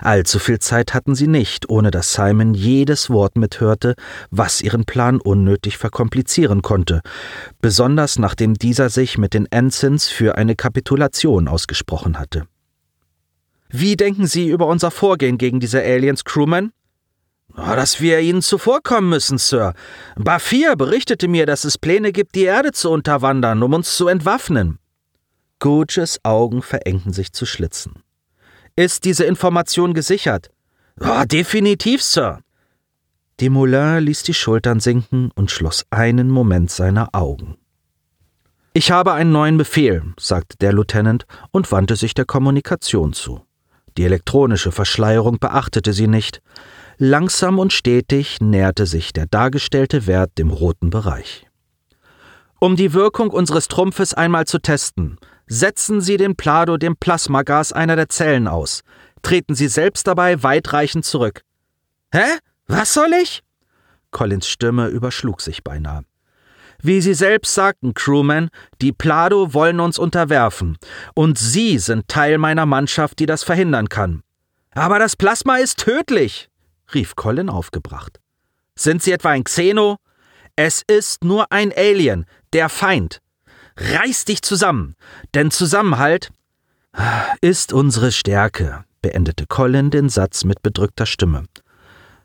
Allzu 0.00 0.38
viel 0.38 0.58
Zeit 0.58 0.94
hatten 0.94 1.14
sie 1.14 1.26
nicht, 1.26 1.68
ohne 1.68 1.90
dass 1.90 2.14
Simon 2.14 2.54
jedes 2.54 3.10
Wort 3.10 3.36
mithörte, 3.36 3.94
was 4.30 4.62
ihren 4.62 4.84
Plan 4.84 5.20
unnötig 5.20 5.76
verkomplizieren 5.76 6.62
konnte, 6.62 7.02
besonders 7.60 8.18
nachdem 8.18 8.54
dieser 8.54 8.88
sich 8.88 9.18
mit 9.18 9.34
den 9.34 9.46
Ensigns 9.50 10.08
für 10.08 10.36
eine 10.36 10.56
Kapitulation 10.56 11.48
ausgesprochen 11.48 12.18
hatte. 12.18 12.46
Wie 13.68 13.96
denken 13.96 14.26
Sie 14.26 14.48
über 14.48 14.66
unser 14.66 14.90
Vorgehen 14.90 15.38
gegen 15.38 15.60
diese 15.60 15.82
Aliens, 15.82 16.24
Crewman? 16.24 16.72
Dass 17.54 18.00
wir 18.00 18.20
ihnen 18.20 18.42
zuvorkommen 18.42 19.10
müssen, 19.10 19.38
Sir. 19.38 19.74
Bafir 20.16 20.76
berichtete 20.76 21.28
mir, 21.28 21.46
dass 21.46 21.64
es 21.64 21.78
Pläne 21.78 22.12
gibt, 22.12 22.34
die 22.34 22.44
Erde 22.44 22.72
zu 22.72 22.90
unterwandern, 22.90 23.62
um 23.62 23.74
uns 23.74 23.96
zu 23.96 24.08
entwaffnen. 24.08 24.78
Googes 25.58 26.18
Augen 26.24 26.62
verengten 26.62 27.12
sich 27.12 27.32
zu 27.32 27.46
Schlitzen. 27.46 28.02
Ist 28.74 29.04
diese 29.04 29.24
Information 29.24 29.94
gesichert? 29.94 30.50
Oh, 31.00 31.24
definitiv, 31.24 32.02
Sir. 32.02 32.40
Desmoulins 33.40 34.04
ließ 34.04 34.22
die 34.22 34.34
Schultern 34.34 34.80
sinken 34.80 35.30
und 35.34 35.50
schloss 35.50 35.84
einen 35.90 36.30
Moment 36.30 36.70
seine 36.70 37.12
Augen. 37.12 37.56
Ich 38.74 38.90
habe 38.90 39.12
einen 39.12 39.32
neuen 39.32 39.58
Befehl, 39.58 40.02
sagte 40.18 40.56
der 40.58 40.72
Lieutenant 40.72 41.26
und 41.50 41.70
wandte 41.72 41.96
sich 41.96 42.14
der 42.14 42.24
Kommunikation 42.24 43.12
zu. 43.12 43.42
Die 43.98 44.04
elektronische 44.04 44.72
Verschleierung 44.72 45.38
beachtete 45.38 45.92
sie 45.92 46.06
nicht. 46.06 46.40
Langsam 47.04 47.58
und 47.58 47.72
stetig 47.72 48.40
näherte 48.40 48.86
sich 48.86 49.12
der 49.12 49.26
dargestellte 49.26 50.06
Wert 50.06 50.38
dem 50.38 50.50
roten 50.50 50.90
Bereich. 50.90 51.48
Um 52.60 52.76
die 52.76 52.92
Wirkung 52.92 53.30
unseres 53.30 53.66
Trumpfes 53.66 54.14
einmal 54.14 54.46
zu 54.46 54.60
testen, 54.60 55.18
setzen 55.48 56.00
Sie 56.00 56.16
den 56.16 56.36
Plado 56.36 56.76
dem 56.76 56.94
Plasmagas 56.94 57.72
einer 57.72 57.96
der 57.96 58.08
Zellen 58.08 58.46
aus. 58.46 58.84
Treten 59.22 59.56
Sie 59.56 59.66
selbst 59.66 60.06
dabei 60.06 60.44
weitreichend 60.44 61.04
zurück. 61.04 61.42
Hä? 62.14 62.38
Was 62.68 62.94
soll 62.94 63.10
ich? 63.20 63.42
Collins 64.12 64.46
Stimme 64.46 64.86
überschlug 64.86 65.40
sich 65.40 65.64
beinahe. 65.64 66.04
Wie 66.80 67.00
Sie 67.00 67.14
selbst 67.14 67.52
sagten, 67.52 67.94
Crewman, 67.94 68.48
die 68.80 68.92
Plado 68.92 69.52
wollen 69.54 69.80
uns 69.80 69.98
unterwerfen, 69.98 70.78
und 71.14 71.36
Sie 71.36 71.80
sind 71.80 72.06
Teil 72.06 72.38
meiner 72.38 72.64
Mannschaft, 72.64 73.18
die 73.18 73.26
das 73.26 73.42
verhindern 73.42 73.88
kann. 73.88 74.22
Aber 74.70 75.00
das 75.00 75.16
Plasma 75.16 75.56
ist 75.56 75.80
tödlich, 75.80 76.48
rief 76.94 77.16
Colin 77.16 77.48
aufgebracht. 77.48 78.20
Sind 78.74 79.02
Sie 79.02 79.12
etwa 79.12 79.30
ein 79.30 79.44
Xeno? 79.44 79.96
Es 80.56 80.82
ist 80.86 81.24
nur 81.24 81.50
ein 81.50 81.72
Alien, 81.74 82.26
der 82.52 82.68
Feind. 82.68 83.20
Reiß 83.76 84.26
dich 84.26 84.42
zusammen, 84.42 84.94
denn 85.34 85.50
Zusammenhalt 85.50 86.30
ist 87.40 87.72
unsere 87.72 88.12
Stärke, 88.12 88.84
beendete 89.00 89.46
Colin 89.46 89.90
den 89.90 90.08
Satz 90.08 90.44
mit 90.44 90.62
bedrückter 90.62 91.06
Stimme. 91.06 91.46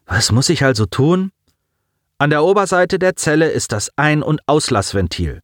Was 0.06 0.32
muss 0.32 0.50
ich 0.50 0.64
also 0.64 0.86
tun? 0.86 1.32
An 2.18 2.30
der 2.30 2.44
Oberseite 2.44 3.00
der 3.00 3.16
Zelle 3.16 3.50
ist 3.50 3.72
das 3.72 3.92
Ein- 3.96 4.24
und 4.24 4.42
Auslassventil. 4.48 5.42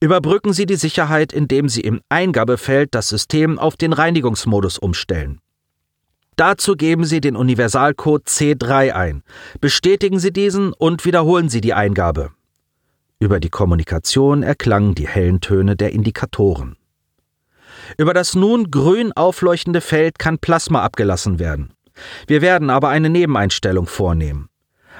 Überbrücken 0.00 0.52
Sie 0.52 0.66
die 0.66 0.76
Sicherheit, 0.76 1.32
indem 1.32 1.68
Sie 1.68 1.80
im 1.80 2.00
Eingabefeld 2.08 2.94
das 2.94 3.08
System 3.08 3.58
auf 3.58 3.76
den 3.76 3.92
Reinigungsmodus 3.92 4.78
umstellen. 4.78 5.40
Dazu 6.36 6.76
geben 6.76 7.04
Sie 7.06 7.22
den 7.22 7.34
Universalcode 7.34 8.26
C3 8.26 8.92
ein. 8.92 9.22
Bestätigen 9.60 10.18
Sie 10.18 10.32
diesen 10.32 10.74
und 10.74 11.06
wiederholen 11.06 11.48
Sie 11.48 11.62
die 11.62 11.72
Eingabe. 11.72 12.30
Über 13.18 13.40
die 13.40 13.48
Kommunikation 13.48 14.42
erklangen 14.42 14.94
die 14.94 15.08
hellen 15.08 15.40
Töne 15.40 15.76
der 15.76 15.92
Indikatoren. 15.92 16.76
Über 17.96 18.12
das 18.12 18.34
nun 18.34 18.70
grün 18.70 19.12
aufleuchtende 19.12 19.80
Feld 19.80 20.18
kann 20.18 20.38
Plasma 20.38 20.82
abgelassen 20.82 21.38
werden. 21.38 21.72
Wir 22.26 22.42
werden 22.42 22.68
aber 22.68 22.90
eine 22.90 23.08
Nebeneinstellung 23.08 23.86
vornehmen. 23.86 24.50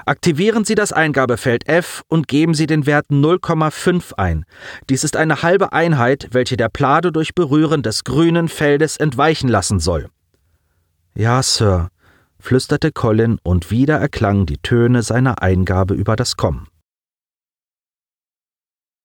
Aktivieren 0.07 0.65
Sie 0.65 0.73
das 0.73 0.91
Eingabefeld 0.91 1.67
F 1.67 2.01
und 2.07 2.27
geben 2.27 2.55
Sie 2.55 2.65
den 2.65 2.87
Wert 2.87 3.07
0,5 3.11 4.13
ein. 4.15 4.45
Dies 4.89 5.03
ist 5.03 5.15
eine 5.15 5.43
halbe 5.43 5.73
Einheit, 5.73 6.29
welche 6.31 6.57
der 6.57 6.69
Plade 6.69 7.11
durch 7.11 7.35
Berühren 7.35 7.83
des 7.83 8.03
grünen 8.03 8.47
Feldes 8.47 8.97
entweichen 8.97 9.49
lassen 9.49 9.79
soll. 9.79 10.09
Ja, 11.19 11.41
Sir, 11.41 11.89
flüsterte 12.37 12.91
Colin, 12.91 13.39
und 13.41 13.71
wieder 13.71 13.97
erklangen 13.97 14.45
die 14.45 14.59
Töne 14.59 15.01
seiner 15.01 15.41
Eingabe 15.41 15.95
über 15.95 16.15
das 16.15 16.37
Kommen. 16.37 16.67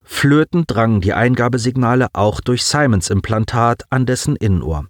Flötend 0.05 0.71
drangen 0.71 1.01
die 1.01 1.15
Eingabesignale 1.15 2.09
auch 2.13 2.43
durch 2.43 2.67
Simons 2.67 3.09
Implantat 3.09 3.85
an 3.89 4.05
dessen 4.05 4.37
Innenohr. 4.37 4.89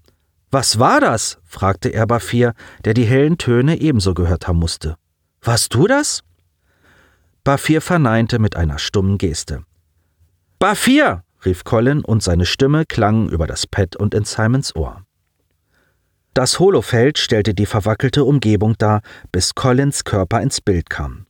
Was 0.51 0.81
war 0.81 0.99
das? 0.99 1.39
fragte 1.45 1.91
er 1.91 2.09
Bafir, 2.09 2.55
der 2.85 2.93
die 2.93 3.05
hellen 3.05 3.39
Töne 3.39 3.81
ebenso 3.81 4.15
gehört 4.15 4.49
haben 4.49 4.59
musste. 4.59 4.97
Warst 5.43 5.73
du 5.75 5.87
das? 5.87 6.25
Bafir 7.45 7.83
verneinte 7.83 8.41
mit 8.41 8.57
einer 8.57 8.81
stummen 8.81 9.17
Geste. 9.17 9.63
Bafir! 10.59 11.23
rief 11.45 11.63
Colin 11.63 12.05
und 12.05 12.21
seine 12.21 12.47
Stimme 12.47 12.85
klang 12.85 13.29
über 13.29 13.47
das 13.47 13.69
Pad 13.69 13.95
und 13.95 14.13
in 14.13 14.25
Simons 14.25 14.75
Ohr. 14.75 15.02
Das 16.35 16.59
Holofeld 16.59 17.19
stellte 17.19 17.53
die 17.53 17.67
verwackelte 17.67 18.25
Umgebung 18.25 18.77
dar, 18.79 19.03
bis 19.33 19.55
Collins 19.55 20.05
Körper 20.05 20.41
ins 20.41 20.63
Bild 20.63 20.89
kam. 20.89 21.27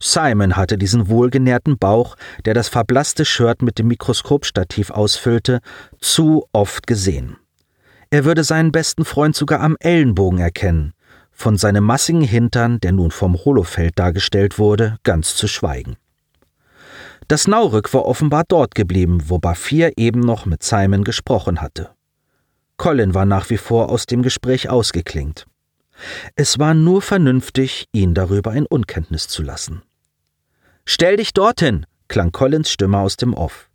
Simon 0.00 0.56
hatte 0.56 0.78
diesen 0.78 1.08
wohlgenährten 1.08 1.76
Bauch, 1.76 2.14
der 2.44 2.54
das 2.54 2.68
verblasste 2.68 3.24
Shirt 3.24 3.62
mit 3.62 3.80
dem 3.80 3.88
Mikroskopstativ 3.88 4.90
ausfüllte, 4.90 5.58
zu 5.98 6.46
oft 6.52 6.86
gesehen. 6.86 7.36
Er 8.10 8.24
würde 8.24 8.44
seinen 8.44 8.70
besten 8.70 9.04
Freund 9.04 9.34
sogar 9.34 9.60
am 9.60 9.76
Ellenbogen 9.80 10.38
erkennen, 10.38 10.94
von 11.32 11.56
seinem 11.56 11.82
massigen 11.82 12.22
Hintern, 12.22 12.78
der 12.78 12.92
nun 12.92 13.10
vom 13.10 13.36
Holofeld 13.44 13.98
dargestellt 13.98 14.58
wurde, 14.58 14.98
ganz 15.02 15.34
zu 15.34 15.48
schweigen. 15.48 15.96
Das 17.26 17.48
Naurück 17.48 17.92
war 17.92 18.06
offenbar 18.06 18.44
dort 18.46 18.76
geblieben, 18.76 19.24
wo 19.26 19.38
Bafir 19.38 19.98
eben 19.98 20.20
noch 20.20 20.46
mit 20.46 20.62
Simon 20.62 21.02
gesprochen 21.02 21.60
hatte. 21.60 21.90
Colin 22.78 23.12
war 23.12 23.26
nach 23.26 23.50
wie 23.50 23.58
vor 23.58 23.90
aus 23.90 24.06
dem 24.06 24.22
Gespräch 24.22 24.70
ausgeklingt. 24.70 25.46
Es 26.36 26.58
war 26.58 26.74
nur 26.74 27.02
vernünftig, 27.02 27.86
ihn 27.92 28.14
darüber 28.14 28.54
in 28.54 28.66
Unkenntnis 28.66 29.28
zu 29.28 29.42
lassen. 29.42 29.82
Stell 30.86 31.16
dich 31.16 31.34
dorthin, 31.34 31.84
klang 32.06 32.32
Collins 32.32 32.70
Stimme 32.70 32.98
aus 32.98 33.16
dem 33.16 33.34
Off. 33.34 33.68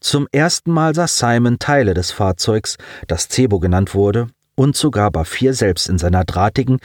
Zum 0.00 0.28
ersten 0.30 0.70
Mal 0.70 0.94
sah 0.94 1.08
Simon 1.08 1.58
Teile 1.58 1.94
des 1.94 2.12
Fahrzeugs, 2.12 2.76
das 3.08 3.28
Cebo 3.28 3.58
genannt 3.58 3.94
wurde, 3.94 4.28
und 4.54 4.76
sogar 4.76 5.10
Bafir 5.10 5.54
selbst 5.54 5.88
in 5.88 5.98
seiner 5.98 6.24
drahtigen, 6.24 6.78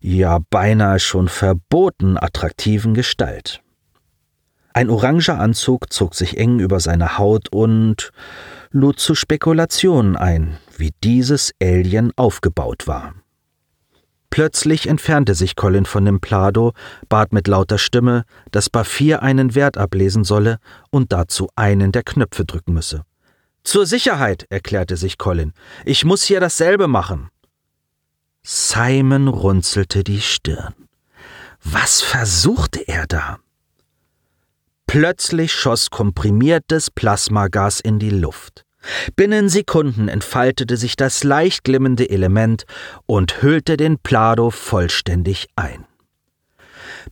ja 0.00 0.40
beinahe 0.50 0.98
schon 0.98 1.28
verboten 1.28 2.18
attraktiven 2.18 2.94
Gestalt. 2.94 3.62
Ein 4.72 4.90
oranger 4.90 5.40
Anzug 5.40 5.92
zog 5.92 6.14
sich 6.14 6.36
eng 6.36 6.60
über 6.60 6.78
seine 6.78 7.18
Haut 7.18 7.48
und 7.50 8.12
lud 8.70 8.98
zu 8.98 9.14
Spekulationen 9.14 10.16
ein, 10.16 10.58
wie 10.76 10.92
dieses 11.02 11.52
Alien 11.62 12.12
aufgebaut 12.16 12.86
war. 12.86 13.14
Plötzlich 14.30 14.88
entfernte 14.88 15.34
sich 15.34 15.56
Colin 15.56 15.86
von 15.86 16.04
dem 16.04 16.20
Plado, 16.20 16.72
bat 17.08 17.32
mit 17.32 17.48
lauter 17.48 17.78
Stimme, 17.78 18.24
dass 18.50 18.68
Bafir 18.68 19.22
einen 19.22 19.54
Wert 19.54 19.78
ablesen 19.78 20.22
solle 20.22 20.58
und 20.90 21.12
dazu 21.12 21.48
einen 21.56 21.92
der 21.92 22.02
Knöpfe 22.02 22.44
drücken 22.44 22.74
müsse. 22.74 23.04
Zur 23.64 23.86
Sicherheit, 23.86 24.46
erklärte 24.50 24.96
sich 24.96 25.18
Colin. 25.18 25.52
Ich 25.84 26.04
muss 26.04 26.22
hier 26.22 26.40
dasselbe 26.40 26.88
machen. 26.88 27.30
Simon 28.42 29.28
runzelte 29.28 30.04
die 30.04 30.20
Stirn. 30.20 30.74
Was 31.62 32.00
versuchte 32.00 32.86
er 32.86 33.06
da? 33.06 33.38
Plötzlich 34.88 35.52
schoss 35.52 35.90
komprimiertes 35.90 36.90
Plasmagas 36.90 37.78
in 37.78 37.98
die 37.98 38.08
Luft. 38.08 38.64
Binnen 39.16 39.50
Sekunden 39.50 40.08
entfaltete 40.08 40.78
sich 40.78 40.96
das 40.96 41.24
leicht 41.24 41.62
glimmende 41.62 42.08
Element 42.08 42.64
und 43.04 43.42
hüllte 43.42 43.76
den 43.76 43.98
Plado 43.98 44.50
vollständig 44.50 45.48
ein. 45.56 45.84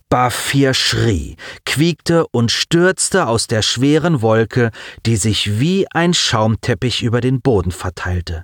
Bafir 0.09 0.73
schrie, 0.73 1.35
quiekte 1.65 2.25
und 2.27 2.51
stürzte 2.51 3.27
aus 3.27 3.45
der 3.45 3.61
schweren 3.61 4.23
Wolke, 4.23 4.71
die 5.05 5.15
sich 5.15 5.59
wie 5.59 5.85
ein 5.91 6.15
Schaumteppich 6.15 7.03
über 7.03 7.21
den 7.21 7.41
Boden 7.41 7.71
verteilte. 7.71 8.43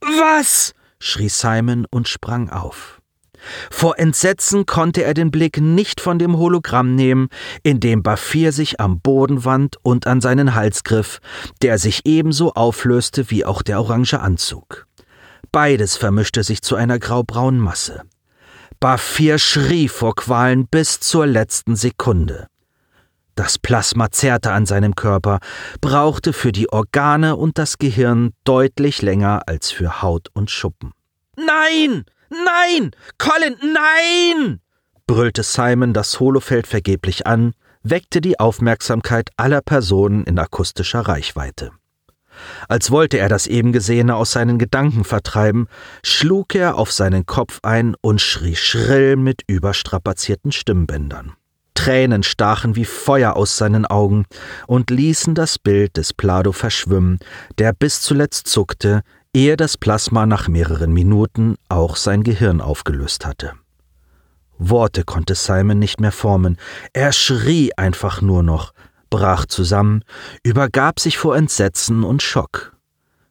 Was? 0.00 0.72
schrie 0.98 1.28
Simon 1.28 1.86
und 1.90 2.08
sprang 2.08 2.48
auf. 2.48 2.99
Vor 3.70 3.98
Entsetzen 3.98 4.66
konnte 4.66 5.02
er 5.02 5.14
den 5.14 5.30
Blick 5.30 5.60
nicht 5.60 6.00
von 6.00 6.18
dem 6.18 6.36
Hologramm 6.36 6.94
nehmen, 6.94 7.28
in 7.62 7.80
dem 7.80 8.02
Bafir 8.02 8.52
sich 8.52 8.80
am 8.80 9.00
Boden 9.00 9.44
wand 9.44 9.76
und 9.82 10.06
an 10.06 10.20
seinen 10.20 10.54
Hals 10.54 10.84
griff, 10.84 11.20
der 11.62 11.78
sich 11.78 12.02
ebenso 12.04 12.52
auflöste 12.54 13.30
wie 13.30 13.44
auch 13.44 13.62
der 13.62 13.80
orange 13.80 14.20
Anzug. 14.20 14.86
Beides 15.52 15.96
vermischte 15.96 16.42
sich 16.44 16.62
zu 16.62 16.76
einer 16.76 16.98
graubraunen 16.98 17.60
Masse. 17.60 18.02
Bafir 18.78 19.38
schrie 19.38 19.88
vor 19.88 20.14
Qualen 20.14 20.66
bis 20.66 21.00
zur 21.00 21.26
letzten 21.26 21.76
Sekunde. 21.76 22.46
Das 23.34 23.58
Plasma 23.58 24.10
zerrte 24.10 24.52
an 24.52 24.66
seinem 24.66 24.94
Körper, 24.94 25.38
brauchte 25.80 26.32
für 26.32 26.52
die 26.52 26.70
Organe 26.70 27.36
und 27.36 27.58
das 27.58 27.78
Gehirn 27.78 28.32
deutlich 28.44 29.02
länger 29.02 29.42
als 29.46 29.70
für 29.70 30.02
Haut 30.02 30.28
und 30.34 30.50
Schuppen. 30.50 30.92
Nein! 31.36 32.04
Nein! 32.30 32.92
Colin, 33.18 33.56
nein! 33.60 34.60
brüllte 35.06 35.42
Simon 35.42 35.92
das 35.92 36.20
Holofeld 36.20 36.68
vergeblich 36.68 37.26
an, 37.26 37.52
weckte 37.82 38.20
die 38.20 38.38
Aufmerksamkeit 38.38 39.30
aller 39.36 39.60
Personen 39.60 40.24
in 40.24 40.38
akustischer 40.38 41.00
Reichweite. 41.00 41.72
Als 42.68 42.90
wollte 42.90 43.18
er 43.18 43.28
das 43.28 43.46
eben 43.46 43.72
Gesehene 43.72 44.14
aus 44.14 44.32
seinen 44.32 44.58
Gedanken 44.58 45.04
vertreiben, 45.04 45.66
schlug 46.04 46.54
er 46.54 46.76
auf 46.76 46.92
seinen 46.92 47.26
Kopf 47.26 47.58
ein 47.62 47.96
und 48.00 48.20
schrie 48.20 48.56
schrill 48.56 49.16
mit 49.16 49.42
überstrapazierten 49.46 50.52
Stimmbändern. 50.52 51.34
Tränen 51.74 52.22
stachen 52.22 52.76
wie 52.76 52.84
Feuer 52.84 53.36
aus 53.36 53.56
seinen 53.56 53.86
Augen 53.86 54.26
und 54.66 54.90
ließen 54.90 55.34
das 55.34 55.58
Bild 55.58 55.96
des 55.96 56.12
Plado 56.12 56.52
verschwimmen, 56.52 57.18
der 57.58 57.72
bis 57.72 58.02
zuletzt 58.02 58.48
zuckte, 58.48 59.02
ehe 59.34 59.56
das 59.56 59.76
Plasma 59.76 60.26
nach 60.26 60.48
mehreren 60.48 60.92
Minuten 60.92 61.56
auch 61.68 61.96
sein 61.96 62.22
Gehirn 62.22 62.60
aufgelöst 62.60 63.24
hatte. 63.26 63.52
Worte 64.58 65.04
konnte 65.04 65.34
Simon 65.34 65.78
nicht 65.78 66.00
mehr 66.00 66.12
formen, 66.12 66.58
er 66.92 67.12
schrie 67.12 67.72
einfach 67.76 68.20
nur 68.20 68.42
noch, 68.42 68.72
brach 69.08 69.46
zusammen, 69.46 70.04
übergab 70.42 71.00
sich 71.00 71.16
vor 71.16 71.36
Entsetzen 71.36 72.04
und 72.04 72.22
Schock. 72.22 72.76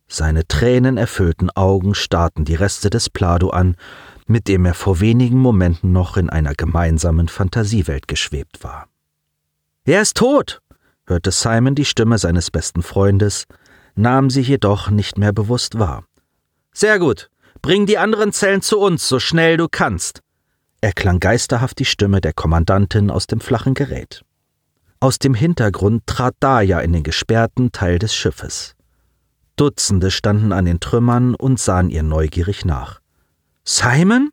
Seine 0.07 0.47
tränenerfüllten 0.47 1.51
Augen 1.51 1.93
starrten 1.93 2.43
die 2.45 2.55
Reste 2.55 2.89
des 2.89 3.09
Plado 3.09 3.51
an, 3.51 3.75
mit 4.25 4.47
dem 4.47 4.65
er 4.65 4.73
vor 4.73 4.99
wenigen 4.99 5.37
Momenten 5.37 5.91
noch 5.91 6.17
in 6.17 6.29
einer 6.29 6.55
gemeinsamen 6.55 7.27
Fantasiewelt 7.27 8.07
geschwebt 8.07 8.63
war. 8.63 8.87
Er 9.85 10.01
ist 10.01 10.17
tot, 10.17 10.61
hörte 11.05 11.31
Simon 11.31 11.75
die 11.75 11.85
Stimme 11.85 12.17
seines 12.17 12.49
besten 12.49 12.81
Freundes, 12.81 13.45
nahm 13.99 14.29
sie 14.29 14.41
jedoch 14.41 14.89
nicht 14.89 15.17
mehr 15.17 15.33
bewusst 15.33 15.77
wahr. 15.77 16.05
Sehr 16.73 16.99
gut, 16.99 17.29
bring 17.61 17.85
die 17.85 17.97
anderen 17.97 18.31
Zellen 18.31 18.61
zu 18.61 18.79
uns, 18.79 19.07
so 19.07 19.19
schnell 19.19 19.57
du 19.57 19.67
kannst, 19.69 20.21
erklang 20.81 21.19
geisterhaft 21.19 21.79
die 21.79 21.85
Stimme 21.85 22.21
der 22.21 22.33
Kommandantin 22.33 23.11
aus 23.11 23.27
dem 23.27 23.41
flachen 23.41 23.73
Gerät. 23.73 24.23
Aus 25.01 25.19
dem 25.19 25.33
Hintergrund 25.33 26.07
trat 26.07 26.35
Daya 26.39 26.79
in 26.79 26.93
den 26.93 27.03
gesperrten 27.03 27.71
Teil 27.71 27.99
des 27.99 28.13
Schiffes. 28.15 28.75
Dutzende 29.55 30.11
standen 30.11 30.53
an 30.53 30.65
den 30.65 30.79
Trümmern 30.79 31.35
und 31.35 31.59
sahen 31.59 31.89
ihr 31.89 32.03
neugierig 32.03 32.63
nach. 32.63 33.01
Simon? 33.65 34.31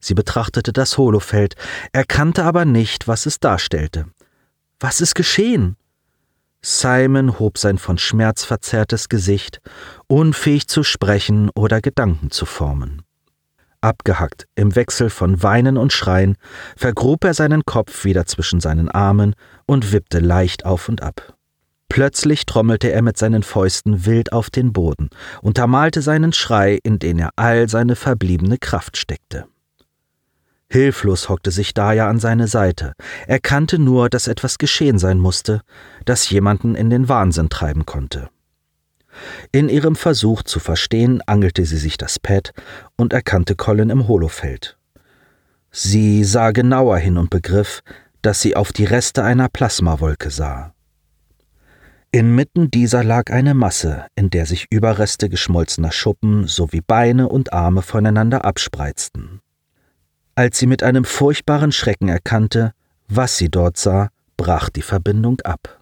Sie 0.00 0.14
betrachtete 0.14 0.72
das 0.72 0.98
Holofeld, 0.98 1.54
erkannte 1.92 2.44
aber 2.44 2.66
nicht, 2.66 3.08
was 3.08 3.24
es 3.26 3.40
darstellte. 3.40 4.06
Was 4.78 5.00
ist 5.00 5.14
geschehen? 5.14 5.76
Simon 6.68 7.38
hob 7.38 7.58
sein 7.58 7.78
von 7.78 7.96
Schmerz 7.96 8.42
verzerrtes 8.42 9.08
Gesicht, 9.08 9.60
unfähig 10.08 10.66
zu 10.66 10.82
sprechen 10.82 11.48
oder 11.54 11.80
Gedanken 11.80 12.32
zu 12.32 12.44
formen. 12.44 13.02
Abgehackt 13.80 14.48
im 14.56 14.74
Wechsel 14.74 15.08
von 15.08 15.44
Weinen 15.44 15.76
und 15.76 15.92
Schreien, 15.92 16.36
vergrub 16.76 17.22
er 17.22 17.34
seinen 17.34 17.64
Kopf 17.64 18.04
wieder 18.04 18.26
zwischen 18.26 18.58
seinen 18.58 18.88
Armen 18.88 19.36
und 19.66 19.92
wippte 19.92 20.18
leicht 20.18 20.64
auf 20.66 20.88
und 20.88 21.04
ab. 21.04 21.36
Plötzlich 21.88 22.46
trommelte 22.46 22.90
er 22.90 23.02
mit 23.02 23.16
seinen 23.16 23.44
Fäusten 23.44 24.04
wild 24.04 24.32
auf 24.32 24.50
den 24.50 24.72
Boden, 24.72 25.10
untermalte 25.42 26.02
seinen 26.02 26.32
Schrei, 26.32 26.80
in 26.82 26.98
den 26.98 27.20
er 27.20 27.30
all 27.36 27.68
seine 27.68 27.94
verbliebene 27.94 28.58
Kraft 28.58 28.96
steckte. 28.96 29.46
Hilflos 30.70 31.28
hockte 31.28 31.50
sich 31.50 31.74
Daya 31.74 32.08
an 32.08 32.18
seine 32.18 32.48
Seite. 32.48 32.92
Er 33.26 33.38
kannte 33.38 33.78
nur, 33.78 34.10
dass 34.10 34.26
etwas 34.26 34.58
geschehen 34.58 34.98
sein 34.98 35.18
musste, 35.18 35.60
das 36.04 36.28
jemanden 36.28 36.74
in 36.74 36.90
den 36.90 37.08
Wahnsinn 37.08 37.48
treiben 37.48 37.86
konnte. 37.86 38.28
In 39.52 39.68
ihrem 39.68 39.96
Versuch 39.96 40.42
zu 40.42 40.60
verstehen, 40.60 41.22
angelte 41.26 41.64
sie 41.64 41.78
sich 41.78 41.96
das 41.96 42.18
Pad 42.18 42.52
und 42.96 43.12
erkannte 43.12 43.54
Colin 43.54 43.90
im 43.90 44.08
Holofeld. 44.08 44.76
Sie 45.70 46.24
sah 46.24 46.50
genauer 46.50 46.98
hin 46.98 47.16
und 47.16 47.30
begriff, 47.30 47.82
dass 48.22 48.40
sie 48.40 48.56
auf 48.56 48.72
die 48.72 48.84
Reste 48.84 49.22
einer 49.22 49.48
Plasmawolke 49.48 50.30
sah. 50.30 50.72
Inmitten 52.12 52.70
dieser 52.70 53.04
lag 53.04 53.30
eine 53.30 53.54
Masse, 53.54 54.06
in 54.14 54.30
der 54.30 54.46
sich 54.46 54.66
Überreste 54.70 55.28
geschmolzener 55.28 55.92
Schuppen 55.92 56.46
sowie 56.46 56.80
Beine 56.80 57.28
und 57.28 57.52
Arme 57.52 57.82
voneinander 57.82 58.44
abspreizten. 58.44 59.40
Als 60.38 60.58
sie 60.58 60.66
mit 60.66 60.82
einem 60.82 61.04
furchtbaren 61.04 61.72
Schrecken 61.72 62.08
erkannte, 62.08 62.74
was 63.08 63.38
sie 63.38 63.48
dort 63.48 63.78
sah, 63.78 64.10
brach 64.36 64.68
die 64.68 64.82
Verbindung 64.82 65.40
ab. 65.40 65.75